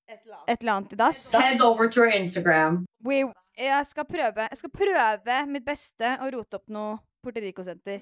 et 0.09 0.61
eller 0.61 0.73
annet 0.73 0.93
i 0.93 0.97
dass. 0.99 1.31
Head 1.33 1.61
over 1.61 1.89
to 1.89 2.01
your 2.01 2.13
Instagram. 2.13 2.85
We, 3.05 3.21
jeg, 3.57 3.85
skal 3.85 4.05
prøve, 4.09 4.47
jeg 4.49 4.57
skal 4.57 4.71
prøve 4.73 5.41
mitt 5.51 5.65
beste 5.67 6.15
å 6.17 6.29
rote 6.33 6.57
opp 6.57 6.65
noe 6.73 6.97
Puerto 7.23 7.43
Rico-senter. 7.43 8.01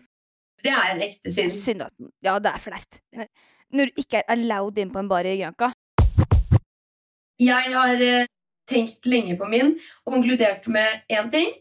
Det 0.64 0.72
er 0.74 0.94
en 0.94 1.04
ekte 1.06 1.34
synd. 1.34 1.54
Synd 1.54 1.84
at 1.86 1.94
Ja, 2.26 2.38
det 2.40 2.54
er 2.54 2.64
flaut. 2.64 3.02
Når 3.76 3.92
du 3.92 4.02
ikke 4.02 4.22
er 4.22 4.32
allowed 4.38 4.80
inn 4.80 4.94
på 4.94 5.04
en 5.04 5.12
bar 5.12 5.28
i 5.28 5.36
Granca. 5.42 5.74
Jeg 7.38 7.74
har 7.76 8.02
eh, 8.02 8.30
tenkt 8.70 9.06
lenge 9.06 9.36
på 9.38 9.50
min 9.52 9.76
og 10.06 10.16
konkludert 10.16 10.66
med 10.72 11.04
én 11.12 11.30
ting. 11.34 11.52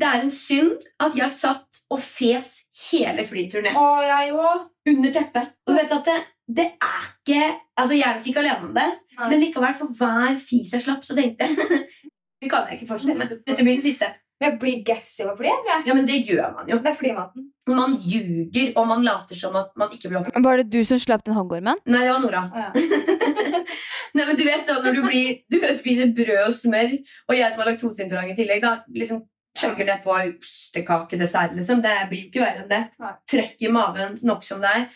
Det 0.00 0.06
er 0.06 0.22
en 0.22 0.30
synd 0.32 0.86
at 1.02 1.16
jeg 1.18 1.34
satt 1.34 1.82
og 1.90 1.98
fes 2.00 2.52
hele 2.86 3.26
flyturen 3.26 3.66
ned. 3.66 3.76
Å, 3.76 3.88
jeg 4.06 4.36
òg. 4.38 4.68
Under 4.94 5.12
teppet. 5.12 5.50
Og 5.66 5.74
du 5.74 5.80
vet 5.80 5.92
at 5.98 6.06
det, 6.06 6.20
det 6.56 6.66
er 6.82 7.06
ikke 7.06 7.42
Altså, 7.80 7.94
jeg 7.96 8.04
er 8.04 8.16
nok 8.18 8.26
ikke 8.28 8.40
alene 8.42 8.66
om 8.68 8.74
det, 8.76 8.88
Nei. 9.16 9.28
men 9.30 9.40
likevel, 9.40 9.76
for 9.78 9.92
hver 9.96 10.34
fis 10.40 10.72
jeg 10.74 10.82
slapp, 10.84 11.04
så 11.06 11.14
tenkte 11.16 11.46
jeg 11.46 11.84
Det 12.40 12.48
kan 12.48 12.66
jeg 12.68 12.78
ikke 12.78 12.88
fortsette 12.94 13.14
med. 13.20 13.32
Dette 13.44 13.64
blir 13.64 13.74
den 13.76 13.84
siste. 13.84 14.06
Men 14.40 14.46
jeg 14.46 14.58
blir 14.62 14.78
gassy 14.84 15.26
over 15.26 15.44
det. 15.44 15.52
jeg. 15.68 15.82
Ja, 15.90 15.94
men 15.94 16.06
det 16.08 16.22
gjør 16.24 16.54
man 16.56 16.70
jo. 16.72 16.78
Det 16.80 16.88
er 16.88 16.96
flymaten. 16.96 17.50
Man 17.68 17.96
ljuger, 18.00 18.70
og 18.80 18.86
man 18.88 19.02
later 19.04 19.36
som 19.36 19.58
at 19.60 19.74
man 19.76 19.92
ikke 19.92 20.08
blir 20.08 20.22
oppmerksom. 20.22 20.46
Var 20.46 20.62
det 20.62 20.70
du 20.72 20.78
som 20.88 21.02
slapp 21.02 21.26
den 21.26 21.36
hoggormen? 21.36 21.82
Nei, 21.84 22.00
det 22.06 22.14
var 22.14 22.22
Nora. 22.24 22.40
Å, 22.48 22.62
ja. 22.64 22.70
Nei, 24.16 24.24
men 24.24 24.38
Du 24.38 24.42
vet 24.46 24.64
sånn 24.66 24.80
når 24.86 24.96
du, 24.96 25.02
blir, 25.04 25.42
du 25.52 25.58
spiser 25.76 26.14
brød 26.16 26.40
og 26.46 26.56
smør, 26.56 26.96
og 27.28 27.36
jeg 27.36 27.52
som 27.52 27.60
har 27.62 27.70
laktoseintolerant 27.74 28.32
i 28.32 28.38
tillegg, 28.40 28.64
da 28.64 28.72
liksom 28.96 29.20
chugger 29.60 29.90
det 29.90 29.98
på 30.06 30.16
ostekakedessert, 30.16 31.54
liksom. 31.58 31.84
Det 31.84 31.94
blir 32.08 32.24
jo 32.24 32.30
ikke 32.30 32.42
verre 32.46 32.64
enn 32.64 32.72
det. 32.72 32.82
Trøkk 33.30 33.64
i 33.66 33.72
maven 33.74 34.16
nok 34.24 34.46
som 34.46 34.64
det 34.64 34.72
er. 34.80 34.88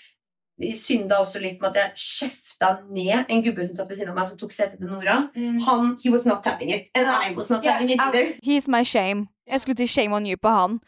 Synda 0.79 1.19
også 1.19 1.41
litt 1.43 1.61
med 1.61 1.75
at 1.75 1.81
jeg 1.81 2.31
kjefta 2.31 2.69
ned 2.87 3.27
en 3.29 3.43
gubbe 3.43 3.65
som 3.67 3.75
satt 3.77 3.89
ved 3.91 3.99
siden 3.99 4.13
av 4.13 4.21
meg, 4.21 4.29
som 4.31 4.39
tok 4.39 4.53
setet 4.55 4.79
til 4.79 4.91
Nora. 4.91 5.17
Mm. 5.35 5.59
Han, 5.67 5.97
he 6.05 6.13
was 6.15 6.27
not 6.27 6.45
tapping 6.45 6.71
it. 6.71 6.91
And 6.95 7.11
I 7.11 7.35
was 7.35 7.51
not 7.51 7.65
yeah, 7.65 7.75
tapping 7.75 7.91
it 7.91 8.01
either. 8.01 8.37
He's 8.43 8.69
my 8.71 8.85
shame. 8.87 9.27
Jeg 9.47 9.61
skulle 9.61 9.77
til 9.77 9.89
shame 9.89 10.15
on 10.15 10.27
you 10.27 10.39
på 10.41 10.49
han. 10.49 10.79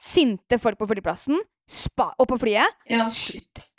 Sinte 0.00 0.58
folk 0.58 0.78
på 0.78 0.86
flyplassen. 0.86 1.42
Spa 1.68 2.12
og 2.18 2.28
på 2.30 2.38
flyet. 2.38 2.78
Yeah. 2.90 3.10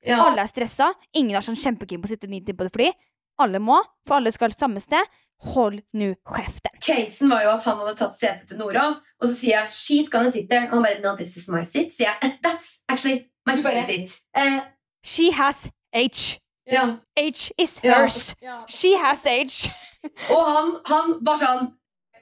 Ja. 0.04 0.20
Alle 0.26 0.44
er 0.44 0.52
stressa. 0.52 0.92
Ingen 1.16 1.40
er 1.40 1.46
sånn 1.46 1.58
kjempekeen 1.60 2.04
på 2.04 2.10
å 2.10 2.12
sitte 2.12 2.28
ni 2.28 2.42
timer 2.44 2.68
på 2.68 2.68
et 2.68 2.76
fly. 2.76 2.92
Alle 3.40 3.62
må, 3.64 3.80
for 4.08 4.20
alle 4.20 4.34
skal 4.36 4.56
samme 4.58 4.82
sted. 4.84 5.16
Hold 5.54 5.84
nå 5.94 6.14
kjeften. 6.26 6.80
Casen 6.82 7.30
var 7.30 7.44
jo 7.46 7.52
at 7.54 7.66
han 7.68 7.78
hadde 7.82 7.98
tatt 8.00 8.16
setet 8.18 8.48
til 8.50 8.58
Nora, 8.58 8.88
og 9.22 9.28
så 9.30 9.36
sier 9.36 9.54
jeg 9.54 9.68
'she's 9.70 10.10
gonna 10.10 10.32
sit 10.32 10.50
there'. 10.50 10.68
Og 10.70 10.74
han 10.76 10.84
bare 10.84 11.02
'no, 11.02 11.16
this 11.16 11.38
is 11.38 11.48
my 11.48 11.62
seat'. 11.62 11.94
sier 11.94 12.10
jeg 12.10 12.40
'that's 12.44 12.82
actually 12.90 13.30
my 13.46 13.54
sister's 13.54 13.86
seat'. 13.86 14.16
Eh, 14.36 14.60
She 15.08 15.30
has 15.32 15.70
H. 15.96 16.38
ja. 16.68 16.84
H 17.18 17.52
is 17.58 17.80
Ja. 17.84 18.02
hers. 18.02 18.34
She 18.68 18.92
has 19.00 19.24
H. 19.26 19.70
Og 20.36 20.44
han, 20.46 20.74
han 20.86 21.14
var 21.26 21.40
sånn 21.42 21.68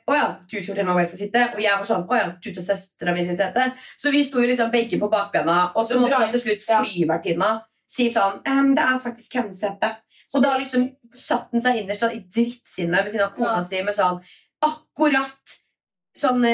Å 0.06 0.14
ja, 0.14 0.26
du 0.46 0.52
skal 0.60 0.68
fortelle 0.70 0.86
meg 0.86 0.94
hvor 0.94 1.02
jeg 1.02 1.10
skal 1.10 1.22
sitte. 1.24 1.44
Og 1.56 1.62
jeg 1.64 1.78
var 1.80 1.88
sånn 1.90 2.04
Å 2.14 2.18
ja, 2.20 2.28
du 2.38 2.50
tar 2.54 2.66
søstera 2.68 3.14
mi 3.16 3.24
sitt 3.26 3.42
sete. 3.42 3.64
Så 3.98 4.12
vi 4.14 4.22
sto 4.24 4.44
liksom 4.46 4.70
begge 4.74 5.00
på 5.02 5.10
bakbena, 5.10 5.72
og 5.76 5.88
så 5.90 5.98
måtte 6.00 6.20
til 6.36 6.44
slutt 6.44 6.68
Ja. 6.70 6.84
flyvertinna 6.86 7.50
si 7.90 8.08
sånn 8.14 8.40
«Ehm, 8.46 8.76
Det 8.78 8.84
er 8.86 9.00
faktisk 9.02 9.34
hennes 9.40 9.60
sete. 9.62 9.90
Så 10.30 10.42
da 10.42 10.56
liksom 10.58 10.88
satt 11.14 11.52
den 11.52 11.62
seg 11.62 11.82
innerst 11.82 12.02
sånn 12.06 12.14
i 12.18 12.22
drittsinne 12.22 13.02
ved 13.04 13.12
siden 13.14 13.26
av 13.28 13.36
kona 13.36 13.58
Ja. 13.58 13.64
si 13.64 13.82
med 13.82 13.96
sånn 13.98 14.22
akkurat 14.62 15.58
sånn 16.18 16.46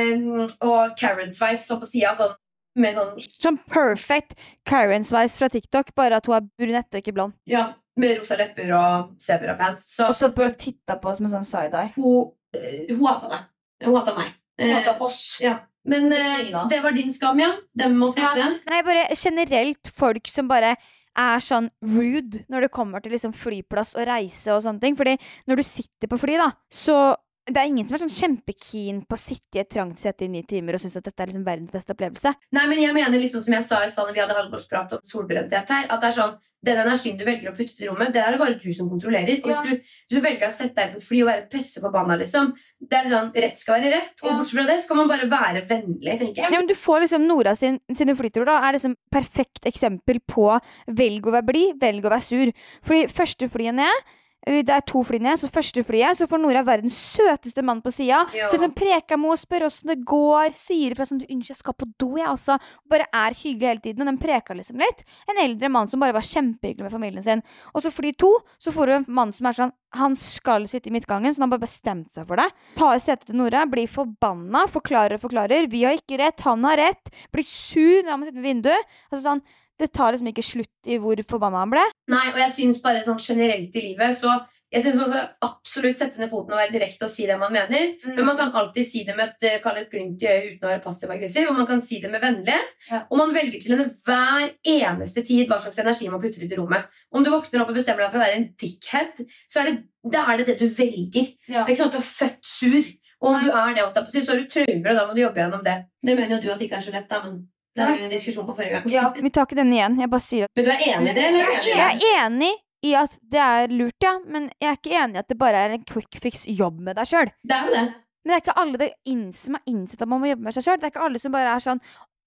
Og 0.62 0.96
Karen-sveis 1.00 1.67
sånn 1.67 1.80
på 1.84 1.88
sida, 1.91 2.15
sånn 2.15 2.36
med 2.76 2.96
sånn 2.96 3.22
Sånn 3.42 3.58
perfect 3.72 4.38
Karen-sveis 4.68 5.38
fra 5.40 5.50
TikTok, 5.52 5.94
bare 5.96 6.20
at 6.22 6.28
hun 6.30 6.38
er 6.38 6.46
brunette 6.60 6.98
og 6.98 7.04
ikke 7.04 7.16
blond. 7.16 7.34
Ja, 7.50 7.74
med 8.00 8.22
rosa 8.22 8.38
lepper 8.40 8.72
og 8.78 9.16
sebrapants. 9.22 9.90
Så 9.98 10.08
Og 10.10 10.16
satt 10.16 10.36
bare 10.36 10.54
og 10.54 10.58
titta 10.62 10.96
på 11.02 11.10
oss 11.12 11.20
med 11.20 11.34
sånn 11.34 11.44
side-eye. 11.48 11.92
hun, 11.98 12.32
eh, 12.56 12.86
hun 12.90 13.06
hata 13.06 13.30
det. 13.34 13.42
Hun 13.88 13.96
hata 14.00 14.16
meg. 14.16 14.32
Hun 14.62 14.74
Hata 14.78 14.96
oss. 15.04 15.40
Ja. 15.42 15.60
Men 15.84 16.12
eh, 16.14 16.52
det 16.70 16.82
var 16.84 16.92
din 16.94 17.12
skam, 17.14 17.40
ja. 17.42 17.56
Den 17.76 17.96
må 17.98 18.12
skaffe. 18.14 18.60
Nei, 18.70 18.82
bare 18.86 19.08
generelt 19.18 19.90
folk 19.90 20.28
som 20.30 20.48
bare 20.48 20.76
er 21.18 21.42
sånn 21.44 21.70
rude 21.84 22.46
når 22.48 22.62
det 22.68 22.72
kommer 22.72 23.02
til 23.04 23.12
liksom 23.12 23.34
flyplass 23.36 23.96
og 23.98 24.06
reise 24.08 24.54
og 24.54 24.62
sånne 24.64 24.80
ting. 24.80 24.96
Fordi 24.96 25.18
når 25.50 25.60
du 25.60 25.64
sitter 25.64 26.08
på 26.08 26.20
fly, 26.22 26.38
da, 26.40 26.52
så 26.72 27.16
det 27.54 27.62
er 27.64 27.72
ingen 27.72 27.88
som 27.88 27.96
er 27.98 28.04
sånn 28.06 28.14
kjempekeen 28.18 29.02
på 29.08 29.18
å 29.18 29.22
sitte 29.22 29.60
i 29.60 29.64
et 29.64 29.70
trangt 29.72 30.00
sete 30.00 30.26
i 30.26 30.32
ni 30.32 30.44
timer 30.44 30.78
og 30.78 30.84
synes 30.84 30.98
at 30.98 31.04
dette 31.08 31.22
er 31.24 31.32
liksom 31.32 31.46
verdens 31.48 31.72
beste 31.74 31.94
opplevelse. 31.96 32.34
Nei, 32.52 32.68
men 32.68 32.80
jeg 32.84 32.94
mener 32.98 33.20
liksom 33.22 33.44
som 33.46 33.54
jeg 33.54 33.68
sa 33.68 33.84
i 33.86 33.90
stad 33.92 34.08
når 34.08 34.14
vi 34.18 34.24
hadde 34.26 34.40
halvårsprat 34.40 34.96
om 34.98 35.04
solbrenthet 35.04 35.70
her, 35.70 35.86
at 35.90 36.02
det 36.02 36.10
er 36.12 36.18
sånn 36.22 36.40
den 36.62 36.78
energien 36.78 37.16
du 37.18 37.24
velger 37.26 37.50
å 37.50 37.56
putte 37.58 37.74
ut 37.74 37.80
i 37.82 37.88
rommet, 37.90 38.12
det 38.14 38.22
er 38.22 38.36
det 38.36 38.38
bare 38.38 38.54
du 38.62 38.68
som 38.78 38.86
kontrollerer. 38.90 39.40
Og 39.42 39.50
Ja. 39.50 39.62
hvis, 39.64 39.72
du, 39.82 39.82
hvis 39.82 40.20
du 40.20 40.22
velger 40.22 40.46
å 40.46 40.52
sette 40.54 40.76
deg 40.78 40.92
på 40.92 40.98
et 41.00 41.06
fly 41.08 41.22
og 41.24 41.30
være 41.32 41.50
pisseforbanna, 41.50 42.18
liksom 42.22 42.52
Det 42.82 42.98
er 42.98 43.10
sånn, 43.10 43.32
Rett 43.34 43.58
skal 43.58 43.76
være 43.80 43.92
rett, 43.94 44.14
og 44.22 44.30
Ja. 44.30 44.36
bortsett 44.38 44.58
fra 44.60 44.66
det 44.66 44.80
skal 44.84 44.96
man 44.98 45.08
bare 45.08 45.28
være 45.30 45.66
vennlig, 45.68 46.20
tenker 46.20 46.42
jeg. 46.42 46.52
Ja, 46.52 46.60
men 46.60 46.68
du 46.68 46.74
får 46.74 47.02
liksom 47.02 47.26
Nora 47.28 47.56
sin, 47.56 47.80
sine 47.94 48.16
flyturer, 48.16 48.46
da, 48.46 48.58
er 48.70 48.74
liksom 48.74 48.96
perfekt 49.12 49.66
eksempel 49.66 50.20
på 50.28 50.60
velg 50.88 51.26
å 51.26 51.32
være 51.34 51.46
blid, 51.46 51.80
velg 51.82 52.06
å 52.06 52.10
være 52.14 52.22
sur. 52.22 52.52
Fordi 52.84 53.08
første 53.10 53.50
flyet 53.50 53.74
ned 53.76 54.10
det 54.41 54.73
er 54.73 54.82
to 54.89 55.04
fly 55.06 55.19
ned, 55.21 55.38
så 55.38 55.49
første 55.54 55.84
flyet 55.86 56.17
så 56.17 56.25
får 56.30 56.41
Nora 56.41 56.63
verdens 56.65 56.95
søteste 56.97 57.62
mann 57.65 57.82
på 57.84 57.91
sida. 57.93 58.23
Ja. 58.34 58.47
Så 58.49 58.58
liksom 58.58 58.73
preker 58.73 59.19
med 59.19 59.30
henne, 59.30 59.41
spør 59.41 59.67
åssen 59.67 59.91
det 59.91 59.99
går, 60.08 60.49
sier 60.58 60.95
ifra 60.95 61.06
sånn 61.06 61.21
'Unnskyld, 61.21 61.51
jeg 61.54 61.60
skal 61.60 61.77
på 61.77 61.88
do', 62.01 62.17
jeg, 62.17 62.27
altså. 62.27 62.58
Bare 62.89 63.06
er 63.13 63.38
hyggelig 63.38 63.69
hele 63.69 63.84
tiden. 63.86 64.01
Og 64.01 64.10
den 64.10 64.17
preka 64.17 64.58
liksom 64.58 64.82
litt. 64.82 65.06
En 65.30 65.38
eldre 65.38 65.69
mann 65.69 65.88
som 65.88 65.99
bare 65.99 66.13
var 66.17 66.25
kjempehyggelig 66.25 66.88
med 66.88 66.91
familien 66.91 67.23
sin. 67.23 67.43
Og 67.75 67.84
så 67.84 67.91
fly 67.93 68.13
to, 68.17 68.34
så 68.58 68.73
får 68.73 68.86
du 68.86 68.93
en 68.93 69.06
mann 69.08 69.32
som 69.32 69.45
er 69.45 69.54
sånn 69.54 69.73
Han 69.93 70.15
skal 70.15 70.63
sitte 70.71 70.88
i 70.88 70.91
midtgangen, 70.95 71.34
så 71.34 71.41
han 71.41 71.51
har 71.51 71.58
bare 71.58 71.67
bestemt 71.67 72.13
seg 72.15 72.25
for 72.25 72.38
det. 72.38 72.47
Tar 72.77 72.95
setet 72.97 73.25
til 73.27 73.36
Nora, 73.36 73.65
blir 73.67 73.91
forbanna, 73.91 74.63
forklarer 74.71 75.15
og 75.15 75.21
forklarer. 75.27 75.67
'Vi 75.67 75.84
har 75.84 75.99
ikke 75.99 76.17
rett, 76.17 76.39
han 76.47 76.63
har 76.63 76.77
rett'. 76.77 77.12
Blir 77.30 77.43
sur 77.43 78.01
når 78.01 78.10
han 78.10 78.19
må 78.21 78.25
sitte 78.25 78.39
ved 78.39 78.56
vinduet. 78.56 78.86
Altså 79.12 79.23
sånn, 79.27 79.41
Det 79.82 79.89
tar 79.89 80.13
liksom 80.13 80.30
ikke 80.32 80.46
slutt 80.46 80.89
i 80.89 81.02
hvor 81.02 81.20
forbanna 81.28 81.63
han 81.63 81.74
ble. 81.74 81.84
Nei, 82.13 82.26
og 82.32 82.41
jeg 82.44 82.56
syns 82.58 82.82
bare 82.84 83.04
sånn 83.06 83.22
generelt 83.22 83.76
i 83.76 83.86
livet 83.89 84.20
så 84.22 84.39
jeg 84.72 84.86
synes 84.86 85.02
også 85.04 85.22
absolutt 85.44 85.98
sette 86.00 86.20
ned 86.22 86.30
foten 86.32 86.54
og 86.56 86.62
være 86.62 86.72
direkte 86.72 87.04
og 87.04 87.12
si 87.12 87.26
det 87.28 87.36
man 87.39 87.52
mener. 87.52 87.89
Mm. 88.06 88.13
Men 88.15 88.28
man 88.30 88.38
kan 88.39 88.54
alltid 88.56 88.88
si 88.88 89.02
det 89.04 89.17
med 89.17 89.34
et, 89.34 89.48
eh, 89.50 89.80
et 89.82 89.89
glimt 89.91 90.24
i 90.24 90.30
øyet 90.32 90.46
uten 90.54 90.67
å 90.67 90.72
være 90.72 90.84
passiv-aggressiv. 90.86 91.50
Og 91.50 91.58
man 91.58 91.67
kan 91.67 91.82
si 91.84 92.00
det 92.00 92.12
med 92.12 92.24
vennlighet. 92.24 92.72
Ja. 92.88 93.02
Og 93.12 93.20
man 93.20 93.36
velger 93.36 93.60
til 93.60 93.76
enhver 93.76 94.48
eneste 94.63 95.26
tid 95.28 95.52
hva 95.52 95.60
slags 95.60 95.82
energi 95.84 96.08
man 96.08 96.24
putter 96.24 96.46
ut 96.46 96.56
i 96.56 96.60
rommet. 96.60 96.88
Om 97.12 97.26
du 97.26 97.34
våkner 97.34 97.65
opp 97.65 97.74
og 97.74 97.76
bestemmer 97.82 98.06
deg 98.06 98.13
for 98.13 98.22
å 98.22 98.24
være 98.24 98.39
en 98.39 98.48
dickhead, 98.63 99.22
så 99.52 99.60
er 99.60 99.72
det 99.72 99.78
da 100.15 100.24
er 100.32 100.39
det, 100.39 100.48
det 100.48 100.60
du 100.63 100.67
velger. 100.80 101.28
Ja. 101.52 101.65
Det 101.65 101.67
er 101.67 101.74
ikke 101.76 101.82
sånn 101.84 101.91
at 101.91 101.98
du 101.98 102.02
er 102.02 102.12
født 102.15 102.52
sur. 102.56 102.91
Og 103.22 103.34
om 103.36 103.44
du 103.44 103.52
er 103.52 103.76
det, 103.76 104.08
så 104.15 104.32
har 104.32 104.39
du 104.39 104.48
traumer, 104.50 104.89
og 104.89 104.96
da 104.96 105.04
må 105.06 105.13
du 105.13 105.22
jobbe 105.22 105.44
gjennom 105.44 105.65
det. 105.67 105.76
Det 106.02 106.15
mener 106.15 106.38
jo 106.38 106.41
du 106.41 106.54
at 106.54 106.62
det 106.62 106.70
ikke 106.70 106.80
er 106.80 106.88
så 106.88 106.96
lett, 106.96 107.12
da, 107.12 107.20
men 107.28 107.44
det 107.76 107.84
er 107.86 107.96
jo 107.96 108.04
en 108.04 108.12
diskusjon 108.12 108.46
på 108.50 108.56
forrige 108.58 108.74
gang. 108.80 108.90
Ja. 108.92 109.06
Vi 109.16 109.30
tar 109.32 109.48
ikke 109.48 109.56
den 109.62 109.72
igjen. 109.74 109.98
Jeg 110.02 110.12
bare 110.12 110.26
sier 110.26 110.50
at 110.50 110.60
Men 110.60 110.66
du 110.68 110.72
er 110.74 110.84
enig 110.92 111.12
i 111.12 111.16
det, 111.16 111.26
eller? 111.30 111.52
er 111.56 111.64
du 111.64 111.70
Jeg 111.72 111.80
er 112.12 112.26
enig 112.26 112.52
i 112.84 112.94
at 112.98 113.18
det 113.32 113.42
er 113.46 113.68
lurt, 113.72 113.98
ja. 114.04 114.14
Men 114.26 114.50
jeg 114.60 114.70
er 114.72 114.80
ikke 114.80 114.96
enig 115.04 115.16
i 115.16 115.22
at 115.22 115.30
det 115.32 115.38
bare 115.40 115.66
er 115.68 115.76
en 115.78 115.84
quick 115.88 116.20
fix 116.24 116.46
jobb 116.50 116.80
med 116.84 116.98
deg 117.00 117.08
sjøl. 117.08 117.32
Det 117.48 117.56
er 117.58 117.68
jo 117.70 117.76
det. 117.78 117.84
Men 118.22 118.30
det 118.32 118.36
er 118.38 118.44
ikke 118.44 118.58
alle 118.62 118.78
det 118.82 118.90
inn 119.10 119.24
som 119.34 119.56
har 119.58 119.64
innsett 119.72 120.02
at 120.04 120.10
man 120.12 120.22
må 120.22 120.30
jobbe 120.30 120.46
med 120.50 120.54
seg 120.58 120.66
sjøl. 120.68 120.82
Det 120.82 120.90
er 120.90 120.94
ikke 120.94 121.06
alle 121.08 121.22
som 121.24 121.34
bare 121.34 121.56
er 121.56 121.64
sånn 121.64 121.80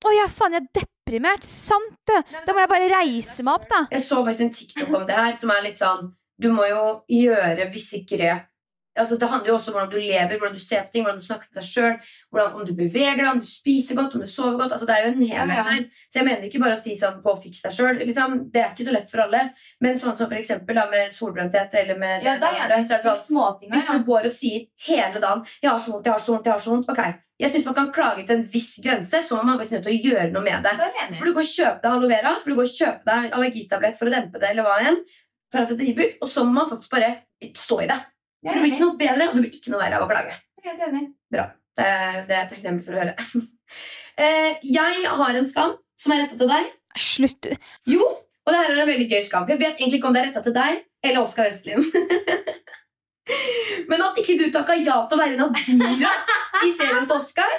Å 0.05 0.11
ja, 0.13 0.25
faen, 0.29 0.53
jeg 0.57 0.65
er 0.65 0.81
deprimert. 0.81 1.45
Sant 1.49 2.01
det. 2.11 2.19
Da 2.45 2.53
må 2.53 2.61
jeg 2.65 2.73
bare 2.73 2.89
reise 2.93 3.45
meg 3.47 3.55
opp, 3.61 3.69
da. 3.71 3.85
Jeg 3.93 4.03
så 4.05 4.19
faktisk 4.27 4.45
en 4.49 4.57
TikTok 4.59 4.97
om 4.99 5.07
det 5.09 5.17
her, 5.17 5.37
som 5.39 5.53
er 5.55 5.63
litt 5.69 5.79
sånn 5.81 6.11
Du 6.41 6.51
må 6.53 6.67
jo 6.69 6.83
gjøre 7.09 7.69
visse 7.73 8.01
grep. 8.09 8.49
Altså, 8.97 9.17
det 9.19 9.29
handler 9.29 9.51
jo 9.51 9.55
også 9.57 9.71
om 9.71 9.77
hvordan 9.77 9.91
du 9.91 9.99
lever, 9.99 10.39
hvordan 10.39 10.55
du 10.55 10.63
ser 10.63 10.85
på 10.85 10.93
ting, 10.93 11.05
hvordan 11.05 11.21
du 11.21 11.27
snakker 11.27 11.49
til 11.49 11.59
deg 11.59 11.67
sjøl, 11.69 11.97
om 12.45 12.67
du 12.67 12.73
beveger 12.79 13.19
deg, 13.21 13.31
om 13.33 13.41
du 13.43 13.49
spiser 13.49 13.99
godt, 13.99 14.15
om 14.15 14.23
du 14.23 14.31
sover 14.31 14.59
godt. 14.61 14.75
Altså, 14.77 14.87
det 14.87 14.95
er 14.95 15.07
jo 15.07 15.13
en 15.15 15.27
helhet 15.33 15.71
her. 15.71 15.83
Så 16.07 16.21
jeg 16.21 16.29
mener 16.29 16.47
ikke 16.49 16.63
bare 16.63 16.79
å 16.79 16.83
si 16.83 16.95
sånn 16.99 17.19
gå 17.25 17.33
og 17.33 17.43
fiks 17.43 17.65
deg 17.67 17.75
sjøl. 17.75 17.99
Liksom, 18.05 18.39
det 18.55 18.63
er 18.63 18.71
ikke 18.71 18.87
så 18.87 18.95
lett 18.95 19.11
for 19.11 19.25
alle. 19.27 19.43
Men 19.83 19.99
sånn 19.99 20.15
som 20.15 20.31
for 20.31 20.39
eksempel 20.39 20.79
da, 20.79 20.87
med 20.93 21.13
solbrenthet 21.15 21.75
eller 21.83 21.99
med 21.99 22.23
Ja, 22.27 22.39
det 22.39 22.55
det, 22.55 22.71
det 22.71 22.81
så 22.87 22.99
er 22.99 23.03
det 23.03 23.17
sånn. 23.19 23.69
Hvis 23.75 23.91
du 23.91 24.07
går 24.07 24.31
og 24.31 24.35
sier 24.35 24.67
hele 24.87 25.21
dagen 25.21 25.45
'jeg 25.63 25.71
har 25.71 25.79
så 25.79 25.93
vondt, 25.93 26.07
jeg 26.07 26.13
har 26.13 26.21
så 26.21 26.33
vondt', 26.33 26.47
jeg 26.47 26.53
har 26.53 26.61
så 26.61 26.71
vondt, 26.71 26.91
ok, 26.91 27.03
jeg 27.43 27.51
syns 27.51 27.67
man 27.67 27.75
kan 27.75 27.93
klage 27.95 28.23
til 28.27 28.37
en 28.37 28.47
viss 28.47 28.79
grense, 28.85 29.23
så 29.27 29.37
må 29.37 29.43
man 29.43 29.59
faktisk 29.59 29.75
nødt 29.79 29.87
til 29.89 29.95
å 29.95 30.03
gjøre 30.07 30.31
noe 30.31 30.45
med 30.45 30.63
det. 30.63 30.75
Det. 30.79 31.19
For 31.19 31.27
du 31.27 31.35
går 31.35 31.43
og 31.43 31.51
kjøper 31.51 31.81
deg 31.83 31.91
aloe 31.97 32.11
vera, 32.13 32.35
for 32.39 32.51
du 32.51 32.57
går 32.61 32.69
og 32.69 32.79
kjøper 32.79 33.11
deg 33.11 33.35
allergitablett 33.39 33.99
for 33.99 34.07
å 34.07 34.15
dempe 34.15 34.39
det, 34.43 34.51
eller 34.55 34.69
hva 34.69 34.77
igjen. 34.85 35.01
Og 36.23 36.29
så 36.31 36.45
må 36.47 36.53
man 36.61 36.71
faktisk 36.71 36.95
bare 36.95 37.11
stå 37.59 37.81
i 37.83 37.89
det. 37.91 37.99
Det 38.45 38.55
blir 38.61 38.73
ikke 38.75 38.85
noe 38.85 38.97
bedre, 39.01 39.29
og 39.31 39.35
det 39.39 39.43
blir 39.47 39.55
ikke 39.59 39.73
noe 39.73 39.81
verre 39.83 39.99
av 39.99 40.05
å 40.05 40.11
klage. 40.11 40.35
Er 40.61 40.71
helt 40.71 40.83
enig. 40.89 41.05
Det, 41.33 41.41
er- 41.41 42.21
det 42.29 42.35
er 42.37 42.41
jeg 42.43 42.51
takknemlig 42.55 42.85
for 42.87 42.97
å 42.97 43.03
høre. 43.05 43.17
Eh, 44.15 44.61
jeg 44.63 45.09
har 45.19 45.35
en 45.35 45.47
skam 45.51 45.73
som 45.99 46.13
er 46.15 46.21
retta 46.23 46.37
til 46.39 46.47
deg. 46.47 46.67
Slutt. 47.03 47.49
Jo, 47.91 48.05
og 48.07 48.53
det 48.53 48.61
her 48.61 48.69
er 48.71 48.83
en 48.85 48.87
veldig 48.93 49.09
gøy 49.11 49.25
skam. 49.27 49.49
Jeg 49.51 49.59
vet 49.59 49.81
egentlig 49.81 49.99
ikke 49.99 50.07
om 50.07 50.15
det 50.15 50.21
er 50.21 50.29
retta 50.29 50.43
til 50.45 50.55
deg 50.55 50.85
eller 51.03 51.25
Oskar 51.25 51.49
Østlien. 51.51 51.83
Men 53.91 54.05
at 54.05 54.21
ikke 54.21 54.37
du 54.39 54.45
takka 54.55 54.77
ja 54.79 55.01
til 55.09 55.17
å 55.17 55.21
være 55.21 55.35
en 55.35 55.43
av 55.49 55.59
dyra 55.67 56.13
i 56.63 56.71
serien 56.77 57.07
til 57.09 57.17
Oskar 57.17 57.51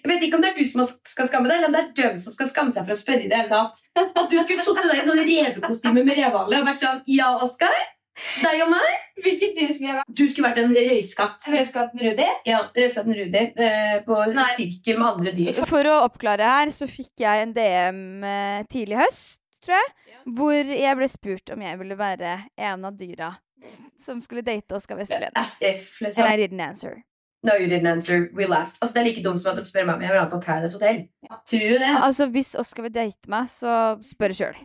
Jeg 0.00 0.08
vet 0.10 0.22
ikke 0.26 0.38
om 0.40 0.44
det 0.44 0.50
er 0.50 0.58
du 0.58 0.66
som 0.72 0.82
skal 0.88 1.28
skamme 1.30 1.46
deg, 1.50 1.58
eller 1.60 1.68
om 1.70 1.76
det 1.76 1.82
er 1.84 1.90
dem 2.00 2.18
som 2.22 2.34
skal 2.34 2.48
skamme 2.50 2.72
seg 2.74 2.86
for 2.88 2.96
å 2.96 3.00
spørre 3.04 3.26
i 3.26 3.30
det 3.30 3.36
hele 3.36 3.52
tatt. 3.52 3.82
At 4.00 4.26
du 4.32 4.38
skulle 4.40 4.64
sittet 4.64 4.90
der 4.90 5.02
i 5.02 5.06
sånn 5.06 5.20
revekostyme 5.30 6.02
med 6.06 6.16
revehale 6.18 6.60
og 6.62 6.68
vært 6.72 6.80
sånn 6.82 7.02
Ja, 7.12 7.30
Oskar. 7.44 7.76
Deg 8.40 8.62
og 8.64 8.70
meg. 8.72 8.88
Hvilket 9.20 9.56
dyr 9.56 9.72
skulle 9.74 9.90
jeg 9.90 9.98
vært? 9.98 10.14
Du 10.16 10.22
skulle 10.28 10.48
vært 10.48 10.60
en 10.62 10.74
røyskatt. 10.76 11.48
Røyskatten 11.52 12.02
Rudi? 12.04 12.28
Ja, 12.48 12.62
Røyskatten 12.76 13.16
Rudi 13.18 13.42
eh, 13.66 13.98
på 14.06 14.22
Nei. 14.36 14.46
sirkel 14.56 15.00
med 15.00 15.08
andre 15.10 15.34
dyr. 15.36 15.60
For 15.68 15.90
å 15.90 15.98
oppklare 16.06 16.48
her, 16.54 16.72
så 16.74 16.88
fikk 16.90 17.24
jeg 17.24 17.44
en 17.46 17.54
DM 17.56 18.00
eh, 18.26 18.62
tidlig 18.72 18.98
i 18.98 19.02
høst, 19.02 19.40
tror 19.64 19.78
jeg. 19.78 19.92
Hvor 20.36 20.74
jeg 20.76 20.98
ble 20.98 21.08
spurt 21.10 21.54
om 21.54 21.62
jeg 21.64 21.80
ville 21.80 21.96
være 21.98 22.34
en 22.60 22.88
av 22.88 22.98
dyra 22.98 23.34
som 24.00 24.20
skulle 24.20 24.44
date 24.44 24.74
Oskar 24.76 24.96
Vestlien. 25.00 25.32
As 25.34 25.58
if, 25.62 26.00
liksom. 26.00 26.24
And 26.24 26.32
I 26.32 26.36
didn't 26.40 26.60
answer. 26.60 27.02
No, 27.42 27.54
you 27.56 27.68
didn't 27.68 27.86
answer. 27.88 28.28
We 28.36 28.46
laughed. 28.46 28.76
Altså, 28.80 28.94
det 28.94 29.00
er 29.00 29.04
like 29.04 29.22
dumt 29.24 29.40
som 29.40 29.52
at 29.54 29.60
de 29.60 29.68
spør 29.68 29.86
meg 29.88 29.96
om 29.96 30.02
jeg 30.04 30.12
vil 30.12 30.20
ha 30.20 30.26
på 30.28 30.40
Paradise 30.44 30.76
Hotel. 30.76 31.06
Tror 31.48 31.62
du 31.64 31.78
det? 31.80 31.92
Altså, 31.96 32.26
hvis 32.34 32.54
Oskar 32.60 32.84
vil 32.84 32.94
date 32.94 33.32
meg, 33.32 33.48
så 33.48 33.76
spør 34.04 34.34
sjøl. 34.36 34.58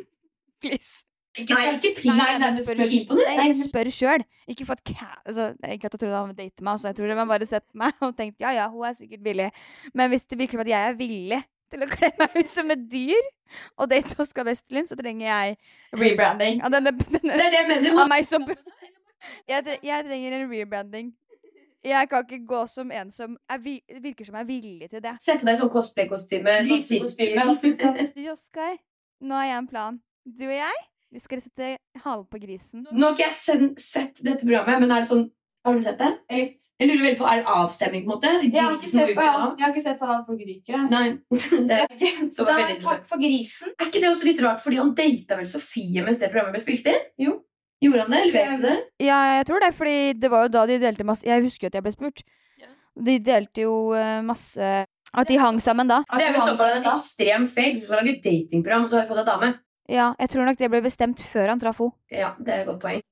Please. 0.64 1.04
Ikke, 1.34 1.54
Nei, 1.58 1.62
ikke 1.74 1.90
pris. 1.96 2.04
Nei, 2.14 2.34
nei, 2.38 2.50
spør 2.54 2.78
spør- 2.78 3.10
om 3.10 3.18
det. 3.18 3.36
Nei, 3.40 3.46
spør 3.58 3.88
sjøl. 3.90 4.22
Ikke 4.52 4.66
for 4.68 4.78
at 4.78 4.92
altså, 5.26 5.48
Ikke 5.66 5.88
at 5.88 5.96
jeg 5.96 6.00
trodde 6.00 6.14
han 6.14 6.28
ville 6.30 6.36
date 6.44 6.62
meg, 6.62 6.78
så 6.78 6.88
jeg 6.92 6.96
tror 7.00 7.10
de 7.10 7.16
har 7.18 7.26
bare 7.26 7.46
sett 7.48 7.64
meg 7.74 7.92
og 8.06 8.12
tenkt 8.16 8.40
ja, 8.44 8.52
ja, 8.54 8.68
hun 8.70 8.84
er 8.86 8.94
sikkert 8.94 9.24
villig. 9.26 9.48
Men 9.94 10.10
hvis 10.12 10.24
det 10.30 10.38
virker 10.38 10.58
som 10.58 10.64
at 10.66 10.70
jeg 10.70 10.90
er 10.92 10.94
villig 11.00 11.40
til 11.74 11.82
å 11.82 11.88
kle 11.90 12.12
meg 12.20 12.36
ut 12.38 12.48
som 12.52 12.70
et 12.70 12.84
dyr 12.92 13.26
og 13.80 13.90
date 13.90 14.14
Oskar 14.22 14.46
Westerlund, 14.46 14.86
så 14.92 14.94
trenger 15.00 15.26
jeg 15.26 15.56
Rebranding. 15.98 16.62
Av, 16.62 16.70
denne, 16.70 16.92
denne, 17.02 17.20
Det 17.24 17.34
er 17.48 17.50
det 17.50 17.58
jeg 17.62 17.68
mener. 17.72 18.00
av 18.04 18.08
meg 18.14 18.24
som 18.30 18.46
jeg, 18.46 19.64
tre, 19.64 19.78
jeg 19.82 20.04
trenger 20.06 20.38
en 20.38 20.48
rebranding. 20.50 21.12
Jeg 21.84 22.08
kan 22.08 22.24
ikke 22.24 22.40
gå 22.48 22.62
som 22.70 22.90
en 22.94 23.10
som 23.12 23.34
er, 23.50 23.58
vi- 23.60 23.82
virker 24.00 24.24
som 24.24 24.36
er 24.40 24.46
villig 24.48 24.86
til 24.92 25.02
det. 25.04 25.16
Sette 25.20 25.44
deg 25.44 25.56
i 25.58 25.60
sånn 25.60 25.70
cosplay-kostyme. 25.72 26.54
Sånn 26.62 26.70
Grisekostyme. 26.70 28.06
Du, 28.14 28.22
Oskar, 28.36 28.76
nå 29.20 29.34
har 29.36 29.46
jeg 29.50 29.58
en 29.58 29.68
plan. 29.68 29.98
Du 30.24 30.44
og 30.46 30.54
jeg, 30.56 30.84
vi 31.14 31.22
skal 31.22 31.40
sette 31.44 31.76
halen 32.04 32.26
på 32.26 32.40
grisen. 32.42 32.82
Nå 32.90 33.06
har 33.06 33.14
ikke 33.14 33.28
jeg 33.28 33.36
sen- 33.38 33.74
sett 33.78 34.20
dette 34.26 34.42
programmet, 34.44 34.80
men 34.82 34.90
er 34.90 35.04
det 35.06 35.10
sånn 35.14 35.30
Har 35.64 35.72
du 35.78 35.82
sett 35.86 35.96
det? 35.96 36.10
Litt. 36.28 36.58
Jeg 36.78 36.88
lurer 36.90 37.04
veldig 37.06 37.16
på, 37.22 37.24
Er 37.30 37.38
det 37.40 37.46
avstemning, 37.48 38.02
på 38.04 38.10
en 38.10 38.18
måte? 38.18 38.32
Jeg 38.52 38.60
har 38.60 38.74
ikke 38.76 38.84
sett, 38.90 39.08
jeg 39.14 39.64
har 39.64 39.70
ikke 39.72 39.80
sett 39.86 40.02
at 40.02 40.26
folk 40.26 40.42
ryker. 40.44 40.82
Nei. 40.90 41.06
Det 41.70 41.78
er, 41.78 42.28
så 42.34 42.44
var 42.44 42.50
Da, 42.52 42.58
veldig 42.58 42.74
interessant. 42.74 42.84
takk 42.84 43.06
for 43.08 43.16
grisen. 43.22 43.72
er 43.80 43.86
ikke 43.88 44.02
det 44.02 44.10
også 44.10 44.24
litt 44.28 44.42
rart, 44.44 44.60
fordi 44.60 44.76
han 44.76 44.92
data 44.98 45.38
vel 45.38 45.46
Sofie 45.48 46.04
mens 46.04 46.18
det 46.20 46.28
programmet 46.34 46.52
ble 46.58 46.60
spilt 46.66 46.86
inn? 46.92 47.00
Jo. 47.18 47.38
Gjorde 47.80 48.02
han 48.04 48.10
det? 48.12 48.20
Eller 48.26 48.32
vet 48.50 48.60
du 48.60 48.66
det? 48.68 48.76
Ja, 49.06 49.18
jeg 49.38 49.46
tror 49.48 49.60
det, 49.64 49.72
fordi 49.80 49.96
det 50.20 50.30
var 50.30 50.42
jo 50.44 50.52
da 50.52 50.66
de 50.66 50.78
delte 50.84 51.04
masse 51.08 51.24
Jeg 51.24 51.42
husker 51.46 51.64
jo 51.64 51.72
at 51.72 51.74
jeg 51.80 51.86
ble 51.88 51.92
spurt. 51.96 52.22
Ja. 52.60 52.68
De 53.08 53.18
delte 53.32 53.64
jo 53.64 53.74
eh, 53.96 54.20
masse 54.20 54.68
At 55.16 55.28
de 55.32 55.36
hang 55.40 55.60
sammen 55.64 55.88
da. 55.88 56.02
Det 56.12 56.26
er 56.28 56.32
jo 56.34 56.42
i 56.44 56.48
så 56.50 56.56
fall 56.60 56.76
en 56.76 56.88
ekstrem 56.92 57.48
fake. 57.48 57.80
Du 57.80 57.86
skal 57.86 58.02
lage 58.04 58.20
datingprogram, 58.20 58.84
og 58.84 58.90
så 58.90 58.98
har 58.98 59.06
jeg 59.06 59.14
fått 59.14 59.24
deg 59.24 59.32
dame. 59.32 59.54
Ja, 59.90 60.14
jeg 60.18 60.30
tror 60.32 60.48
nok 60.48 60.60
det 60.60 60.70
ble 60.72 60.80
bestemt 60.84 61.20
før 61.28 61.52
han 61.52 61.60
traff 61.60 61.82
henne. 61.82 61.96
Ja, 62.12 62.32
det 62.40 62.54
er 62.54 62.62
et 62.62 62.70
godt 62.70 62.80
poeng. 62.84 63.02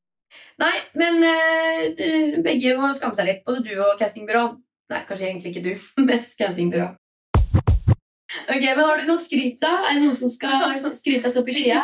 Nei, 0.62 0.72
men 0.96 1.20
eh, 1.28 2.38
begge 2.44 2.76
må 2.80 2.92
skamme 2.96 3.18
seg 3.18 3.28
litt. 3.28 3.42
Både 3.44 3.64
du 3.66 3.74
og 3.76 3.98
castingbyrå. 4.00 4.46
Nei, 4.92 5.02
kanskje 5.08 5.28
egentlig 5.28 5.52
ikke 5.52 5.66
du. 5.66 5.72
Mest 6.08 6.38
castingbyrå. 6.40 6.88
Ok, 8.48 8.62
men 8.62 8.80
Har 8.82 9.00
du 9.00 9.08
noe 9.08 9.20
skryt, 9.20 9.58
da? 9.62 9.72
Er 9.88 9.98
det 9.98 10.04
noen 10.06 10.16
som 10.18 10.30
skal 10.32 10.76
skryte 10.96 11.30
seg 11.30 11.40
opp 11.42 11.50
i 11.52 11.56
skia? 11.56 11.80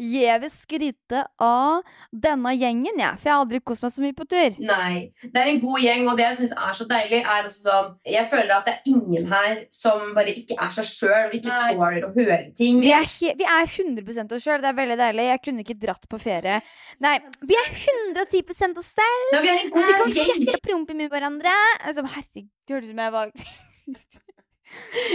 Jeg 0.00 0.40
vil 0.42 0.52
skryte 0.52 1.22
av 1.42 1.82
denne 2.10 2.54
gjengen, 2.56 2.98
jeg. 3.00 3.20
For 3.20 3.30
jeg 3.30 3.34
har 3.34 3.44
aldri 3.44 3.60
kost 3.64 3.84
meg 3.84 3.94
så 3.94 4.04
mye 4.04 4.16
på 4.16 4.26
tur. 4.30 4.58
Nei. 4.64 5.12
Det 5.24 5.42
er 5.42 5.52
en 5.52 5.60
god 5.62 5.84
gjeng, 5.84 6.08
og 6.10 6.18
det 6.18 6.26
jeg 6.26 6.38
syns 6.42 6.54
er 6.56 6.78
så 6.78 6.88
deilig, 6.90 7.20
er 7.22 7.48
også 7.48 7.64
sånn 7.68 7.92
Jeg 8.14 8.28
føler 8.32 8.54
at 8.56 8.68
det 8.68 8.74
er 8.74 8.92
ingen 8.94 9.30
her 9.32 9.62
som 9.72 10.14
bare 10.16 10.34
ikke 10.34 10.58
er 10.58 10.74
seg 10.74 10.90
sjøl 10.90 11.28
og 11.28 11.36
ikke 11.38 11.52
Nei. 11.52 11.70
tåler 11.74 12.08
å 12.08 12.12
høre 12.16 12.40
ting. 12.58 12.80
Vi 12.84 12.92
er, 12.94 13.08
vi 13.38 13.48
er 13.48 13.68
100 13.68 14.36
oss 14.36 14.44
sjøl. 14.46 14.62
Det 14.64 14.70
er 14.72 14.78
veldig 14.80 14.98
deilig. 15.00 15.28
Jeg 15.30 15.44
kunne 15.46 15.64
ikke 15.66 15.78
dratt 15.86 16.08
på 16.10 16.20
ferie. 16.22 16.60
Nei, 17.04 17.16
vi 17.44 17.58
er 17.60 17.70
110% 17.70 18.82
oss 18.82 18.90
selv. 18.92 19.30
Nei, 19.34 19.44
vi 19.44 19.54
er 19.54 19.62
en 19.62 19.72
Vi 19.74 20.26
kan 20.28 20.54
og 20.54 20.60
prompe 20.64 20.96
med 20.98 21.12
hverandre. 21.12 21.54
Altså, 21.84 22.04
herregud, 22.04 22.50
det 22.66 22.76
hørtes 22.76 22.90
ut 22.90 22.94
som 22.94 23.04
jeg 23.04 23.12
var 23.14 23.32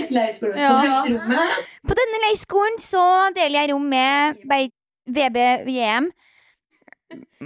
Leirskole 0.10 0.54
på 0.54 0.60
Ja. 0.60 1.46
På 1.88 1.96
denne 1.98 2.20
leirskolen 2.28 2.80
så 2.84 3.04
deler 3.36 3.62
jeg 3.62 3.72
rom 3.74 3.86
med 3.90 4.42
VBVM. 5.10 6.10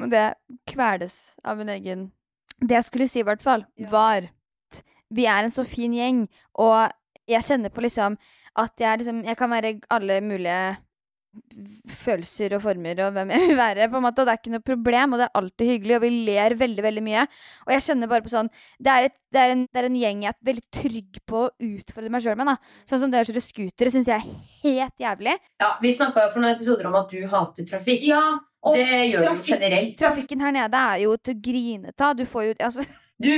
Og 0.01 0.09
Det 0.11 0.23
kveles 0.67 1.17
av 1.45 1.61
en 1.63 1.69
egen 1.69 2.11
Det 2.59 2.75
jeg 2.77 2.83
skulle 2.87 3.07
si, 3.07 3.19
i 3.19 3.27
hvert 3.27 3.41
fall, 3.43 3.65
var 3.91 4.27
at 4.27 4.81
vi 5.13 5.25
er 5.25 5.43
en 5.43 5.51
så 5.51 5.63
fin 5.67 5.93
gjeng, 5.93 6.25
og 6.55 6.91
jeg 7.27 7.43
kjenner 7.43 7.71
på 7.71 7.83
liksom 7.83 8.17
at 8.59 8.71
jeg 8.79 8.99
liksom 8.99 9.23
Jeg 9.25 9.37
kan 9.37 9.49
være 9.49 9.79
alle 9.89 10.21
mulige 10.21 10.77
følelser 12.03 12.53
og 12.57 12.61
former 12.63 12.99
og 13.05 13.13
hvem 13.15 13.31
jeg 13.33 13.47
vil 13.49 13.57
være. 13.57 13.87
på 13.91 13.97
en 13.99 14.05
måte, 14.05 14.21
og 14.23 14.27
Det 14.27 14.33
er 14.33 14.39
ikke 14.41 14.53
noe 14.53 14.65
problem, 14.65 15.13
og 15.13 15.19
det 15.19 15.25
er 15.27 15.39
alltid 15.39 15.69
hyggelig, 15.71 15.95
og 15.97 16.01
vi 16.05 16.11
ler 16.29 16.55
veldig 16.59 16.83
veldig 16.85 17.03
mye. 17.05 17.25
Og 17.65 17.73
jeg 17.73 17.85
kjenner 17.87 18.11
bare 18.11 18.25
på 18.25 18.33
sånn 18.33 18.49
Det 18.79 18.91
er, 18.93 19.07
et, 19.09 19.17
det 19.33 19.41
er, 19.41 19.49
en, 19.55 19.65
det 19.73 19.81
er 19.81 19.89
en 19.89 19.97
gjeng 20.03 20.23
jeg 20.23 20.33
er 20.33 20.39
veldig 20.51 20.65
trygg 20.79 21.19
på 21.29 21.41
å 21.43 21.51
utfordre 21.67 22.13
meg 22.13 22.23
sjøl 22.25 22.37
med. 22.39 22.51
da. 22.53 22.55
Sånn 22.89 23.03
som 23.03 23.11
det 23.13 23.23
å 23.23 23.27
kjøre 23.31 23.43
scooter 23.47 23.91
syns 23.93 24.07
jeg 24.11 24.21
er 24.21 24.39
helt 24.63 24.97
jævlig. 25.07 25.35
Ja, 25.63 25.73
Vi 25.81 25.93
snakka 25.97 26.29
for 26.33 26.39
noen 26.43 26.55
episoder 26.55 26.87
om 26.89 26.95
at 27.01 27.09
du 27.11 27.19
hater 27.27 27.67
trafikk. 27.69 28.05
Ja, 28.07 28.23
og 28.63 28.77
det 28.79 28.87
gjør 29.11 29.33
du 29.35 29.43
generelt. 29.51 29.97
Trafikken 29.99 30.41
her 30.45 30.55
nede 30.55 30.85
er 30.93 31.03
jo 31.03 31.17
til 31.17 31.35
å 31.35 31.41
grine 31.49 31.93
av. 31.99 32.15
Du 32.15 32.25
får 32.25 32.49
jo 32.51 32.57
altså, 32.63 32.85
Du 33.23 33.29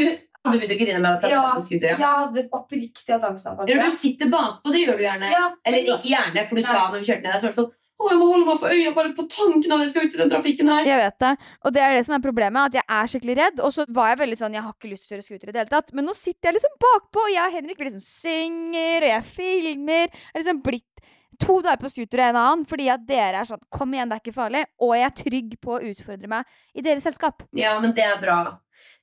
du 0.46 0.60
begynte 0.60 0.76
å 0.76 0.78
grine 0.78 1.00
med 1.02 1.10
at 1.10 1.24
Ja, 1.32 1.40
prate 1.42 1.58
på 1.58 1.66
scooter. 1.66 1.88
jeg 1.90 2.00
Ja. 2.00 2.28
det 2.36 2.44
oppriktig 2.54 3.10
hatt 3.16 3.24
angst. 3.26 3.48
av 3.50 3.66
du 3.66 3.92
sitter 3.98 4.30
bakpå, 4.30 4.70
det 4.76 4.84
gjør 4.84 5.00
du 5.00 5.04
gjerne. 5.08 5.32
Ja, 5.32 5.48
Eller 5.66 5.80
ikke 5.90 6.12
gjerne, 6.12 6.44
for 6.48 6.56
du 6.56 6.62
Nei. 6.62 6.70
sa 6.70 6.92
når 6.92 7.00
vi 7.02 7.08
kjørte 7.10 7.24
ned 7.26 7.40
så 7.42 7.48
var 7.48 7.50
det 7.50 7.58
sånn 7.64 7.72
Å, 7.96 8.10
jeg 8.12 8.18
må 8.20 8.26
holde 8.28 8.48
meg 8.50 8.58
for 8.60 8.76
øya 8.76 8.92
bare 8.96 9.14
på 9.16 9.24
tanken 9.32 9.72
av 9.72 9.80
at 9.80 9.86
jeg 9.86 9.92
skal 9.94 10.08
ut 10.08 10.16
i 10.18 10.20
den 10.20 10.32
trafikken 10.34 10.72
her. 10.72 10.88
Jeg 10.90 11.00
vet 11.00 11.20
det. 11.24 11.30
Og 11.64 11.76
det 11.76 11.84
er 11.86 11.94
det 11.96 12.02
som 12.08 12.16
er 12.18 12.24
problemet. 12.26 12.68
At 12.68 12.76
jeg 12.76 12.84
er 12.98 13.12
skikkelig 13.12 13.36
redd. 13.40 13.62
Og 13.64 13.72
så 13.72 13.86
var 13.96 14.12
jeg 14.12 14.20
veldig 14.26 14.40
sånn 14.42 14.58
Jeg 14.58 14.66
har 14.66 14.76
ikke 14.76 14.92
lyst 14.92 15.06
til 15.06 15.16
å 15.16 15.16
kjøre 15.16 15.28
scooter 15.30 15.52
i 15.52 15.56
det 15.56 15.62
hele 15.64 15.72
tatt. 15.72 15.94
Men 15.96 16.10
nå 16.10 16.16
sitter 16.18 16.50
jeg 16.50 16.58
liksom 16.58 16.76
bakpå, 16.84 17.24
og 17.24 17.32
jeg 17.32 17.46
og 17.46 17.56
Henrik 17.56 17.80
vi 17.80 17.88
liksom 17.88 18.04
synger, 18.04 19.06
og 19.06 19.14
jeg 19.14 19.30
filmer. 19.32 20.12
Jeg 20.12 20.34
har 20.34 20.42
liksom 20.42 20.62
blitt 20.66 21.08
to 21.40 21.58
dager 21.64 21.80
på 21.82 21.92
scooter 21.92 22.22
og 22.22 22.30
en 22.30 22.38
annen 22.40 22.62
fordi 22.68 22.86
at 22.92 23.02
dere 23.08 23.42
er 23.42 23.48
sånn 23.50 23.64
Kom 23.74 23.92
igjen, 23.96 24.12
det 24.12 24.20
er 24.20 24.24
ikke 24.24 24.36
farlig. 24.36 24.68
Og 24.84 24.94
jeg 24.96 25.08
er 25.08 25.18
trygg 25.24 25.58
på 25.64 25.76
å 25.78 25.82
utfordre 25.94 26.32
meg 26.32 26.56
i 26.76 26.84
deres 26.86 27.08
selskap. 27.08 27.48
Ja, 27.56 27.78
men 27.84 27.96
det 27.96 28.06
er 28.08 28.20
bra. 28.22 28.40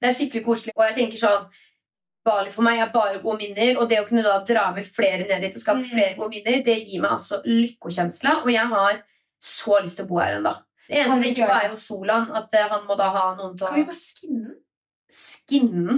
Det 0.00 0.10
er 0.10 0.16
skikkelig 0.20 0.44
koselig. 0.46 0.76
Og 0.76 0.84
jeg 0.90 0.98
tenker 1.00 1.20
sånn 1.20 1.48
Bali 2.24 2.50
for 2.54 2.62
meg 2.62 2.78
er 2.78 2.90
bare 2.94 3.18
gode 3.22 3.38
minner, 3.42 3.78
og 3.82 3.88
det 3.90 3.98
å 3.98 4.06
kunne 4.08 4.22
da 4.22 4.36
dra 4.46 4.68
med 4.74 4.86
flere 4.86 5.24
ned 5.26 5.40
dit 5.42 5.56
og 5.56 5.62
skape 5.64 5.82
Mm. 5.82 5.88
flere 5.90 6.16
gode 6.16 6.30
minner, 6.36 6.62
det 6.62 6.76
gir 6.86 7.00
meg 7.02 7.10
altså 7.16 7.40
lykkokjensla, 7.44 8.42
og 8.44 8.50
jeg 8.52 8.66
har 8.68 9.02
så 9.42 9.80
lyst 9.82 9.96
til 9.98 10.04
å 10.06 10.08
bo 10.08 10.18
her 10.22 10.36
ennå. 10.38 10.54
Det 10.88 10.98
eneste 11.00 11.18
vi 11.22 11.34
tenker 11.34 11.50
er 11.50 11.68
jo 11.70 11.76
Solan. 11.76 12.30
At 12.34 12.52
eh, 12.54 12.68
han 12.68 12.86
må 12.86 12.96
da 12.98 13.08
ha 13.10 13.34
noen 13.34 13.56
til 13.56 13.66
å 13.66 13.70
Kan 13.70 13.76
vi 13.78 13.84
bare 13.84 13.96
skinne? 13.98 14.54
skinne 15.10 15.94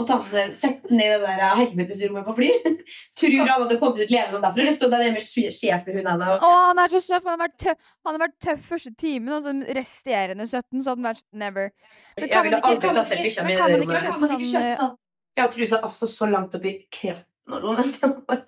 og 0.00 0.06
ta 0.08 0.16
med, 0.22 0.54
sette 0.56 0.88
den 0.88 1.00
i 1.02 1.08
det 1.10 1.18
der 1.20 1.40
eh, 1.44 1.56
helvetesrommet 1.60 2.24
på 2.24 2.34
fly. 2.38 2.48
Tror 3.20 3.34
han 3.40 3.50
hadde 3.52 3.76
kommet 3.82 4.00
ut 4.06 4.10
levende 4.14 4.40
derfra? 4.40 4.62
Eller 4.64 4.72
stod 4.78 4.94
han 4.94 5.04
der 5.04 5.12
med 5.12 5.20
hun 5.26 5.50
schæferhundene 5.52 6.30
og 6.34 6.46
Å, 6.46 6.52
han 6.70 6.78
er 6.82 6.94
så 6.94 7.00
søt! 7.04 7.22
Han 7.26 7.34
har 7.36 7.42
vært 7.44 7.58
tøff, 7.60 7.90
han 8.06 8.16
har 8.16 8.22
vært 8.26 8.38
tøff 8.46 8.64
første 8.72 8.92
timen, 8.96 9.34
og 9.36 9.44
så 9.44 9.54
resterende 9.76 10.46
17 10.48 10.80
så 10.82 10.94
hadde 10.94 10.96
han 10.96 11.08
vært 11.10 11.24
never. 11.44 11.70
Men 12.18 12.28
kan 12.32 12.44
man 12.46 12.54
ikke- 12.54 12.62
kan 12.62 12.70
man 12.70 12.80
ikke- 12.80 12.80
kan 12.80 12.94
man 12.94 13.82
ikke 13.84 14.02
Kan 14.10 14.20
man 14.20 14.30
ikke 14.38 14.50
kjøpe 14.54 14.70
eh, 14.72 14.76
sånn? 14.80 14.96
Jeg 15.36 15.44
har 15.44 15.52
trusa 15.54 15.80
altså 15.86 16.08
så 16.10 16.28
langt 16.30 16.54
oppi 16.58 16.74
kreften 16.92 17.54
og 17.54 17.64
noe, 17.64 17.76
men 17.78 17.92
det 17.94 18.10
var 18.28 18.44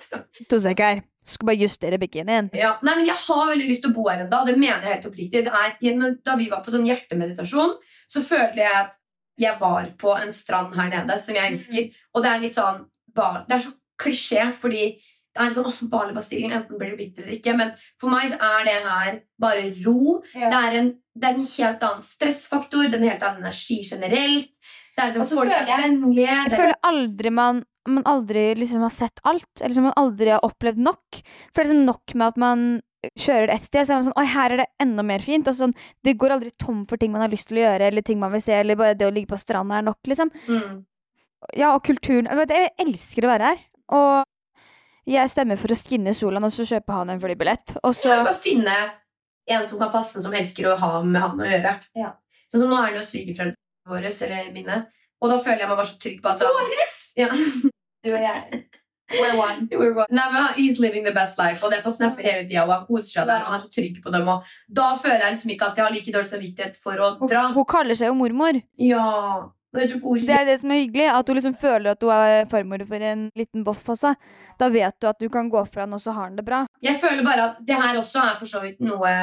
To 0.51 0.59
sekunder. 0.63 1.03
Skal 1.23 1.47
bare 1.47 1.61
justere 1.61 2.01
bikinien. 2.03 2.49
Ja, 2.59 2.73
nei, 2.83 2.97
men 2.99 3.07
Jeg 3.07 3.15
har 3.15 3.45
veldig 3.53 3.69
lyst 3.69 3.85
til 3.85 3.93
å 3.93 3.95
bo 3.95 4.09
her 4.09 4.25
ennå. 4.25 4.41
Det 4.47 4.57
mener 4.59 4.83
jeg 4.83 4.97
helt 4.97 5.07
oppriktig. 5.07 5.45
Det 5.47 5.53
er, 5.55 6.17
da 6.27 6.35
vi 6.39 6.49
var 6.51 6.65
på 6.65 6.75
sånn 6.75 6.89
hjertemeditasjon, 6.89 7.77
så 8.11 8.23
følte 8.27 8.65
jeg 8.65 8.75
at 8.81 8.97
jeg 9.39 9.55
var 9.61 9.87
på 9.99 10.17
en 10.19 10.35
strand 10.35 10.75
her 10.75 10.91
nede 10.91 11.19
som 11.23 11.39
jeg 11.39 11.53
elsker. 11.55 12.03
Og 12.13 12.25
det 12.25 12.33
er 12.33 12.43
litt 12.43 12.59
sånn 12.59 12.85
Det 13.15 13.55
er 13.55 13.63
så 13.63 13.73
klisjé, 14.03 14.49
fordi 14.57 14.85
det 15.33 15.41
er 15.41 15.49
litt 15.49 15.57
sånn 15.57 15.91
Bali-Bastillen, 15.93 16.53
enten 16.53 16.81
blir 16.81 16.93
det 16.93 16.99
bitter 16.99 17.25
eller 17.25 17.39
ikke. 17.39 17.55
Men 17.57 17.73
for 18.01 18.13
meg 18.13 18.33
så 18.33 18.39
er 18.43 18.67
det 18.69 18.77
her 18.85 19.19
bare 19.41 19.71
ro. 19.85 20.19
Ja. 20.35 20.51
Det, 20.51 20.59
er 20.59 20.79
en, 20.81 20.91
det 21.15 21.29
er 21.29 21.39
en 21.39 21.51
helt 21.55 21.87
annen 21.89 22.05
stressfaktor, 22.05 22.89
det 22.89 22.99
er 22.99 23.01
en 23.01 23.11
helt 23.13 23.27
annen 23.29 23.47
energi 23.47 23.79
generelt. 23.87 24.59
Det 24.93 25.03
er 25.03 25.13
liksom 25.13 25.23
Og 25.23 25.29
Folk 25.29 25.53
er 25.53 25.67
jeg- 25.67 25.83
vennlige. 25.83 26.39
Jeg 26.49 26.59
føler 26.59 26.75
aldri 26.85 27.31
man 27.33 27.65
man 27.89 28.05
aldri 28.05 28.55
liksom 28.55 28.81
har 28.81 28.91
sett 28.91 29.19
alt, 29.25 29.61
eller 29.61 29.75
som 29.75 29.83
man 29.89 29.93
aldri 29.97 30.29
har 30.31 30.41
opplevd 30.47 30.77
nok. 30.79 31.17
For 31.53 31.63
det 31.63 31.65
er 31.65 31.75
liksom 31.75 31.85
nok 31.87 32.15
med 32.15 32.27
at 32.29 32.37
man 32.37 32.83
kjører 33.19 33.51
ett 33.51 33.65
sted, 33.65 33.87
så 33.87 33.91
er 33.91 33.97
man 33.99 34.05
sånn 34.07 34.21
Oi, 34.23 34.27
her 34.31 34.53
er 34.53 34.57
det 34.63 34.67
enda 34.79 35.03
mer 35.03 35.19
fint. 35.19 35.49
Og 35.49 35.55
sånn, 35.55 35.75
det 36.05 36.17
går 36.17 36.31
aldri 36.37 36.53
tom 36.57 36.85
for 36.87 36.97
ting 36.97 37.11
man 37.11 37.23
har 37.25 37.33
lyst 37.33 37.49
til 37.49 37.59
å 37.59 37.65
gjøre, 37.67 37.89
eller 37.91 38.03
ting 38.03 38.21
man 38.21 38.31
vil 38.31 38.41
se, 38.45 38.53
eller 38.55 38.77
bare 38.77 38.95
det 38.95 39.09
å 39.09 39.13
ligge 39.13 39.33
på 39.33 39.39
stranda 39.41 39.79
er 39.81 39.83
nok, 39.83 39.99
liksom. 40.07 40.31
mm. 40.47 40.85
Ja, 41.59 41.75
og 41.75 41.83
kulturen 41.83 42.29
jeg, 42.31 42.71
elsker 42.79 43.27
å 43.27 43.33
være 43.33 43.49
her. 43.51 43.59
Og 43.91 44.25
jeg 45.11 45.29
stemmer 45.33 45.59
for 45.59 45.75
å 45.75 45.77
skinne 45.77 46.15
Solan, 46.15 46.45
og 46.47 46.53
så 46.55 46.63
kjøper 46.63 47.01
han 47.01 47.11
en 47.11 47.21
flybillett. 47.21 47.77
Og 47.83 47.97
Så 47.99 48.15
skal 48.15 48.39
finne 48.39 48.77
en 49.51 49.67
som 49.67 49.81
kan 49.81 49.91
passe, 49.91 50.23
som 50.23 50.33
elsker 50.33 50.71
å 50.71 50.77
ha 50.79 51.03
med 51.03 51.21
han 51.21 51.43
å 51.43 51.51
gjøre. 51.51 51.75
Ja. 51.99 52.13
Sånn 52.47 52.63
som 52.63 52.71
nå 52.71 52.79
er 52.79 52.93
det 52.93 53.03
jo 53.03 53.09
svigerforeldrene 53.11 53.57
våre, 53.89 54.11
eller 54.11 54.53
mine. 54.55 54.85
Og 55.23 55.31
da 55.31 55.39
føler 55.39 55.63
jeg 55.65 55.71
meg 55.71 55.79
bare 55.79 55.91
så 55.91 55.99
trygg 56.03 56.23
på 56.23 56.31
at 56.33 56.43
Våres? 56.43 56.97
ja. 57.17 57.29
Du 58.03 58.11
og 58.11 58.23
jeg. 58.25 58.65
We're 59.13 59.37
one. 59.37 59.69
We're 59.71 59.95
one. 59.95 60.09
Nei, 60.11 60.25
men 60.33 60.47
He's 60.57 60.79
living 60.81 61.05
the 61.05 61.13
best 61.15 61.39
life, 61.39 61.61
og 61.63 61.71
det 61.71 61.83
får 61.85 61.95
snappe 61.99 62.25
hele 62.25 62.47
tida. 62.49 62.65
Og 62.65 62.73
han 62.73 62.87
koser 62.89 63.11
seg 63.21 63.27
der, 63.29 63.43
og 63.45 63.51
han 63.53 63.59
er 63.59 63.65
så 63.65 63.71
trygg 63.75 63.99
på 64.03 64.13
dem. 64.15 64.29
Og 64.33 64.47
da 64.81 64.87
føler 64.99 65.21
jeg 65.27 65.37
liksom 65.37 65.53
ikke 65.55 65.69
at 65.69 65.79
jeg 65.79 65.85
har 65.87 65.95
like 65.95 66.15
dårlig 66.15 66.31
samvittighet 66.33 66.79
for 66.83 67.03
å 67.03 67.11
dra. 67.31 67.43
Hun 67.55 67.69
kaller 67.69 67.99
seg 67.99 68.11
jo 68.11 68.17
mormor. 68.19 68.59
Ja, 68.81 69.05
det 69.73 69.85
er 69.85 69.93
så 69.93 70.17
Det 70.27 70.35
er 70.37 70.49
det 70.49 70.59
som 70.61 70.73
er 70.73 70.83
hyggelig, 70.83 71.07
at 71.13 71.29
hun 71.29 71.39
liksom 71.39 71.55
føler 71.61 71.93
at 71.93 72.03
hun 72.03 72.13
er 72.17 72.49
farmor 72.51 72.83
for 72.89 73.07
en 73.13 73.29
liten 73.39 73.65
boff 73.65 73.87
også. 73.95 74.15
Da 74.61 74.69
vet 74.73 74.99
du 75.01 75.09
at 75.09 75.21
du 75.21 75.29
kan 75.33 75.49
gå 75.53 75.63
fra 75.69 75.85
han, 75.87 75.95
og 75.95 76.01
så 76.01 76.13
har 76.17 76.31
han 76.31 76.37
det 76.37 76.45
bra. 76.49 76.65
Jeg 76.83 76.99
føler 77.01 77.25
bare 77.25 77.51
at 77.51 77.63
det 77.69 77.79
her 77.79 78.01
også 78.01 78.25
er 78.27 78.39
for 78.41 78.49
så 78.49 78.61
vidt 78.65 78.81
noe 78.85 79.15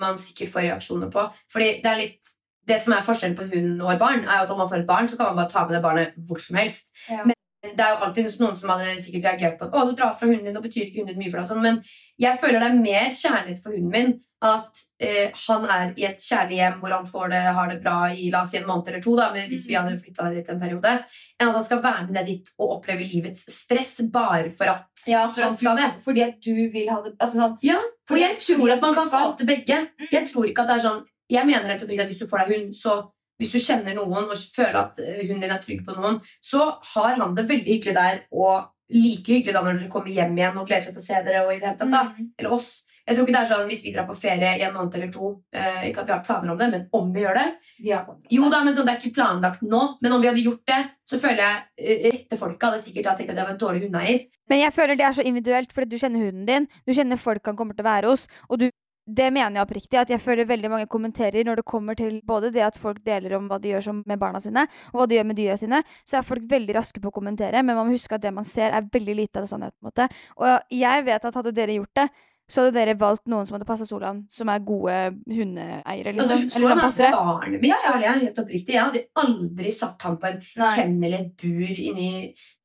man 0.00 0.20
sikkert 0.22 0.52
får 0.54 0.68
reaksjoner 0.68 1.10
på. 1.12 1.24
Fordi 1.52 1.72
det 1.82 1.90
er 1.90 2.02
litt 2.04 2.37
det 2.68 2.78
som 2.82 2.94
er 2.96 3.06
forskjellen 3.06 3.36
på 3.38 3.48
hund 3.54 3.82
og 3.82 3.90
et 3.94 4.02
barn, 4.02 4.22
er 4.28 4.44
at 4.44 4.52
om 4.52 4.60
man 4.62 4.68
får 4.70 4.82
et 4.82 4.88
barn, 4.90 5.08
så 5.08 5.16
kan 5.18 5.30
man 5.32 5.40
bare 5.42 5.52
ta 5.52 5.64
med 5.66 5.76
det 5.78 5.82
barnet 5.84 6.14
hvor 6.28 6.40
som 6.42 6.60
helst. 6.60 6.92
Ja. 7.08 7.24
Men 7.24 7.34
det 7.74 7.82
er 7.82 7.94
jo 7.96 8.04
alltid 8.06 8.30
noen 8.40 8.56
som 8.60 8.70
hadde 8.70 8.94
sikkert 9.02 9.24
reagert 9.32 9.58
på 9.58 9.66
at 9.66 9.74
å, 9.74 9.88
du 9.88 9.96
drar 9.98 10.14
fra 10.20 10.28
hunden 10.30 10.46
din, 10.46 10.56
og 10.60 10.64
betyr 10.68 10.86
ikke 10.86 11.00
hunden 11.02 11.16
din 11.16 11.24
mye 11.24 11.32
for 11.32 11.40
deg. 11.42 11.50
Sånn. 11.50 11.64
Men 11.64 11.80
jeg 12.22 12.38
føler 12.42 12.62
det 12.62 12.70
er 12.70 12.80
mer 12.84 13.12
kjærlighet 13.18 13.62
for 13.64 13.74
hunden 13.74 13.94
min 13.94 14.16
at 14.38 14.78
eh, 15.02 15.32
han 15.48 15.64
er 15.66 15.88
i 15.98 16.04
et 16.06 16.20
kjærlig 16.22 16.60
hjem 16.60 16.76
hvor 16.78 16.92
han 16.94 17.06
får 17.10 17.32
det, 17.32 17.40
har 17.56 17.70
det 17.72 17.80
bra 17.82 17.96
i 18.14 18.28
la 18.30 18.44
oss 18.44 18.52
si 18.54 18.60
en 18.60 18.68
måned 18.68 18.86
eller 18.92 19.02
to, 19.02 19.16
da, 19.18 19.32
hvis 19.34 19.64
vi 19.66 19.74
hadde 19.74 19.96
flytta 19.98 20.28
dit 20.30 20.52
en 20.52 20.60
periode, 20.62 20.92
enn 21.40 21.48
at 21.50 21.56
han 21.56 21.66
skal 21.66 21.80
være 21.82 22.04
med 22.06 22.14
deg 22.20 22.28
dit 22.30 22.52
og 22.54 22.76
oppleve 22.76 23.08
livets 23.10 23.42
stress 23.50 23.96
bare 24.14 24.52
for 24.54 24.70
at 24.70 25.02
Ja, 25.10 25.24
for 25.32 25.42
Han 25.42 25.56
at 25.56 25.58
skal 25.58 25.80
det. 25.80 25.88
fordi 26.06 26.22
at 26.28 26.38
du 26.44 26.52
vil 26.54 26.86
ha 26.86 27.00
det 27.02 27.16
altså 27.18 27.40
sånn, 27.40 27.56
Ja, 27.66 27.80
for 28.06 28.22
jeg 28.22 28.38
tror 28.44 28.76
at 28.76 28.84
man 28.86 28.94
kan 28.94 29.10
få 29.10 29.24
til 29.40 29.50
begge. 29.50 29.80
Jeg 30.12 30.30
tror 30.30 30.46
ikke 30.46 30.62
at 30.62 30.70
det 30.70 30.76
er 30.78 30.86
sånn 30.86 31.02
Jeg 31.28 31.46
mener 31.46 31.68
rett 31.68 31.84
og 31.84 31.90
slett 31.90 32.04
at 32.04 32.10
hvis 32.10 32.22
du 32.22 32.28
får 32.30 32.44
deg 32.44 32.54
hund, 32.54 32.74
så 32.76 32.98
hvis 33.38 33.54
du 33.54 33.62
kjenner 33.62 33.94
noen 33.94 34.26
og 34.26 34.48
føler 34.54 34.80
at 34.80 34.98
eh, 35.02 35.22
hunden 35.22 35.44
din 35.44 35.54
er 35.54 35.62
trygg 35.62 35.84
på 35.86 35.94
noen, 35.94 36.18
så 36.42 36.72
har 36.94 37.20
han 37.20 37.36
det 37.38 37.46
veldig 37.48 37.70
hyggelig 37.76 37.94
der, 37.94 38.20
og 38.34 38.72
like 38.90 39.36
hyggelig 39.36 39.54
da 39.54 39.62
når 39.62 39.78
dere 39.78 39.92
kommer 39.92 40.12
hjem 40.12 40.36
igjen 40.38 40.58
og 40.58 40.68
gleder 40.68 40.88
seg 40.88 40.96
til 40.96 41.04
å 41.04 41.06
se 41.06 41.24
dere. 41.26 41.44
og 41.44 41.52
i 41.52 41.58
det 41.60 41.68
hele 41.68 41.78
tatt 41.78 41.92
da. 41.92 42.04
Mm. 42.16 42.30
Eller 42.38 42.54
oss. 42.56 42.70
Jeg 43.08 43.16
tror 43.16 43.24
ikke 43.24 43.32
det 43.32 43.40
er 43.40 43.48
sånn 43.48 43.68
hvis 43.70 43.82
vi 43.86 43.92
drar 43.94 44.04
på 44.04 44.14
ferie 44.20 44.48
i 44.58 44.64
en 44.66 44.74
måned 44.74 44.96
eller 44.98 45.12
to. 45.12 45.30
Eh, 45.54 45.84
ikke 45.88 46.02
at 46.02 46.10
vi 46.10 46.12
har 46.12 46.24
planer 46.26 46.52
om 46.52 46.58
det, 46.60 46.68
men 46.74 46.82
om 46.98 47.12
vi 47.14 47.22
gjør 47.22 47.38
det. 47.38 47.46
Vi 47.78 47.94
har. 47.94 48.10
Jo 48.34 48.50
da, 48.52 48.64
men 48.64 48.76
sånn, 48.76 48.88
Det 48.88 48.96
er 48.96 49.00
ikke 49.00 49.16
planlagt 49.20 49.62
nå, 49.64 49.84
men 50.02 50.16
om 50.16 50.24
vi 50.24 50.28
hadde 50.28 50.44
gjort 50.44 50.64
det, 50.68 50.80
så 51.08 51.20
føler 51.22 51.44
jeg 51.44 51.62
eh, 51.78 52.10
rette 52.10 52.40
folka 52.40 52.72
hadde 52.72 52.82
sikkert 52.84 53.08
da 53.08 53.14
tenkt 53.16 53.32
at 53.32 53.40
jeg 53.40 53.46
var 53.46 53.54
en 53.54 53.62
dårlig 53.62 53.86
hundeeier. 53.86 54.26
Men 54.50 54.60
jeg 54.64 54.76
føler 54.76 54.98
det 54.98 55.06
er 55.08 55.16
så 55.16 55.24
individuelt, 55.24 55.72
fordi 55.72 55.88
du 55.94 56.02
kjenner 56.02 56.26
hunden 56.26 56.44
din, 56.48 56.68
du 56.84 56.92
kjenner 56.96 57.20
folk 57.22 57.48
han 57.48 57.56
kommer 57.56 57.78
til 57.78 57.86
å 57.86 57.90
være 57.92 58.12
hos, 58.12 58.28
og 58.48 58.60
du 58.64 58.68
det 59.08 59.30
mener 59.32 59.56
jeg 59.56 59.64
oppriktig, 59.64 59.98
at 60.00 60.12
jeg 60.12 60.20
føler 60.20 60.48
veldig 60.48 60.70
mange 60.72 60.88
kommenterer 60.90 61.46
når 61.46 61.62
det 61.62 61.66
kommer 61.68 61.96
til 61.98 62.20
både 62.28 62.52
det 62.52 62.64
at 62.66 62.78
folk 62.80 63.00
deler 63.06 63.38
om 63.38 63.48
hva 63.48 63.58
de 63.62 63.72
gjør 63.72 63.86
som 63.88 64.02
med 64.06 64.20
barna 64.20 64.40
sine, 64.44 64.66
og 64.92 65.00
hva 65.00 65.08
de 65.08 65.18
gjør 65.18 65.28
med 65.30 65.38
dyra 65.40 65.56
sine, 65.60 65.82
så 66.04 66.18
er 66.18 66.28
folk 66.28 66.44
veldig 66.50 66.76
raske 66.76 67.02
på 67.02 67.10
å 67.10 67.14
kommentere, 67.14 67.62
men 67.62 67.78
man 67.78 67.88
må 67.88 67.96
huske 67.96 68.18
at 68.18 68.24
det 68.24 68.34
man 68.36 68.46
ser, 68.48 68.74
er 68.74 68.88
veldig 68.92 69.16
lite 69.22 69.40
av 69.40 69.46
det 69.46 69.52
sannheten. 69.52 69.78
på 69.78 69.86
en 69.86 69.90
måte. 69.92 70.08
Og 70.36 70.74
jeg 70.78 71.04
vet 71.08 71.24
at 71.24 71.38
hadde 71.40 71.54
dere 71.56 71.78
gjort 71.78 71.94
det, 72.00 72.08
så 72.48 72.62
hadde 72.62 72.78
dere 72.78 72.96
valgt 72.96 73.26
noen 73.28 73.48
som 73.48 73.58
hadde 73.58 73.68
passa 73.68 73.86
Solan, 73.88 74.22
som 74.32 74.48
er 74.48 74.62
gode 74.64 74.94
hundeeiere, 75.28 76.14
Altså, 76.14 76.38
liksom. 76.40 76.64
Altså, 76.64 76.68
han 76.68 76.78
er 76.78 76.94
det. 76.96 77.10
barnet 77.16 77.64
mitt, 77.64 77.82
føler 77.84 78.06
jeg 78.06 78.22
helt 78.22 78.38
oppriktig. 78.44 78.74
Jeg 78.74 78.84
hadde 78.84 79.02
aldri 79.24 79.72
satt 79.76 80.06
ham 80.08 80.16
på 80.20 80.30
en 80.30 80.40
kennel 80.56 81.10
eller 81.10 81.26
et 81.26 81.34
bur 81.42 81.82
inni 81.90 82.08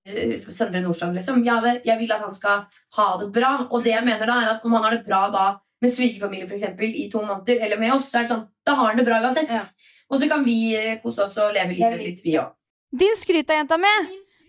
uh, 0.08 0.38
Søndre 0.48 0.84
Nordstrand. 0.86 1.20
Liksom. 1.20 1.44
Jeg, 1.44 1.54
hadde, 1.58 1.82
jeg 1.84 2.00
vil 2.00 2.16
at 2.16 2.24
han 2.24 2.38
skal 2.38 2.64
ha 3.00 3.10
det 3.20 3.30
bra. 3.36 3.52
Og 3.70 3.84
det 3.84 3.92
jeg 3.92 4.08
mener 4.08 4.24
da, 4.32 4.40
er 4.40 4.54
at 4.56 4.64
om 4.64 4.78
han 4.78 4.88
har 4.88 4.96
det 4.96 5.04
bra 5.08 5.26
da 5.36 5.46
med 5.84 5.92
svigerfamilie 5.92 6.48
for 6.48 6.58
eksempel, 6.58 6.92
i 6.96 7.10
to 7.12 7.22
måneder, 7.24 7.64
eller 7.66 7.80
med 7.82 7.94
oss, 7.98 8.10
så 8.12 8.22
er 8.22 8.28
det 8.28 8.34
sånn, 8.34 8.46
da 8.66 8.76
har 8.80 8.92
han 8.92 9.00
det 9.02 9.08
bra 9.08 9.20
uansett. 9.24 9.52
Ja. 9.52 9.64
Og 10.12 10.22
så 10.22 10.30
kan 10.32 10.46
vi 10.46 10.58
eh, 10.78 11.00
kose 11.04 11.26
oss 11.26 11.36
og 11.42 11.56
leve 11.56 11.76
livet 11.76 12.02
litt, 12.02 12.22
vi 12.24 12.38
òg. 12.40 12.54
Din 12.94 13.16
skryt 13.18 13.50
av 13.50 13.64
jenta 13.64 13.80
mi! 13.82 13.94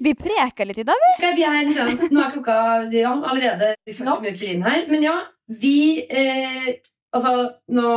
Vi 0.04 0.12
preka 0.18 0.66
litt 0.66 0.80
i 0.82 0.84
dag, 0.86 1.00
vi. 1.00 1.30
Vi 1.38 1.44
er 1.46 1.60
liksom, 1.64 1.92
nå 2.12 2.20
er 2.20 2.32
klokka 2.34 2.56
ja, 2.92 3.12
allerede 3.14 3.70
40 3.86 4.24
minutter 4.24 4.50
inn 4.50 4.64
her. 4.66 4.82
Men 4.90 5.06
ja, 5.06 5.14
vi 5.48 5.78
eh, 6.04 6.74
Altså, 7.14 7.30
nå 7.70 7.90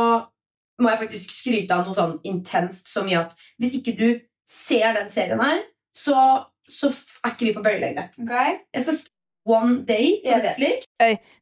må 0.78 0.90
jeg 0.92 1.00
faktisk 1.00 1.32
skryte 1.34 1.74
av 1.74 1.88
noe 1.88 1.96
sånn 1.96 2.12
intenst 2.30 2.86
så 2.86 3.02
mye 3.02 3.24
at 3.24 3.32
hvis 3.58 3.72
ikke 3.80 3.96
du 3.98 4.06
ser 4.46 4.94
den 4.94 5.10
serien 5.10 5.40
her, 5.42 5.64
så, 5.90 6.14
så 6.70 6.92
er 7.26 7.34
ikke 7.34 7.48
vi 7.48 7.54
på 7.56 7.64
bølgelengde. 7.64 8.04
Okay. 8.22 8.60
Jeg 8.76 8.84
skal 8.86 9.00
One 9.48 9.82
Day 9.88 10.18
på. 10.24 10.38
Netflix. 10.44 10.88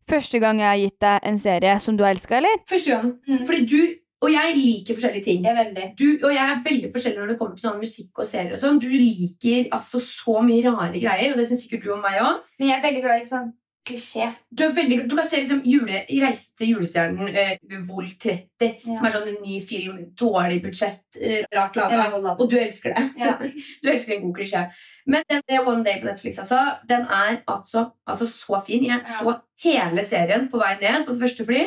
Første 0.07 0.41
gang 0.43 0.63
jeg 0.63 0.69
har 0.71 0.81
gitt 0.81 0.99
deg 1.03 1.31
en 1.31 1.39
serie 1.43 1.79
som 1.83 1.99
du 1.99 2.05
har 2.07 2.15
elska, 2.15 2.39
eller? 2.39 2.61
Første 2.71 2.95
gang. 2.95 3.15
Mm. 3.27 3.47
Fordi 3.49 3.65
du 3.67 3.81
og 4.25 4.33
jeg 4.33 4.55
liker 4.57 4.97
forskjellige 4.97 5.25
ting. 5.25 5.45
Jeg 5.45 5.53
er 5.53 5.59
veldig. 5.65 5.87
Du 5.99 6.27
og 6.27 6.33
jeg 6.33 6.45
er 6.45 6.63
veldig 6.65 6.89
forskjellig 6.95 7.21
når 7.21 7.33
det 7.33 7.39
kommer 7.41 7.59
til 7.59 7.67
sånn 7.67 7.83
musikk 7.83 8.23
og 8.23 8.29
serier. 8.31 8.55
og 8.57 8.63
sånn. 8.63 8.81
Du 8.81 8.89
liker 8.89 9.69
altså 9.77 10.01
så 10.03 10.41
mye 10.47 10.65
rare 10.65 11.03
greier, 11.03 11.35
og 11.35 11.41
det 11.41 11.47
syns 11.51 11.67
sikkert 11.67 11.85
du 11.85 11.93
og 11.93 12.03
meg 12.05 12.23
òg. 12.25 12.41
Men 12.59 12.71
jeg 12.71 12.79
er 12.79 12.87
veldig 12.87 13.03
glad 13.05 13.23
i 13.23 13.29
sånn 13.29 13.53
klisjé. 13.87 14.28
Du, 14.51 14.64
veldig, 14.74 14.99
du 15.11 15.14
kan 15.16 15.28
se 15.28 15.41
liksom 15.43 15.62
jule, 15.66 16.03
Reise 16.11 16.53
til 16.59 16.74
julestjernen, 16.74 17.30
uh, 17.30 17.76
Vol 17.89 18.09
30, 18.11 18.47
Ja. 18.61 18.97
som 18.97 19.07
er 19.07 19.14
sånn 19.14 19.30
en 19.32 19.41
ny 19.45 19.61
film, 19.64 19.99
dårlig 20.18 20.61
budsjett, 20.64 21.05
uh, 21.20 21.43
rart 21.55 21.78
laga. 21.78 22.03
Ja. 22.03 22.34
Og 22.34 22.51
du 22.51 22.59
elsker 22.61 22.97
det. 22.97 23.07
Ja. 23.22 23.37
Du 23.82 23.91
elsker 23.93 24.16
en 24.16 24.24
god 24.26 24.39
klisjé. 24.41 24.66
Men 25.07 25.22
den 25.30 25.61
One 25.62 25.84
Day 25.87 26.01
på 26.01 26.09
Netflix 26.09 26.39
altså, 26.43 26.59
den 26.89 27.07
er 27.07 27.43
altså, 27.47 27.91
altså 28.07 28.26
så 28.26 28.62
fin. 28.66 28.84
Jeg 28.87 29.07
så 29.07 29.37
hele 29.62 30.05
serien 30.05 30.49
på 30.51 30.59
vei 30.61 30.74
ned 30.80 31.07
på 31.07 31.14
det 31.14 31.22
første 31.22 31.47
fly. 31.47 31.62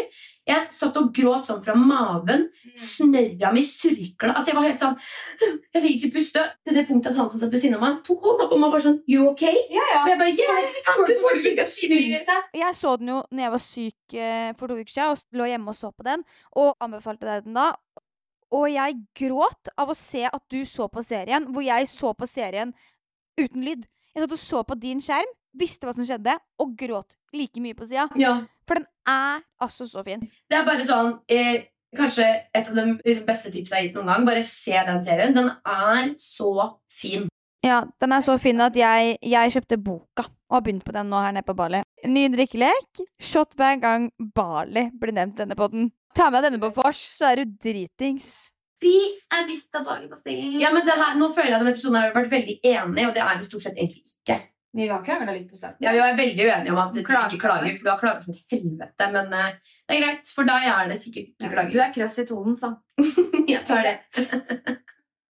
Jeg 0.49 0.73
satt 0.73 0.97
og 0.99 1.11
gråt 1.15 1.45
sånn 1.47 1.61
fra 1.63 1.75
maven. 1.77 2.47
Snørra 2.77 3.51
mi 3.53 3.63
surkla. 3.67 4.33
Altså, 4.33 4.51
jeg 4.51 4.57
var 4.57 4.67
helt 4.67 4.81
sånn 4.81 4.97
Jeg 5.75 5.83
fikk 5.83 5.95
ikke 5.97 6.11
puste. 6.17 6.45
Til 6.65 6.79
det 6.79 6.85
punktet 6.89 7.13
at 7.13 7.21
han 7.21 7.29
som 7.31 7.43
satt 7.43 7.53
ved 7.53 7.61
siden 7.61 7.77
av 7.77 7.85
meg, 7.85 7.99
tok 8.07 8.25
hånda 8.31 8.49
på 8.49 8.59
meg 8.59 8.69
og 8.69 8.75
bare 8.77 8.85
sånn 8.87 8.99
You 9.09 9.29
okay? 9.31 9.55
Ja, 9.73 9.85
ja. 9.93 10.01
Og 10.03 10.13
jeg 10.13 10.21
bare 10.23 10.33
yeah. 10.33 10.59
Jeg 12.63 12.77
så 12.79 12.95
den 12.99 13.13
jo 13.13 13.21
når 13.29 13.45
jeg 13.45 13.55
var 13.55 13.63
syk 13.63 14.17
eh, 14.17 14.51
for 14.59 14.71
to 14.71 14.79
uker 14.79 14.93
siden, 14.93 15.13
og 15.13 15.39
lå 15.39 15.49
hjemme 15.51 15.73
og 15.73 15.77
så 15.77 15.91
på 15.93 16.05
den, 16.07 16.25
og 16.57 16.73
anbefalte 16.83 17.29
deg 17.29 17.47
den 17.47 17.57
da. 17.59 17.71
Og 18.55 18.65
jeg 18.73 18.97
gråt 19.17 19.69
av 19.77 19.91
å 19.91 19.97
se 19.97 20.25
at 20.25 20.43
du 20.49 20.63
så 20.65 20.89
på 20.89 21.03
serien, 21.05 21.49
hvor 21.53 21.65
jeg 21.65 21.89
så 21.91 22.13
på 22.17 22.29
serien 22.29 22.73
uten 23.39 23.65
lyd. 23.65 23.85
Jeg 24.15 24.25
satt 24.25 24.33
og 24.35 24.41
så 24.41 24.63
på 24.65 24.77
din 24.81 25.03
skjerm, 25.03 25.29
visste 25.59 25.87
hva 25.87 25.93
som 25.95 26.05
skjedde, 26.05 26.35
og 26.61 26.73
gråt 26.77 27.15
like 27.35 27.61
mye 27.61 27.77
på 27.77 27.87
sida. 27.89 28.07
Ja. 28.19 28.39
For 28.69 28.77
den 28.77 28.85
er 29.09 29.41
altså 29.65 29.89
så 29.89 30.05
fin. 30.05 30.21
Det 30.49 30.57
er 30.59 30.65
bare 30.67 30.85
sånn 30.85 31.15
eh, 31.31 31.67
Kanskje 31.97 32.25
et 32.53 32.67
av 32.69 32.75
de 32.77 32.83
liksom, 33.01 33.23
beste 33.25 33.49
tipsene 33.49 33.79
jeg 33.79 33.81
har 33.81 33.85
gitt 33.87 33.95
noen 33.97 34.11
gang. 34.11 34.25
Bare 34.27 34.43
se 34.45 34.75
den 34.77 34.99
serien. 35.01 35.31
Den 35.33 35.47
er 35.65 36.11
så 36.21 36.51
fin. 36.93 37.23
Ja, 37.65 37.79
den 37.97 38.13
er 38.13 38.21
så 38.21 38.35
fin 38.37 38.61
at 38.61 38.77
jeg, 38.77 39.15
jeg 39.25 39.55
kjøpte 39.55 39.79
boka 39.81 40.27
og 40.29 40.59
har 40.59 40.61
begynt 40.67 40.85
på 40.85 40.93
den 40.93 41.09
nå 41.09 41.21
her 41.21 41.33
nede 41.33 41.47
på 41.47 41.55
Bali. 41.57 41.81
Ny 42.05 42.27
drikkelek. 42.35 43.01
Shot 43.17 43.57
hver 43.57 43.81
gang 43.81 44.05
Bali 44.37 44.85
blir 45.01 45.17
nevnt 45.17 45.39
i 45.39 45.43
denne 45.43 45.57
podden. 45.57 45.89
Ta 46.13 46.29
med 46.29 46.43
deg 46.43 46.51
denne 46.51 46.61
på 46.61 46.71
vors, 46.77 47.01
så 47.17 47.31
er 47.31 47.41
du 47.41 47.57
dritings. 47.65 48.29
Vi 48.79 48.95
er 49.33 49.43
midt 49.49 49.75
av 49.75 49.89
Bali-pastillen. 49.89 50.55
Ja, 50.61 50.71
men 50.73 50.87
her, 50.87 51.17
Nå 51.19 51.33
føler 51.33 51.51
jeg 51.51 51.57
at 51.57 51.65
denne 51.65 51.73
episoden 51.75 51.99
har 51.99 52.15
vært 52.15 52.31
veldig 52.31 52.55
enig, 52.63 53.09
og 53.09 53.17
det 53.17 53.25
er 53.25 53.41
vi 53.41 53.49
stort 53.49 53.65
sett 53.65 53.81
egentlig 53.81 54.05
ikke. 54.07 54.39
Vi 54.77 54.85
har 54.87 55.01
krangla 55.05 55.33
litt 55.33 55.47
på 55.49 55.57
starten. 55.57 55.81
Ja, 55.81 55.91
Vi 55.95 55.99
var 55.99 56.17
veldig 56.17 56.45
uenige 56.45 56.71
om 56.75 56.77
at 56.77 56.93
du 56.93 57.01
Klager. 57.03 57.31
ikke 57.33 57.41
klager, 57.47 57.77
for 57.77 57.87
du 57.87 57.89
har 57.89 57.99
klaget 58.03 58.23
som 58.27 58.33
et 58.35 58.53
helvete. 58.53 59.07
Men 59.15 59.33
uh, 59.33 59.47
det 59.89 59.95
er 59.95 60.03
greit. 60.03 60.33
For 60.35 60.43
deg 60.49 60.67
er 60.69 60.91
det 60.91 60.99
sikkert 61.01 61.25
ikke 61.31 61.47
Du 61.49 61.55
klager. 61.55 61.81
er 61.87 61.93
krass 61.95 62.19
i 62.21 62.25
tonen, 62.29 62.55
sa 62.59 62.75
Jeg 63.49 63.63
tar 63.65 63.81
det. 63.87 63.95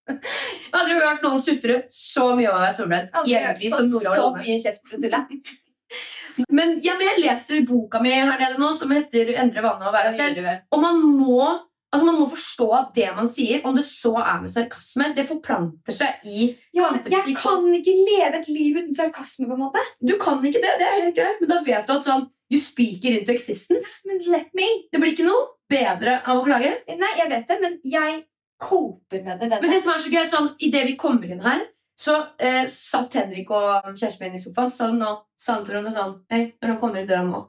Jeg 0.10 0.74
har 0.74 0.80
aldri 0.82 1.00
hørt 1.00 1.24
noen 1.24 1.42
sutre 1.44 1.80
så 1.94 2.32
mye 2.36 2.50
over 2.50 2.60
å 2.60 2.66
være 2.66 2.78
solbrent. 2.80 3.18
Egentlig 3.30 3.72
som 3.76 3.88
Nora 3.94 4.14
så 4.18 4.30
mye 4.36 4.60
kjeft 4.60 4.84
for 4.90 4.98
å 4.98 5.02
tulle. 5.06 5.24
Men, 6.56 6.76
ja, 6.80 6.94
men 6.96 7.08
jeg 7.10 7.22
leser 7.26 7.64
boka 7.68 8.00
mi 8.00 8.12
her 8.14 8.30
nede 8.40 8.60
nå, 8.62 8.70
som 8.78 8.92
heter 8.94 9.32
'Endre 9.34 9.64
vannet 9.66 9.88
og 9.90 9.96
være 9.96 10.12
selv'. 10.16 10.62
Og 10.72 10.80
man 10.80 11.02
må, 11.02 11.48
altså 11.90 12.06
man 12.06 12.20
må 12.22 12.26
forstå 12.30 12.68
at 12.78 12.90
det 12.96 13.08
man 13.18 13.30
sier, 13.32 13.62
om 13.66 13.78
det 13.78 13.86
så 13.88 14.14
er 14.22 14.42
med 14.44 14.54
sarkasme, 14.54 15.12
det 15.18 15.28
forplanter 15.30 15.96
seg 15.96 16.26
i 16.30 16.50
Ja, 16.76 16.92
jeg 17.10 17.36
kan 17.38 17.66
ikke 17.76 17.96
leve 17.98 18.42
et 18.42 18.50
liv 18.52 18.78
uten 18.78 18.96
sarkasme, 18.98 19.48
på 19.50 19.58
en 19.58 19.64
måte. 19.68 19.86
Du 20.02 20.16
kan 20.22 20.44
ikke 20.46 20.62
det, 20.64 20.76
det 20.82 20.88
er 20.90 21.00
helt 21.04 21.18
greit, 21.18 21.42
men 21.42 21.52
da 21.54 21.64
vet 21.66 21.88
du 21.88 21.96
at 21.98 22.10
sånn 22.10 22.28
You 22.50 22.58
speaker 22.58 23.14
into 23.14 23.32
existence. 23.32 24.02
Men 24.10 24.24
let 24.26 24.48
me. 24.58 24.66
Det 24.92 24.98
blir 24.98 25.14
ikke 25.14 25.28
noe 25.28 25.44
bedre 25.70 26.16
av 26.26 26.40
å 26.40 26.46
klage. 26.48 26.72
Nei, 26.90 27.12
jeg 27.20 27.30
vet 27.30 27.52
det, 27.52 27.58
men 27.62 27.76
jeg 27.86 28.16
coper 28.60 29.22
med 29.22 29.38
det. 29.38 29.52
Vet 29.52 29.62
Men 29.62 29.76
det 29.76 29.82
som 29.84 29.94
er 29.94 30.02
så 30.02 30.14
gøy, 30.14 30.24
sånn, 30.32 30.48
idet 30.66 30.88
vi 30.88 30.96
kommer 30.98 31.30
inn 31.30 31.44
her, 31.46 31.62
så 32.00 32.16
eh, 32.40 32.64
satt 32.72 33.20
Henrik 33.20 33.52
og 33.54 33.92
kjæresten 33.92 34.26
min 34.26 34.40
i 34.40 34.42
sofaen 34.42 34.74
sånn, 34.74 34.98
nå 35.02 35.12
sa 35.40 35.60
til 35.66 35.78
henne 35.78 35.92
sånn 35.94 36.16
Hei, 36.32 36.46
når 36.58 36.74
han 36.74 36.82
kommer 36.82 37.02
inn 37.02 37.10
døra 37.10 37.26
nå, 37.28 37.42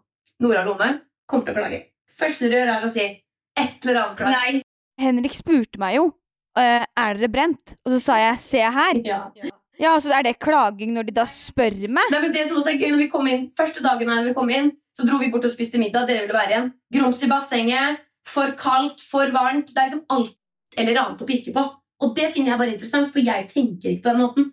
Nora 0.43 0.65
Lone 0.67 0.89
kommer 1.31 1.47
til 1.47 1.55
å 1.55 1.61
klage. 1.61 1.81
Første 2.21 2.51
du 2.51 2.57
gjør, 2.59 2.73
er 2.75 2.85
å 2.85 2.91
si 2.93 3.07
et 3.61 3.87
eller 3.87 4.03
annet 4.03 4.19
klage. 4.19 4.35
Nei. 4.37 4.63
Henrik 5.01 5.37
spurte 5.37 5.81
meg 5.81 5.97
jo 5.97 6.11
eh, 6.59 6.85
er 6.85 7.19
dere 7.19 7.31
brent, 7.33 7.77
og 7.85 7.95
så 7.95 8.03
sa 8.05 8.19
jeg 8.21 8.43
se 8.43 8.63
her. 8.77 9.01
Ja. 9.07 9.23
Ja, 9.81 9.95
så 10.03 10.13
er 10.13 10.27
det 10.27 10.37
klaging 10.43 10.93
når 10.93 11.09
de 11.09 11.15
da 11.17 11.25
spør 11.31 11.73
meg? 11.89 12.11
Nei, 12.13 12.21
men 12.21 12.35
det 12.35 12.45
som 12.49 12.59
også 12.61 12.75
er 12.75 12.81
gøy, 12.83 12.91
når 12.93 13.05
vi 13.07 13.11
kom 13.13 13.29
inn, 13.31 13.47
Første 13.57 13.81
dagen 13.85 14.11
her 14.13 14.27
vi 14.27 14.37
kom 14.37 14.51
inn, 14.53 14.75
så 14.97 15.07
dro 15.09 15.17
vi 15.23 15.31
bort 15.33 15.47
og 15.49 15.55
spiste 15.55 15.81
middag. 15.81 16.05
Dere 16.09 16.27
ville 16.27 16.37
være 16.37 16.53
igjen. 16.53 16.71
Grums 16.93 17.25
i 17.25 17.31
bassenget. 17.31 18.03
For 18.29 18.53
kaldt, 18.61 19.01
for 19.01 19.33
varmt. 19.33 19.71
Det 19.73 19.81
er 19.81 19.89
liksom 19.89 20.05
alt 20.13 20.37
eller 20.79 21.01
annet 21.01 21.23
å 21.25 21.29
pirke 21.29 21.55
på. 21.57 21.63
Og 22.05 22.13
det 22.17 22.29
finner 22.35 22.53
jeg 22.53 22.61
bare 22.61 22.75
interessant, 22.75 23.09
for 23.15 23.25
jeg 23.25 23.49
tenker 23.49 23.95
ikke 23.95 24.05
på 24.05 24.13
den 24.13 24.21
måten. 24.21 24.51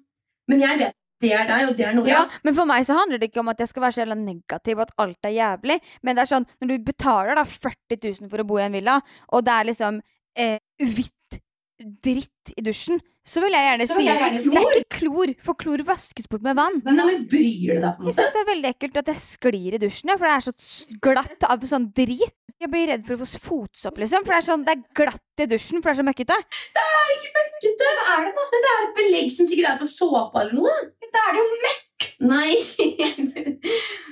Men 0.47 0.63
jeg 0.63 0.79
vet 0.79 0.95
det 1.23 1.31
er 1.33 1.47
deg, 1.49 1.69
og 1.71 1.77
det 1.79 1.85
er 1.87 1.95
Nora. 1.97 2.09
Ja, 2.11 2.21
men 2.45 2.53
for 2.57 2.69
meg 2.69 2.85
så 2.85 2.97
handler 2.99 3.17
det 3.21 3.31
ikke 3.31 3.41
om 3.41 3.49
at 3.53 3.59
jeg 3.63 3.71
skal 3.71 3.85
være 3.87 3.95
så 3.95 4.03
jævla 4.03 4.17
negativ 4.21 4.77
og 4.77 4.85
at 4.87 4.95
alt 5.05 5.29
er 5.29 5.35
jævlig. 5.37 5.79
Men 6.05 6.15
det 6.17 6.23
er 6.25 6.31
sånn, 6.35 6.45
når 6.61 6.71
du 6.73 6.87
betaler 6.91 7.39
da 7.39 7.45
40 7.49 7.99
000 8.21 8.29
for 8.29 8.43
å 8.43 8.47
bo 8.47 8.59
i 8.61 8.65
en 8.67 8.77
villa, 8.77 8.99
og 9.33 9.45
det 9.47 9.55
er 9.55 9.69
liksom 9.71 10.01
eh, 10.37 10.57
hvitt 10.83 11.39
dritt 11.77 12.53
i 12.57 12.63
dusjen, 12.65 12.97
så 13.27 13.41
vil 13.43 13.53
jeg 13.53 13.65
gjerne 13.67 13.85
Så 13.89 13.97
si 13.99 14.05
jeg 14.07 14.17
gjerne 14.17 14.39
Det 14.39 14.61
er 14.61 14.77
ikke 14.79 14.97
klor, 15.01 15.31
for 15.45 15.57
klor 15.59 15.81
vaskes 15.85 16.29
bort 16.31 16.45
med 16.45 16.55
vann. 16.57 16.79
Men, 16.85 16.95
nei, 16.97 17.05
men 17.11 17.25
bryr 17.29 17.75
du 17.75 17.81
deg 17.83 17.83
på 17.83 18.01
en 18.01 18.07
Jeg 18.07 18.07
måte? 18.07 18.15
syns 18.21 18.33
det 18.33 18.41
er 18.41 18.47
veldig 18.53 18.69
ekkelt 18.71 18.99
at 19.03 19.11
jeg 19.11 19.19
sklir 19.21 19.75
i 19.77 19.81
dusjen, 19.83 20.13
for 20.15 20.25
det 20.25 20.35
er 20.37 20.45
så 20.47 20.97
glatt 21.03 21.47
av 21.49 21.65
sånn 21.69 21.89
drit. 21.97 22.46
Jeg 22.57 22.71
blir 22.73 22.87
redd 22.89 23.03
for 23.05 23.21
å 23.21 23.25
få 23.29 23.39
fotsopp, 23.41 23.99
liksom, 24.01 24.23
for 24.25 24.33
det 24.33 24.37
er 24.39 24.45
sånn, 24.47 24.63
det 24.65 24.73
er 24.73 24.85
glatt 24.97 25.43
i 25.43 25.45
dusjen, 25.51 25.77
for 25.77 25.91
det 25.91 25.93
er 25.93 25.99
så 25.99 26.05
møkkete. 26.07 26.37
Det 26.73 26.85
er 27.01 27.11
ikke 27.13 27.33
møkkete! 27.35 27.91
Hva 27.99 28.15
er 28.15 28.23
det 28.25 28.31
da? 28.37 28.45
Det 28.55 28.71
er 28.71 28.85
et 28.87 28.95
belegg 28.97 29.29
som 29.35 29.49
sikkert 29.51 29.69
er 29.75 29.77
for 29.83 29.91
såpe 29.91 30.41
eller 30.41 30.57
noe. 30.57 30.77
Da 31.05 31.27
er 31.27 31.37
det 31.37 31.43
jo 31.43 31.59
møkk! 31.67 31.86
Nei. 32.21 32.55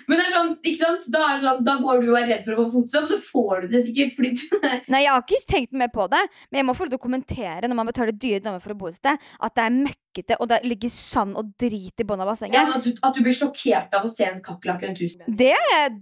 men 0.07 0.17
det 0.19 0.23
er 0.25 0.31
sånn, 0.33 0.51
ikke 0.61 0.79
sant? 0.79 1.05
Da, 1.13 1.21
er 1.29 1.37
det 1.39 1.43
sånn, 1.45 1.63
da 1.65 1.75
går 1.81 2.01
du 2.03 2.09
og 2.11 2.17
er 2.19 2.27
redd 2.31 2.43
for 2.47 2.55
å 2.57 2.65
få 2.65 2.71
fotsopp, 2.79 3.07
så 3.11 3.17
får 3.21 3.61
du 3.65 3.67
det 3.73 3.81
sikkert 3.87 4.15
fordi 4.17 4.31
du 4.39 4.67
Nei, 4.93 5.01
jeg 5.05 5.11
har 5.13 5.23
ikke 5.25 5.39
tenkt 5.51 5.75
mer 5.77 5.91
på 5.93 6.05
det, 6.11 6.21
men 6.49 6.59
jeg 6.61 6.67
må 6.69 6.75
få 6.77 6.85
lov 6.85 6.93
til 6.95 6.99
å 6.99 7.03
kommentere 7.05 7.69
når 7.69 7.79
man 7.79 7.89
betaler 7.89 8.17
dyre 8.25 8.41
dommer 8.45 8.63
for 8.63 8.73
å 8.75 8.77
bo 8.79 8.89
et 8.91 8.97
sted, 8.99 9.21
at 9.39 9.55
det 9.57 9.65
er 9.67 9.75
møkkete, 9.77 10.37
og 10.41 10.49
det 10.51 10.59
ligger 10.65 10.93
sand 10.95 11.37
og 11.41 11.53
drit 11.61 12.01
i 12.01 12.07
bunnen 12.07 12.25
av 12.25 12.29
ja, 12.29 12.33
bassenget. 12.33 12.75
at, 12.77 12.85
du, 12.85 12.91
at 13.09 13.17
du 13.17 13.23
blir 13.25 13.37
sjokkert 13.37 13.93
av 13.97 14.05
å 14.07 14.11
se 14.13 14.27
en 14.29 14.41
kakerlakk 14.45 14.83
eller 14.85 14.93
en 14.93 14.99
tusenbjørn. 15.01 15.37
Det, 15.41 15.53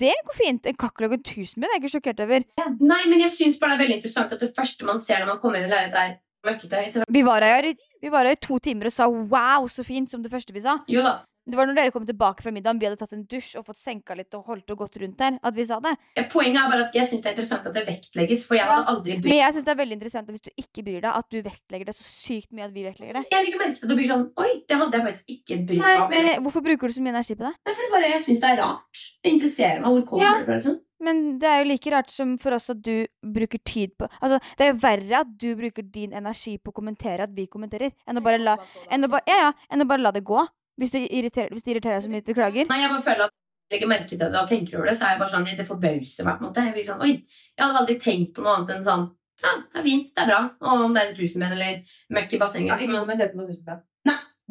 det 0.04 0.14
går 0.28 0.40
fint. 0.40 0.68
En 0.72 0.78
kakerlakk 0.86 1.16
og 1.16 1.20
en 1.20 1.28
tusenbjørn 1.32 1.72
er 1.72 1.80
jeg 1.80 1.84
ikke 1.84 1.94
sjokkert 1.98 2.24
over. 2.28 2.46
Nei, 2.80 3.02
men 3.12 3.24
jeg 3.26 3.36
syns 3.40 3.60
bare 3.62 3.74
det 3.76 3.80
er 3.80 3.84
veldig 3.88 3.98
interessant 4.02 4.36
at 4.38 4.44
det 4.44 4.52
første 4.56 4.88
man 4.88 5.02
ser 5.04 5.24
når 5.24 5.34
man 5.36 5.42
kommer 5.44 5.60
inn 5.60 5.68
i 5.68 5.74
leiligheten, 5.74 6.14
er 6.14 6.20
møkkete. 6.44 7.06
Vi 7.16 7.22
var 7.26 7.46
her, 7.48 7.70
i- 7.72 7.78
vi 8.04 8.10
var 8.12 8.28
her 8.28 8.36
i 8.36 8.42
to 8.44 8.60
timer 8.60 8.90
og 8.92 8.92
sa 8.94 9.08
'wow, 9.08 9.68
så 9.72 9.84
fint', 9.88 10.10
som 10.12 10.22
det 10.22 10.32
første 10.32 10.54
vi 10.54 10.60
sa. 10.60 10.78
Jo 10.92 11.02
da. 11.02 11.22
Det 11.44 11.58
var 11.60 11.68
når 11.68 11.76
dere 11.76 11.92
kom 11.92 12.06
tilbake 12.08 12.40
fra 12.46 12.52
middagen, 12.56 12.80
vi 12.80 12.88
hadde 12.88 13.00
tatt 13.02 13.14
en 13.18 13.26
dusj 13.28 13.58
og 13.60 13.66
fått 13.68 13.80
senka 13.82 14.16
litt 14.16 14.32
og 14.38 14.46
holdt 14.48 14.70
og 14.72 14.78
gått 14.80 14.96
rundt 15.02 15.18
der, 15.20 15.36
at 15.44 15.56
vi 15.58 15.66
sa 15.68 15.80
det. 15.84 15.92
Poenget 16.32 16.62
er 16.62 16.70
bare 16.72 16.86
at 16.88 16.96
jeg 16.96 17.10
syns 17.10 17.26
det 17.26 17.30
er 17.30 17.36
interessant 17.36 17.68
at 17.68 17.76
det 17.76 17.84
vektlegges, 17.90 18.46
for 18.48 18.56
jeg 18.56 18.64
hadde 18.70 18.94
aldri 18.94 19.18
Men 19.26 19.36
jeg 19.42 19.56
syns 19.58 19.66
det 19.68 19.74
er 19.74 19.80
veldig 19.82 19.98
interessant 19.98 20.30
at 20.30 20.38
hvis 20.38 20.46
du 20.46 20.52
ikke 20.64 20.86
bryr 20.88 21.02
deg, 21.04 21.10
at 21.12 21.28
du 21.36 21.42
vektlegger 21.44 21.92
det 21.92 21.96
så 21.98 22.08
sykt 22.08 22.48
mye 22.56 22.70
at 22.70 22.74
vi 22.78 22.86
vektlegger 22.88 23.20
det. 23.20 23.26
Jeg 23.36 23.48
legger 23.50 23.60
merke 23.60 23.76
til 23.76 23.84
at 23.84 23.92
du 23.92 23.96
blir 24.00 24.10
sånn 24.14 24.24
Oi, 24.40 24.50
det 24.72 24.80
hadde 24.80 24.98
jeg 25.02 25.06
faktisk 25.10 25.36
ikke 25.36 25.60
brydd 25.68 25.84
meg 25.84 26.06
om. 26.06 26.10
men 26.16 26.32
Hvorfor 26.48 26.66
bruker 26.70 26.88
du 26.88 26.96
så 26.96 27.04
mye 27.04 27.14
energi 27.18 27.36
på 27.36 27.44
det? 27.50 27.54
Nei, 27.60 27.76
for 27.76 27.84
det 27.84 27.92
bare, 27.98 28.10
jeg 28.16 28.24
syns 28.30 28.42
det 28.46 28.50
er 28.54 28.60
rart. 28.64 29.04
Det 29.24 29.36
interesserer 29.36 29.84
meg. 29.84 29.90
Hvor 29.92 30.08
kommer 30.14 30.24
Ja. 30.24 30.34
det 30.40 30.48
fra? 30.48 30.58
Liksom? 30.64 30.80
Men 31.04 31.22
det 31.44 31.50
er 31.52 31.60
jo 31.60 31.68
like 31.74 31.92
rart 31.92 32.10
som 32.16 32.38
for 32.40 32.56
oss 32.56 32.70
at 32.72 32.80
du 32.82 33.06
bruker 33.20 33.60
tid 33.68 33.92
på 34.00 34.08
Altså, 34.22 34.40
det 34.56 34.64
er 34.64 34.72
jo 34.72 34.80
verre 34.80 35.20
at 35.20 35.38
du 35.38 35.50
bruker 35.60 35.84
din 35.84 36.14
energi 36.16 36.56
på 36.58 36.72
å 36.72 36.78
kommentere 36.80 37.28
at 37.28 37.36
vi 37.36 37.46
kommenterer, 37.52 37.92
enn 38.08 38.18
å 38.18 38.24
bare 38.24 38.40
la, 38.40 38.56
enn 38.90 39.04
å 39.04 39.10
ba, 39.12 39.20
ja, 39.28 39.36
ja, 39.50 39.50
enn 39.70 39.84
å 39.84 39.88
bare 39.90 40.00
la 40.06 40.12
det 40.16 40.24
gå. 40.24 40.40
Hvis 40.82 40.94
det 40.94 41.06
irriterer, 41.10 41.54
hvis 41.54 41.64
det 41.64 41.76
irriterer 41.76 42.00
deg 42.00 42.06
så 42.06 42.12
mye 42.12 42.24
at 42.24 42.30
du 42.30 42.34
klager. 42.38 42.70
Nei, 42.70 42.82
jeg 42.82 42.92
bare 42.94 43.06
føler 43.06 43.28
at 43.28 43.36
legger 43.74 43.90
merke 43.90 44.10
til 44.10 44.20
det 44.22 44.30
og 44.38 44.50
tenker 44.50 44.78
over 44.78 44.90
det, 44.90 44.96
så 44.98 45.08
er 45.08 45.16
jeg 45.16 45.22
bare 45.22 45.34
sånn, 45.34 45.48
det 45.58 45.68
forbauser 45.68 46.28
meg. 46.28 46.38
på 46.38 46.44
en 46.44 46.50
måte. 46.50 46.66
Jeg 46.68 46.76
blir 46.78 46.88
sånn, 46.88 47.04
oi, 47.06 47.14
jeg 47.54 47.64
hadde 47.64 47.82
aldri 47.82 47.98
tenkt 48.02 48.34
på 48.36 48.46
noe 48.46 48.58
annet 48.58 48.76
enn 48.78 48.88
sånn 48.88 49.10
Ja, 49.44 49.56
det 49.60 49.80
er 49.82 49.86
fint, 49.88 50.12
det 50.14 50.24
er 50.24 50.30
bra. 50.30 50.42
Og 50.62 50.86
om 50.86 50.94
det 50.94 51.02
er 51.02 51.10
en 51.10 51.18
tusenbenn 51.18 51.56
eller 51.56 51.98
møkk 52.16 52.36
i 52.36 52.40
bassenget. 52.42 52.70
ja, 52.70 52.78
tusenben. 52.80 53.82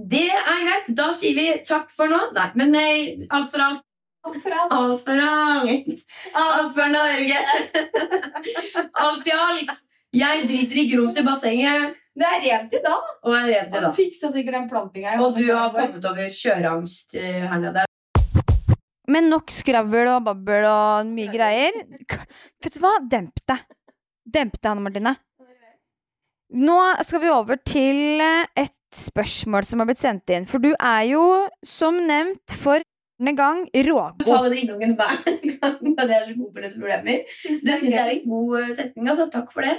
Det 0.03 0.27
er 0.33 0.61
greit. 0.65 0.91
Da 0.97 1.11
sier 1.15 1.37
vi 1.37 1.47
takk 1.69 1.91
for 1.93 2.11
nå. 2.11 2.19
Nei, 2.37 2.49
men 2.59 2.73
nei, 2.75 2.93
alt 3.31 3.51
for 3.53 3.63
alt. 3.63 3.85
Alt 4.27 4.39
for 4.43 4.55
alt. 4.57 4.73
Alt 4.73 5.01
for 5.07 5.23
alt. 5.27 6.05
Alt 6.43 6.75
for 6.77 6.93
Norge. 6.93 7.41
alt 9.07 9.29
i 9.29 9.35
alt. 9.37 9.83
Jeg 10.13 10.43
driter 10.49 10.81
i 10.83 10.89
grums 10.91 11.17
i 11.17 11.23
bassenget 11.25 11.95
Det 12.19 12.27
er 12.29 12.43
rent 12.45 12.75
i 12.77 12.81
dag. 12.85 13.05
og 13.25 13.33
er 13.37 13.47
rent 13.49 13.71
i 13.73 13.79
Han 13.79 13.87
dag. 13.87 13.95
fiksa 13.97 14.29
sikkert 14.35 14.57
den 14.59 14.69
plampinga. 14.69 15.15
Og 15.25 15.37
du 15.39 15.47
har 15.49 15.71
kommet 15.73 16.05
over 16.05 16.29
kjøreangst 16.29 17.15
eh, 17.17 17.47
her 17.49 17.59
nede. 17.63 17.85
Men 19.09 19.31
nok 19.33 19.49
skravl 19.51 20.11
og 20.19 20.25
babbel 20.29 20.67
og 20.69 21.07
mye 21.09 21.33
greier. 21.33 21.79
K- 22.09 22.27
Vet 22.63 22.77
du 22.77 22.81
hva? 22.85 22.93
Demp 23.09 23.41
deg. 23.49 23.65
Demp 24.29 24.59
deg, 24.61 24.69
Hanne 24.69 24.85
Martine. 24.85 25.15
Nå 26.53 26.77
skal 27.09 27.23
vi 27.25 27.31
over 27.33 27.57
til 27.65 28.21
eh, 28.21 28.45
et 28.61 28.77
spørsmål 28.93 29.65
som 29.65 29.81
har 29.81 29.89
blitt 29.89 30.05
sendt 30.05 30.29
inn. 30.37 30.45
For 30.45 30.61
du 30.61 30.75
er 30.77 31.07
jo, 31.09 31.23
som 31.65 31.97
nevnt, 32.07 32.53
for 32.61 32.85
en 33.23 33.37
gang 33.39 33.65
Du 33.73 33.81
rågod. 33.89 34.27
tar 34.29 34.45
den 34.51 34.59
inngangen 34.61 34.93
hver 34.99 35.17
gang. 35.57 35.81
og 35.81 35.97
Det 35.97 36.19
er 36.19 36.29
så 36.29 36.37
god 36.37 36.53
på 36.53 36.61
å 36.61 36.67
løse 36.67 36.77
problemer. 36.85 37.25
Det 37.25 37.33
syns 37.81 37.89
jeg 37.89 37.97
er 38.05 38.13
en 38.19 38.29
god 38.29 38.59
eh, 38.61 38.75
setning. 38.77 39.09
Altså. 39.09 39.31
Takk 39.33 39.49
for 39.57 39.65
det. 39.65 39.79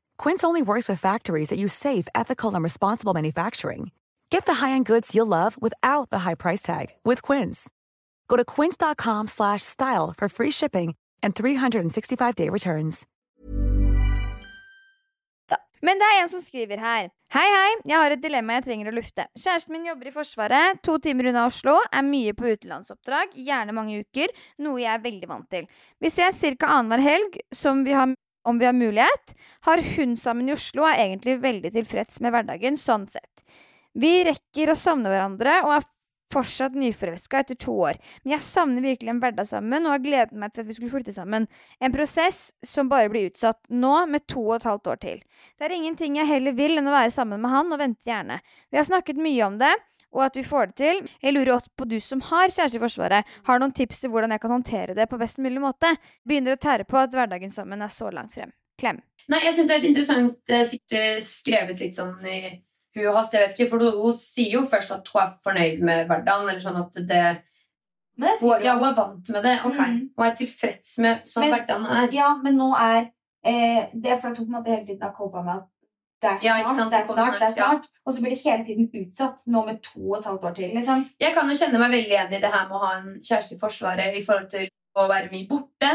Quince 0.23 0.43
only 0.43 0.61
works 0.61 0.87
with 0.87 0.99
factories 0.99 1.49
that 1.49 1.57
use 1.57 1.73
safe, 1.73 2.07
ethical, 2.13 2.53
and 2.53 2.63
responsible 2.63 3.13
manufacturing. 3.13 3.91
Get 4.29 4.45
the 4.45 4.53
high-end 4.61 4.85
goods 4.85 5.15
you'll 5.15 5.33
love 5.39 5.57
without 5.59 6.11
the 6.11 6.19
high 6.19 6.35
price 6.35 6.61
tag 6.61 6.87
with 7.03 7.23
Quince. 7.23 7.71
Go 8.27 8.37
to 8.37 8.45
quince.com 8.45 9.27
slash 9.27 9.63
style 9.63 10.13
for 10.15 10.29
free 10.29 10.51
shipping 10.51 10.93
and 11.23 11.33
365-day 11.33 12.49
returns. 12.49 13.07
Men 15.81 15.97
det 15.97 16.05
er 16.05 16.19
en 16.21 16.29
som 16.29 16.41
skriver 16.45 16.77
her. 16.77 17.07
Hei, 17.33 17.47
hei, 17.49 17.69
jeg 17.89 17.97
har 17.97 18.13
et 18.13 18.21
dilemma 18.21 18.59
jeg 18.59 18.67
trenger 18.67 18.91
å 18.91 18.93
lufte. 18.93 19.23
Kjæresten 19.33 19.73
min 19.73 19.87
jobber 19.89 20.11
i 20.11 20.13
Forsvaret, 20.13 20.81
to 20.85 20.99
timer 21.01 21.31
unna 21.31 21.47
Oslo, 21.49 21.79
er 21.89 22.05
mye 22.05 22.35
på 22.37 22.51
utenlandsoppdrag, 22.51 23.33
gjerne 23.33 23.73
mange 23.73 24.03
uker, 24.03 24.29
noe 24.61 24.83
jeg 24.83 24.91
er 24.93 25.01
veldig 25.01 25.29
vant 25.31 25.47
til. 25.49 25.65
Vi 25.97 26.11
ses 26.13 26.37
ca. 26.37 26.69
annenhver 26.75 27.01
helg, 27.01 27.39
som 27.49 27.81
vi 27.87 27.97
har, 27.97 28.13
om 28.47 28.59
vi 28.61 28.67
har 28.67 28.73
mulighet. 28.77 29.35
Har 29.67 29.81
hun 29.95 30.17
sammen 30.17 30.49
i 30.49 30.55
Oslo, 30.55 30.85
og 30.85 30.91
er 30.91 31.05
egentlig 31.05 31.39
veldig 31.43 31.73
tilfreds 31.77 32.21
med 32.23 32.33
hverdagen, 32.35 32.77
sånn 32.79 33.07
sett. 33.11 33.45
Vi 33.93 34.21
rekker 34.27 34.71
å 34.71 34.79
savne 34.79 35.11
hverandre, 35.11 35.59
og 35.65 35.75
er 35.75 35.89
fortsatt 36.31 36.75
nyforelska 36.79 37.41
etter 37.43 37.57
to 37.59 37.73
år. 37.83 37.99
Men 38.23 38.37
jeg 38.37 38.45
savner 38.45 38.85
virkelig 38.85 39.11
en 39.13 39.21
hverdag 39.23 39.47
sammen, 39.49 39.85
og 39.85 39.95
har 39.95 40.03
gledet 40.03 40.37
meg 40.39 40.53
til 40.53 40.63
at 40.63 40.69
vi 40.69 40.77
skulle 40.77 40.93
flytte 40.93 41.15
sammen. 41.15 41.47
En 41.83 41.93
prosess 41.93 42.39
som 42.65 42.89
bare 42.91 43.11
blir 43.11 43.31
utsatt 43.31 43.59
nå, 43.67 43.93
med 44.11 44.25
to 44.31 44.45
og 44.47 44.57
et 44.59 44.67
halvt 44.69 44.91
år 44.93 45.01
til. 45.03 45.21
Det 45.59 45.67
er 45.67 45.75
ingenting 45.75 46.17
jeg 46.19 46.31
heller 46.31 46.55
vil 46.57 46.79
enn 46.79 46.87
å 46.87 46.95
være 46.95 47.13
sammen 47.13 47.43
med 47.43 47.53
han, 47.53 47.71
og 47.73 47.81
vente 47.83 48.07
gjerne. 48.07 48.39
Vi 48.71 48.79
har 48.79 48.87
snakket 48.87 49.19
mye 49.21 49.47
om 49.49 49.59
det, 49.61 49.73
og 50.11 50.23
at 50.25 50.35
vi 50.39 50.43
får 50.47 50.71
det 50.71 50.75
til. 50.81 51.03
Jeg 51.23 51.33
lurer 51.35 51.53
også 51.55 51.71
på 51.79 51.87
du 51.89 51.97
som 52.03 52.21
har 52.31 52.51
kjæreste 52.51 52.79
i 52.79 52.83
Forsvaret, 52.83 53.29
har 53.47 53.61
noen 53.61 53.73
tips 53.75 54.01
til 54.03 54.11
hvordan 54.13 54.31
jeg 54.35 54.41
kan 54.43 54.51
håndtere 54.55 54.95
det 54.97 55.07
på 55.11 55.19
best 55.21 55.39
mulig 55.39 55.61
måte? 55.63 55.93
Begynner 56.27 56.57
å 56.57 56.61
tære 56.61 56.87
på 56.89 56.99
at 56.99 57.13
hverdagen 57.15 57.53
sammen 57.53 57.81
er 57.81 57.91
så 57.93 58.09
langt 58.13 58.33
frem. 58.35 58.51
Klem. 58.81 58.99
Nei, 59.29 59.39
jeg 59.45 59.53
syns 59.55 59.69
det 59.69 59.77
er 59.77 59.87
interessant 59.87 60.51
eh, 60.51 60.65
sikkert 60.67 61.23
skrevet 61.27 61.79
litt 61.83 61.95
sånn 61.99 62.17
i 62.25 62.39
hu 62.97 63.03
og 63.07 63.15
hast. 63.19 63.35
Jeg 63.35 63.45
vet 63.47 63.59
ikke, 63.59 63.69
for 63.71 63.83
hun 64.03 64.15
sier 64.17 64.55
jo 64.57 64.63
først 64.67 64.91
at 64.95 65.07
hun 65.13 65.21
er 65.21 65.33
fornøyd 65.45 65.83
med 65.85 66.07
hverdagen. 66.09 66.49
Eller 66.49 66.63
sånn 66.63 66.79
at 66.81 66.97
det 66.97 67.23
Men 68.17 68.27
det 68.27 68.39
hun, 68.41 68.63
Ja, 68.65 68.73
hun. 68.75 68.87
er 68.89 68.95
vant 68.97 69.29
med 69.35 69.43
det. 69.47 69.53
Ok. 69.67 69.77
Mm. 69.79 69.99
Hun 70.17 70.25
er 70.27 70.35
tilfreds 70.39 70.97
med 71.05 71.29
sånn 71.29 71.47
hverdagen 71.51 71.85
er. 71.87 72.09
Ja, 72.15 72.31
men 72.41 72.57
nå 72.59 72.71
er 72.75 73.11
eh, 73.45 73.85
Det 73.93 74.11
er 74.11 74.19
for 74.19 74.31
at 74.31 74.41
hun 74.41 74.47
på 74.47 74.51
en 74.51 74.57
måte 74.57 74.73
hele 74.73 74.85
tiden 74.89 75.05
har 75.05 75.13
copa 75.15 75.43
med 75.45 75.61
at 75.61 75.69
det 76.21 76.29
er 76.29 76.39
snart, 76.39 76.43
Ja, 76.43 76.53
det 76.57 76.99
er 76.99 77.05
snart, 77.05 77.39
det 77.39 77.47
er 77.47 77.51
snart, 77.51 77.85
Ja. 77.85 77.99
Og 78.05 78.13
så 78.13 78.21
blir 78.21 78.33
det 78.35 78.43
hele 78.43 78.65
tiden 78.65 78.89
utsatt, 79.01 79.41
nå 79.47 79.65
med 79.65 79.81
to 79.83 79.99
og 80.11 80.19
et 80.19 80.25
halvt 80.25 80.43
år 80.43 80.53
til. 80.55 80.71
Liksom. 80.75 81.03
Jeg 81.19 81.33
kan 81.33 81.49
jo 81.49 81.57
kjenne 81.57 81.79
meg 81.81 81.91
veldig 81.91 82.13
igjen 82.13 82.33
i 82.33 82.41
det 82.41 82.51
her 82.53 82.67
med 82.69 82.77
å 82.77 82.85
ha 82.85 82.91
en 82.97 83.11
kjæreste 83.21 83.55
i 83.55 83.61
Forsvaret 83.61 84.17
i 84.17 84.23
forhold 84.25 84.49
til 84.49 84.67
å 84.97 85.07
være 85.09 85.31
mye 85.31 85.47
borte. 85.49 85.91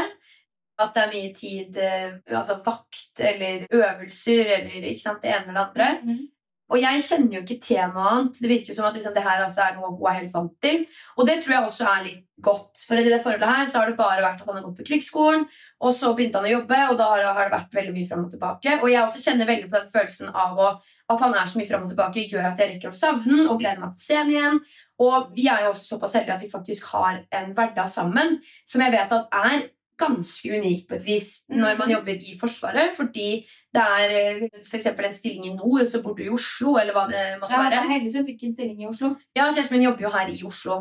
At 0.79 0.93
det 0.93 1.03
er 1.03 1.13
mye 1.13 1.33
tid, 1.33 1.77
eh, 1.77 2.17
altså 2.37 2.59
vakt 2.65 3.19
eller 3.19 3.65
øvelser 3.71 4.51
eller 4.59 4.89
ikke 4.91 5.01
sant, 5.01 5.23
det 5.23 5.31
ene 5.33 5.49
eller 5.49 5.53
det 5.53 5.67
andre. 5.67 5.87
Mhm. 6.03 6.27
Og 6.67 6.81
jeg 6.81 7.03
kjenner 7.05 7.37
jo 7.37 7.41
ikke 7.45 7.59
til 7.63 7.91
noe 7.93 8.07
annet. 8.11 8.39
Det 8.43 8.49
virker 8.51 8.75
som 8.75 8.87
at 8.89 8.97
liksom, 8.97 9.13
det 9.15 9.23
her 9.23 9.43
altså 9.45 9.63
er 9.63 9.77
noe 9.77 9.93
hun 9.93 10.09
er 10.09 10.17
helt 10.19 10.33
vant 10.33 10.55
til. 10.63 10.81
Og 11.15 11.29
det 11.29 11.37
tror 11.43 11.55
jeg 11.55 11.67
også 11.69 11.87
er 11.91 12.01
litt 12.09 12.25
godt. 12.43 12.81
For 12.87 12.99
i 12.99 13.05
det 13.07 13.21
forholdet 13.23 13.49
her 13.49 13.69
så 13.69 13.79
har 13.79 13.91
det 13.91 13.99
bare 13.99 14.25
vært 14.25 14.41
at 14.41 14.49
han 14.49 14.59
har 14.59 14.65
gått 14.67 14.81
på 14.81 14.87
krigsskolen, 14.89 15.47
og 15.81 15.95
så 15.95 16.11
begynte 16.17 16.41
han 16.41 16.49
å 16.49 16.51
jobbe, 16.51 16.81
og 16.91 16.99
da 16.99 17.07
har 17.13 17.23
det, 17.23 17.53
vært 17.53 17.79
veldig 17.79 17.95
mye 17.95 18.09
fram 18.09 18.25
og 18.25 18.33
tilbake. 18.33 18.75
Og 18.81 18.91
jeg 18.91 19.03
også 19.03 19.23
kjenner 19.23 19.49
veldig 19.49 19.71
på 19.71 19.79
den 19.79 19.93
følelsen 19.95 20.33
av 20.33 20.59
å, 20.61 20.73
at 21.07 21.23
han 21.23 21.37
er 21.39 21.47
så 21.49 21.61
mye 21.61 21.69
fram 21.71 21.87
og 21.87 21.93
tilbake, 21.93 22.27
gjør 22.27 22.51
at 22.51 22.61
jeg 22.61 22.73
rekker 22.75 22.91
å 22.91 22.99
savne 22.99 23.31
ham 23.31 23.47
og 23.47 23.63
gleder 23.63 23.81
meg 23.81 23.95
til 23.95 24.03
å 24.03 24.05
se 24.05 24.19
ham 24.19 24.33
igjen. 24.33 24.61
Og 25.07 25.31
vi 25.37 25.47
er 25.53 25.63
jo 25.63 25.71
også 25.71 25.93
såpass 25.93 26.17
heldige 26.17 26.35
at 26.35 26.45
vi 26.45 26.51
faktisk 26.51 26.91
har 26.91 27.21
en 27.39 27.51
hverdag 27.57 27.89
sammen 27.93 28.39
som 28.67 28.81
jeg 28.83 28.95
vet 28.97 29.13
at 29.13 29.35
er 29.39 29.67
ganske 29.97 30.51
unikt 30.59 30.87
på 30.89 30.95
et 30.95 31.05
vis 31.07 31.27
når 31.49 31.77
man 31.79 31.89
jobber 31.91 32.13
i 32.21 32.35
Forsvaret, 32.39 32.93
fordi 32.97 33.29
det 33.73 33.83
er 33.83 34.13
f.eks. 34.45 34.69
for 34.69 34.77
eksempel 34.77 35.05
en 35.05 35.13
stilling 35.13 35.45
i 35.49 35.55
nord, 35.55 35.87
så 35.91 36.01
bor 36.03 36.13
du 36.17 36.23
i 36.23 36.29
Oslo, 36.33 36.75
eller 36.77 36.93
hva 36.93 37.07
det 37.11 37.25
måtte 37.41 37.53
Ja, 37.53 37.63
være. 37.69 37.83
heldig 37.91 38.13
som 38.13 38.25
fikk 38.25 38.43
en 38.47 38.53
stilling 38.53 38.81
i 38.83 38.87
Oslo. 38.87 39.15
Ja, 39.35 39.49
Kjæresten 39.51 39.77
min 39.77 39.87
jobber 39.89 40.01
jo 40.07 40.09
her 40.13 40.27
i 40.33 40.39
Oslo, 40.45 40.79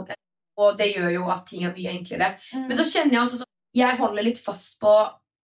og 0.56 0.78
det 0.78 0.90
gjør 0.94 1.10
jo 1.14 1.26
at 1.32 1.46
ting 1.48 1.64
er 1.64 1.74
mye 1.76 1.92
enklere. 1.98 2.34
Men 2.54 2.76
så 2.78 2.84
kjenner 2.88 3.12
jeg 3.18 3.22
også 3.26 3.42
sånn 3.42 3.52
Jeg 3.76 3.96
holder 3.98 4.22
litt 4.24 4.38
fast 4.40 4.78
på 4.80 4.92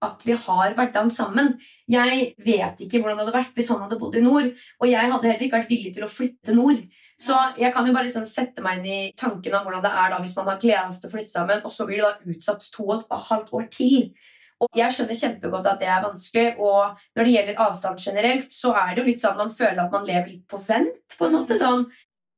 at 0.02 0.24
vi 0.26 0.34
har 0.34 0.74
hverdagen 0.76 1.12
sammen. 1.14 1.54
Jeg 1.90 2.32
vet 2.42 2.82
ikke 2.82 3.00
hvordan 3.00 3.18
det 3.18 3.24
hadde 3.24 3.36
vært 3.36 3.56
hvis 3.58 3.70
han 3.72 3.80
hadde 3.84 3.98
bodd 4.00 4.18
i 4.18 4.24
nord. 4.24 4.50
Og 4.80 4.90
jeg 4.90 5.12
hadde 5.12 5.30
heller 5.30 5.46
ikke 5.46 5.60
vært 5.60 5.72
villig 5.72 5.94
til 5.96 6.06
å 6.06 6.10
flytte 6.10 6.56
nord. 6.56 6.82
Så 7.22 7.38
jeg 7.60 7.70
kan 7.74 7.86
jo 7.86 7.94
bare 7.94 8.08
liksom 8.08 8.26
sette 8.26 8.64
meg 8.64 8.80
inn 8.80 8.90
i 8.90 9.00
tanken 9.18 9.54
av 9.54 9.66
hvordan 9.66 9.84
det 9.84 9.94
er 10.02 10.12
da 10.12 10.20
hvis 10.22 10.36
man 10.38 10.50
har 10.50 10.60
gleda 10.62 10.88
seg 10.90 11.04
til 11.04 11.10
å 11.10 11.14
flytte 11.14 11.34
sammen, 11.34 11.62
og 11.62 11.74
så 11.74 11.86
blir 11.86 12.02
det 12.02 12.08
da 12.08 12.34
utsatt 12.34 12.70
to 12.74 12.86
og 12.88 12.94
et 12.98 13.18
halvt 13.30 13.52
år 13.58 13.68
til. 13.72 13.98
Og 14.62 14.78
jeg 14.78 14.94
skjønner 14.94 15.18
kjempegodt 15.18 15.68
at 15.70 15.80
det 15.82 15.90
er 15.90 16.04
vanskelig, 16.04 16.48
og 16.62 16.98
når 17.16 17.26
det 17.26 17.34
gjelder 17.34 17.62
avstand 17.64 18.02
generelt, 18.02 18.52
så 18.54 18.74
er 18.78 18.92
det 18.92 19.02
jo 19.02 19.08
litt 19.08 19.22
sånn 19.22 19.34
at 19.34 19.42
man 19.42 19.54
føler 19.54 19.80
at 19.82 19.94
man 19.94 20.06
lever 20.06 20.30
litt 20.30 20.44
på 20.50 20.60
vent, 20.68 21.16
på 21.18 21.26
en 21.26 21.34
måte. 21.34 21.58
Sånn 21.58 21.86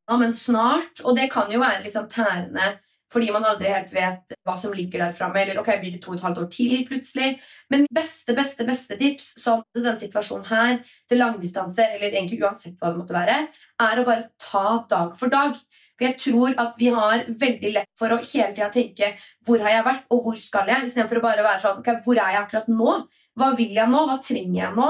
ja, 0.09 0.17
men 0.21 0.35
snart. 0.37 1.05
Og 1.05 1.17
det 1.17 1.31
kan 1.33 1.53
jo 1.53 1.61
være 1.63 1.85
litt 1.85 1.97
sånn 1.97 2.11
tærende 2.13 2.75
fordi 3.13 3.31
man 3.35 3.45
aldri 3.47 3.71
helt 3.71 3.93
vet 3.95 4.35
hva 4.47 4.57
som 4.59 4.73
ligger 4.75 5.05
der 5.05 5.15
framme. 5.17 5.43
Eller 5.43 5.61
ok, 5.61 5.71
blir 5.81 5.95
det 5.95 6.01
to 6.03 6.13
og 6.13 6.19
et 6.19 6.25
halvt 6.27 6.41
år 6.43 6.49
til 6.55 6.75
plutselig? 6.89 7.37
Men 7.71 7.87
beste, 7.95 8.35
beste, 8.37 8.67
beste 8.67 8.99
tips 9.01 9.29
som 9.43 9.63
til 9.75 9.85
denne 9.85 10.01
situasjonen 10.01 10.49
her, 10.51 10.81
til 11.09 11.23
langdistanse, 11.23 11.87
eller 11.95 12.11
egentlig 12.11 12.43
uansett 12.43 12.77
hva 12.81 12.91
det 12.91 13.03
måtte 13.03 13.17
være, 13.17 13.39
er 13.87 14.01
å 14.01 14.07
bare 14.09 14.29
ta 14.43 14.83
dag 14.91 15.15
for 15.21 15.33
dag. 15.33 15.59
For 15.95 16.09
jeg 16.09 16.19
tror 16.19 16.57
at 16.59 16.79
vi 16.79 16.89
har 16.91 17.27
veldig 17.41 17.75
lett 17.77 17.91
for 17.99 18.11
å 18.11 18.19
hele 18.19 18.51
tida 18.55 18.71
tenke 18.75 19.13
'hvor 19.47 19.61
har 19.63 19.71
jeg 19.71 19.85
vært', 19.85 20.07
og 20.11 20.25
'hvor 20.25 20.39
skal 20.39 20.67
jeg'? 20.67 20.85
Istedenfor 20.85 21.19
å 21.19 21.23
bare 21.23 21.47
være 21.47 21.61
sånn 21.63 21.79
ok, 21.79 22.03
'hvor 22.03 22.19
er 22.19 22.33
jeg 22.35 22.43
akkurat 22.43 22.69
nå'? 22.69 23.07
Hva 23.37 23.57
vil 23.57 23.75
jeg 23.75 23.89
nå? 23.89 24.01
Hva 24.07 24.19
trenger 24.23 24.61
jeg 24.63 24.75
nå? 24.75 24.89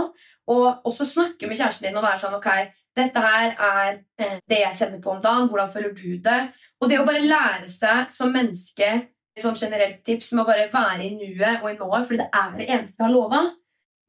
Og 0.49 0.85
også 0.85 1.05
snakke 1.09 1.47
med 1.49 1.57
kjæresten 1.57 1.89
din 1.89 1.97
og 1.97 2.05
være 2.05 2.21
sånn 2.21 2.37
ok, 2.37 2.49
dette 2.95 3.25
her 3.25 3.55
er 3.55 3.91
eh, 4.21 4.39
det 4.51 4.61
jeg 4.61 4.79
kjenner 4.79 5.03
på 5.03 5.15
om 5.15 5.23
dagen. 5.25 5.51
Hvordan 5.51 5.73
føler 5.75 5.97
du 5.97 6.09
det? 6.23 6.41
Og 6.81 6.91
det 6.91 7.01
å 7.01 7.07
bare 7.09 7.25
lære 7.25 7.69
seg 7.71 8.11
som 8.13 8.33
menneske 8.35 8.91
sånn 9.41 9.59
generelt 9.59 10.03
tips 10.07 10.33
med 10.33 10.45
å 10.45 10.49
bare 10.49 10.71
være 10.71 11.07
i 11.09 11.13
nuet 11.17 11.63
og 11.63 11.71
i 11.73 11.77
nået, 11.79 12.07
fordi 12.07 12.21
det 12.23 12.31
er 12.39 12.57
det 12.59 12.69
eneste 12.71 12.99
vi 13.01 13.07
har 13.07 13.15
lova. 13.15 13.43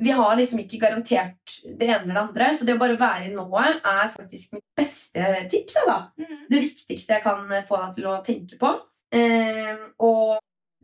Vi 0.05 0.11
har 0.11 0.33
liksom 0.35 0.59
ikke 0.59 0.81
garantert 0.81 1.53
det 1.63 1.87
ene 1.87 2.01
eller 2.03 2.17
det 2.17 2.23
andre, 2.25 2.49
så 2.53 2.67
det 2.67 2.75
å 2.75 2.81
bare 2.81 2.97
være 2.99 3.29
i 3.29 3.33
nået 3.33 3.79
er 3.79 4.11
faktisk 4.13 4.57
mitt 4.57 4.65
beste 4.77 5.29
tips. 5.51 5.77
da. 5.87 5.99
Mm. 6.19 6.41
Det 6.51 6.63
viktigste 6.65 7.15
jeg 7.15 7.23
kan 7.23 7.45
eh, 7.51 7.63
få 7.65 7.79
deg 7.81 7.95
til 7.95 8.09
å 8.11 8.17
tenke 8.25 8.59
på. 8.59 8.73
Eh, 9.15 9.71
og 10.03 10.35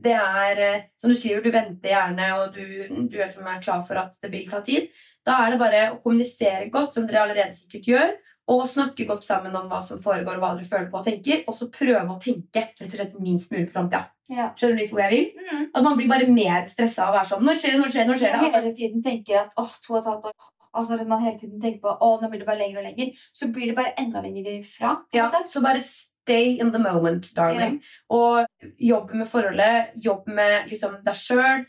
det 0.01 0.15
er, 0.15 0.63
eh, 0.63 0.85
som 0.97 1.11
du 1.11 1.19
sier, 1.19 1.43
du 1.43 1.51
venter 1.51 1.91
gjerne, 1.91 2.31
og 2.39 2.55
du, 2.55 2.63
du 3.11 3.19
er 3.19 3.27
liksom 3.27 3.49
er 3.51 3.61
klar 3.61 3.83
for 3.85 3.99
at 4.01 4.15
det 4.23 4.31
vil 4.33 4.47
ta 4.49 4.63
tid. 4.65 4.87
Da 5.27 5.37
er 5.43 5.53
det 5.53 5.61
bare 5.61 5.81
å 5.91 5.99
kommunisere 6.01 6.69
godt, 6.73 6.95
som 6.95 7.07
dere 7.07 7.25
allerede 7.25 7.57
sikkert 7.57 7.89
gjør, 7.91 8.15
og 8.51 8.63
snakke 8.67 9.05
godt 9.07 9.23
sammen 9.23 9.53
om 9.55 9.67
hva 9.71 9.81
som 9.85 10.01
foregår, 10.01 10.39
og 10.39 10.43
hva 10.43 10.55
dere 10.57 10.69
føler 10.69 10.89
på 10.91 10.99
og 10.99 11.07
tenker, 11.07 11.43
og 11.47 11.55
så 11.55 11.69
prøve 11.71 12.07
å 12.09 12.17
tenke 12.21 12.65
rett 12.65 12.87
og 12.87 12.95
slett 12.95 13.19
minst 13.21 13.53
mulig 13.53 13.67
på 13.69 13.77
framtida. 13.77 14.07
Ja. 14.31 14.47
Skjønner 14.55 14.77
du 14.77 14.81
litt 14.81 14.93
hvor 14.95 15.03
jeg 15.03 15.11
vil? 15.11 15.43
Mm. 15.43 15.67
At 15.75 15.85
man 15.85 15.99
blir 15.99 16.09
bare 16.11 16.31
mer 16.31 16.65
stressa 16.71 17.05
av 17.05 17.11
å 17.11 17.17
være 17.17 17.29
sånn 17.33 17.43
Når 17.43 17.57
skjer 17.59 17.73
det, 17.75 17.79
når 17.81 17.91
skjer 17.91 18.05
det? 18.05 18.09
når 18.11 18.19
skjer 18.21 18.31
det? 18.31 18.41
Altså, 18.45 18.61
hele 18.61 18.75
tiden 18.77 19.03
tenker 19.03 19.39
at 19.41 19.57
åh, 19.59 19.73
to 19.83 19.93
og 19.93 19.99
et 19.99 20.07
halvt 20.07 20.27
år 20.29 20.35
Altså 20.71 20.95
at 20.95 21.07
man 21.07 21.19
hele 21.19 21.35
tiden 21.35 21.59
tenker 21.59 21.81
på 21.83 21.91
åh, 21.91 22.13
nå 22.21 22.29
blir 22.31 22.39
det 22.39 22.47
bare 22.47 22.61
lenger 22.61 22.79
og 22.79 22.85
lenger. 22.85 23.09
Så 23.35 23.49
blir 23.51 23.67
det 23.67 23.75
bare 23.75 23.91
enda 23.99 24.21
lenger 24.23 24.45
ifra. 24.53 24.93
ja, 25.11 25.25
så 25.43 25.59
bare 25.59 25.81
stay 25.83 26.61
in 26.63 26.71
the 26.71 26.79
moment, 26.79 27.27
darling. 27.35 27.81
Og 28.07 28.45
jobb 28.79 29.11
med 29.11 29.27
forholdet, 29.27 29.91
jobb 29.99 30.31
med 30.31 30.71
liksom, 30.71 30.95
deg 31.03 31.19
sjøl. 31.19 31.65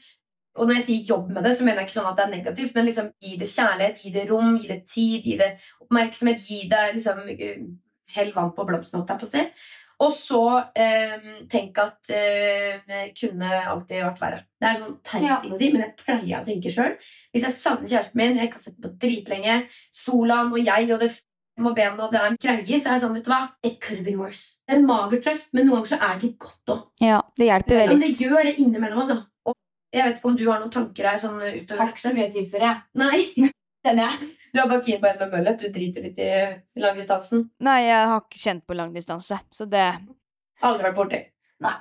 Og 0.58 0.66
når 0.68 0.74
jeg 0.80 0.84
sier 0.84 1.04
jobb 1.14 1.30
med 1.32 1.44
det, 1.46 1.54
så 1.56 1.64
mener 1.64 1.80
jeg 1.80 1.88
ikke 1.88 1.96
sånn 2.00 2.10
at 2.10 2.16
det 2.18 2.24
er 2.26 2.32
negativt, 2.36 2.74
men 2.76 2.84
liksom 2.84 3.06
gi 3.24 3.36
det 3.40 3.48
kjærlighet, 3.48 4.02
gi 4.04 4.10
det 4.12 4.24
rom, 4.28 4.56
gi 4.60 4.68
det 4.68 4.80
tid, 4.86 5.24
gi 5.24 5.36
det 5.40 5.52
oppmerksomhet, 5.80 6.42
gi 6.48 6.66
det 6.68 6.82
liksom 6.98 7.22
eh, 7.32 7.62
Hell 8.12 8.32
vann 8.36 8.50
på 8.52 8.66
blomsten, 8.68 9.00
holdt 9.00 9.08
jeg 9.14 9.22
på 9.22 9.26
å 9.30 9.32
si. 9.32 9.44
Og 10.02 10.10
så 10.12 10.40
eh, 10.76 11.14
tenk 11.48 11.78
at 11.80 12.10
eh, 12.12 12.82
det 12.88 13.02
kunne 13.16 13.48
alltid 13.70 14.02
vært 14.04 14.20
verre. 14.20 14.40
Det 14.60 14.68
er 14.68 14.74
en 14.76 14.82
sånn 14.82 14.96
teit 15.06 15.24
Ja. 15.24 15.38
ting 15.40 15.54
å 15.54 15.60
si, 15.60 15.70
men 15.72 15.84
jeg 15.86 15.94
pleier 16.02 16.42
å 16.42 16.44
tenke 16.48 16.72
sjøl. 16.74 16.96
Hvis 17.32 17.46
jeg 17.46 17.54
savner 17.56 17.88
kjæresten 17.88 18.20
min, 18.20 18.36
jeg 18.36 18.50
ikke 18.50 18.58
har 18.60 18.66
sett 18.66 18.76
den 18.82 18.90
på 18.90 19.00
dritlenge, 19.06 19.56
Solan 19.94 20.52
og 20.52 20.58
jeg 20.60 20.90
og 20.92 21.00
det 21.06 21.12
og 21.62 21.74
ben 21.76 21.98
og 22.00 22.10
det 22.12 22.18
er 22.20 22.36
greier, 22.40 22.80
så 22.80 22.88
er 22.88 22.94
jeg 22.96 23.02
sånn, 23.04 23.16
vet 23.16 23.26
du 23.26 23.30
hva 23.30 23.40
It 23.62 23.80
could 23.80 23.98
have 24.00 24.06
been 24.08 24.18
worse. 24.20 24.58
Det 24.66 24.74
er 24.74 24.78
en 24.80 24.86
mager 24.88 25.20
trøst, 25.24 25.50
men 25.52 25.66
noen 25.68 25.82
ganger 25.82 25.90
så 25.94 25.98
er 26.10 26.20
det 26.22 26.30
godt 26.40 26.72
òg. 26.74 26.80
Ja, 27.04 27.18
det 27.38 27.48
hjelper 27.48 27.76
Ja, 27.76 27.82
veldig. 27.86 27.96
men 27.98 28.04
det 28.08 28.26
gjør 28.26 28.44
det 28.48 28.54
innimellom, 28.58 29.02
altså. 29.04 29.18
Jeg 29.92 30.06
vet 30.06 30.18
ikke 30.18 30.30
om 30.30 30.36
du 30.38 30.46
har 30.48 30.60
noen 30.60 30.72
tanker 30.72 31.08
her 31.10 31.18
sånn 31.20 31.36
utover 31.40 31.82
Har 31.82 31.90
ikke 31.92 32.00
så 32.00 32.14
mye 32.16 32.30
tid 32.32 32.48
for 32.52 32.64
det. 32.64 32.72
Nei. 33.00 33.18
Kjenner 33.84 34.08
jeg. 34.08 34.28
Du 34.52 34.60
er 34.60 34.68
bare 34.68 34.84
keen 34.86 35.00
på 35.02 35.08
en 35.08 35.18
med 35.20 35.32
møllet. 35.32 35.60
Du 35.60 35.72
driter 35.74 36.04
litt 36.04 36.20
i 36.22 36.30
langdistansen. 36.80 37.46
Nei, 37.66 37.78
jeg 37.88 38.10
har 38.12 38.20
ikke 38.20 38.42
kjent 38.42 38.64
på 38.68 38.76
langdistanse, 38.78 39.40
så 39.52 39.66
det 39.68 39.86
Aldri 40.62 40.86
vært 40.86 40.98
borti. 40.98 41.18
Nei. 41.64 41.74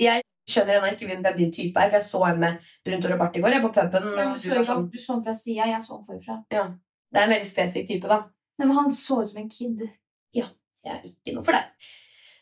Jeg 0.00 0.24
skjønner 0.50 0.78
ennå 0.78 0.90
ikke 0.90 1.06
hvem 1.06 1.22
din 1.36 1.52
type 1.54 1.78
er, 1.78 1.92
for 1.92 1.98
jeg 2.00 2.06
så 2.08 2.22
henne 2.24 2.40
med 2.42 2.72
Brunt 2.88 3.06
hår 3.06 3.14
og 3.14 3.20
bart 3.22 3.36
i 3.38 3.42
går. 3.44 3.54
Jeg 3.54 3.64
på 3.64 3.70
puben. 3.76 4.08
ja, 4.18 4.26
du, 4.32 4.40
så 4.42 4.64
sånn. 4.66 4.88
du 4.90 4.98
så 4.98 5.14
henne 5.14 5.28
fra 5.28 5.36
sida, 5.38 5.68
jeg 5.70 5.84
så 5.86 5.94
henne 5.94 6.08
forfra. 6.08 6.38
Ja. 6.54 6.64
Det 7.08 7.20
er 7.20 7.28
en 7.28 7.34
veldig 7.36 7.48
spesifikk 7.48 7.92
type, 7.92 8.10
da. 8.10 8.18
Nei, 8.58 8.66
men 8.66 8.76
han 8.80 8.90
så 8.96 9.20
ut 9.22 9.30
som 9.30 9.40
en 9.44 9.52
kid. 9.52 9.84
Ja. 10.36 10.48
Jeg 10.86 10.96
er 10.96 11.06
ikke 11.06 11.36
noe 11.36 11.46
for 11.46 11.54
det. 11.54 11.92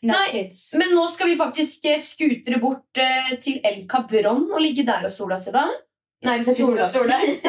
Nei. 0.05 0.49
Men 0.77 0.93
nå 0.93 1.07
skal 1.09 1.31
vi 1.31 1.39
faktisk 1.39 1.79
skutre 1.81 1.99
skutere 2.05 2.61
bort 2.61 3.01
uh, 3.01 3.33
til 3.41 3.59
El 3.65 3.85
Cabron 3.89 4.45
og 4.51 4.61
ligge 4.61 4.85
der 4.85 5.07
og 5.09 5.13
sola 5.13 5.39
oss 5.39 5.47
i 5.49 5.55
dag. 5.55 5.73
Nei, 6.25 6.39
sole 6.41 6.81
oss. 6.81 6.95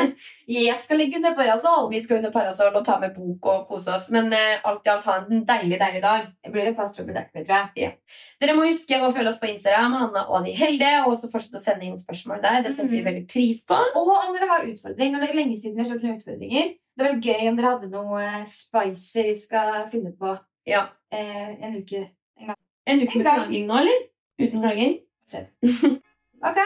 Jeg 0.48 0.74
skal 0.82 0.98
ligge 1.00 1.16
under 1.16 1.32
parasoll. 1.36 1.86
Vi 1.88 2.00
skal 2.04 2.18
under 2.18 2.32
parasoll 2.34 2.74
og 2.76 2.84
ta 2.84 2.98
med 3.00 3.14
bok 3.16 3.46
og 3.48 3.62
kose 3.70 3.94
oss. 3.94 4.10
Men 4.12 4.28
uh, 4.32 4.58
alt 4.68 4.84
i 4.84 4.92
alt 4.92 5.06
ha 5.08 5.14
en 5.22 5.44
deilig, 5.48 5.78
deilig 5.80 6.02
dag. 6.04 6.26
Det 6.44 6.52
blir 6.52 6.68
en 6.68 6.76
deg, 6.76 7.30
tror 7.32 7.54
jeg. 7.76 7.94
Dere 8.40 8.56
må 8.56 8.66
huske 8.68 9.00
å 9.00 9.12
følge 9.14 9.32
oss 9.32 9.40
på 9.40 9.48
Instagram, 9.48 9.96
Hanna 10.02 10.26
og 10.28 10.44
de 10.44 10.52
heldige, 10.56 11.00
og 11.04 11.14
også 11.14 11.30
fortsette 11.32 11.60
å 11.60 11.64
sende 11.64 11.88
inn 11.88 11.96
spørsmål 12.00 12.42
der. 12.44 12.60
Det 12.66 12.74
setter 12.74 12.92
vi 12.92 13.00
Mhm. 13.00 13.08
veldig 13.08 13.28
pris 13.32 13.64
på. 13.64 13.80
Og 13.96 14.12
om 14.16 14.36
dere 14.36 14.50
har 14.52 14.68
utfordringer. 14.68 15.20
det 15.20 15.30
er 15.30 15.40
lenge 15.40 15.56
siden 15.56 15.76
vi 15.76 15.82
har 15.82 15.90
kjørt 15.90 16.04
noen 16.04 16.20
utfordringer, 16.20 16.74
det 16.98 17.06
var 17.06 17.20
gøy 17.22 17.48
om 17.48 17.56
dere 17.56 17.72
hadde 17.72 17.90
noe 17.90 18.20
eh, 18.20 18.44
spicy 18.44 19.22
vi 19.22 19.34
skal 19.34 19.88
finne 19.90 20.12
på 20.18 20.38
Ja. 20.66 20.88
eh, 21.10 21.56
en 21.62 21.76
uke. 21.82 22.10
En 22.38 23.02
uke 23.02 23.18
En 23.18 23.22
med 23.22 23.26
klaging 23.26 23.66
nå, 23.68 23.80
eller? 23.82 24.04
Uten 24.40 24.62
klaging? 24.62 24.98
Ok? 26.48 26.58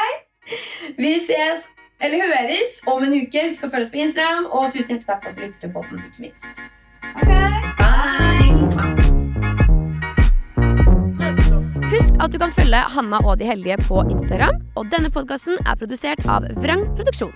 Vi 0.98 1.12
ses, 1.16 1.64
eller 2.00 2.26
høres, 2.28 2.82
om 2.86 3.02
en 3.06 3.14
uke. 3.22 3.46
Husk 3.48 3.64
å 3.64 3.70
følge 3.72 3.86
oss 3.88 3.94
på 3.94 4.02
Instagram, 4.04 4.50
og 4.52 4.74
tusen 4.74 4.98
hjertelig 4.98 5.08
takk 5.08 5.22
for 5.22 5.30
at 5.30 5.38
du 5.38 5.44
lytter 5.46 5.60
til 5.62 5.72
båten, 5.72 6.02
ikke 6.10 6.26
minst. 6.26 6.60
Ok. 7.16 7.30
Bye! 7.80 8.32
Husk 11.92 12.20
at 12.24 12.32
du 12.32 12.38
kan 12.40 12.52
følge 12.52 12.84
Hanna 12.94 13.22
og 13.24 13.40
de 13.40 13.48
heldige 13.48 13.80
på 13.88 14.04
Instagram. 14.12 14.60
Og 14.76 14.92
denne 14.92 15.10
podkasten 15.12 15.58
er 15.64 15.80
produsert 15.80 16.24
av 16.28 16.46
Vrang 16.60 16.86
Produksjon. 16.96 17.34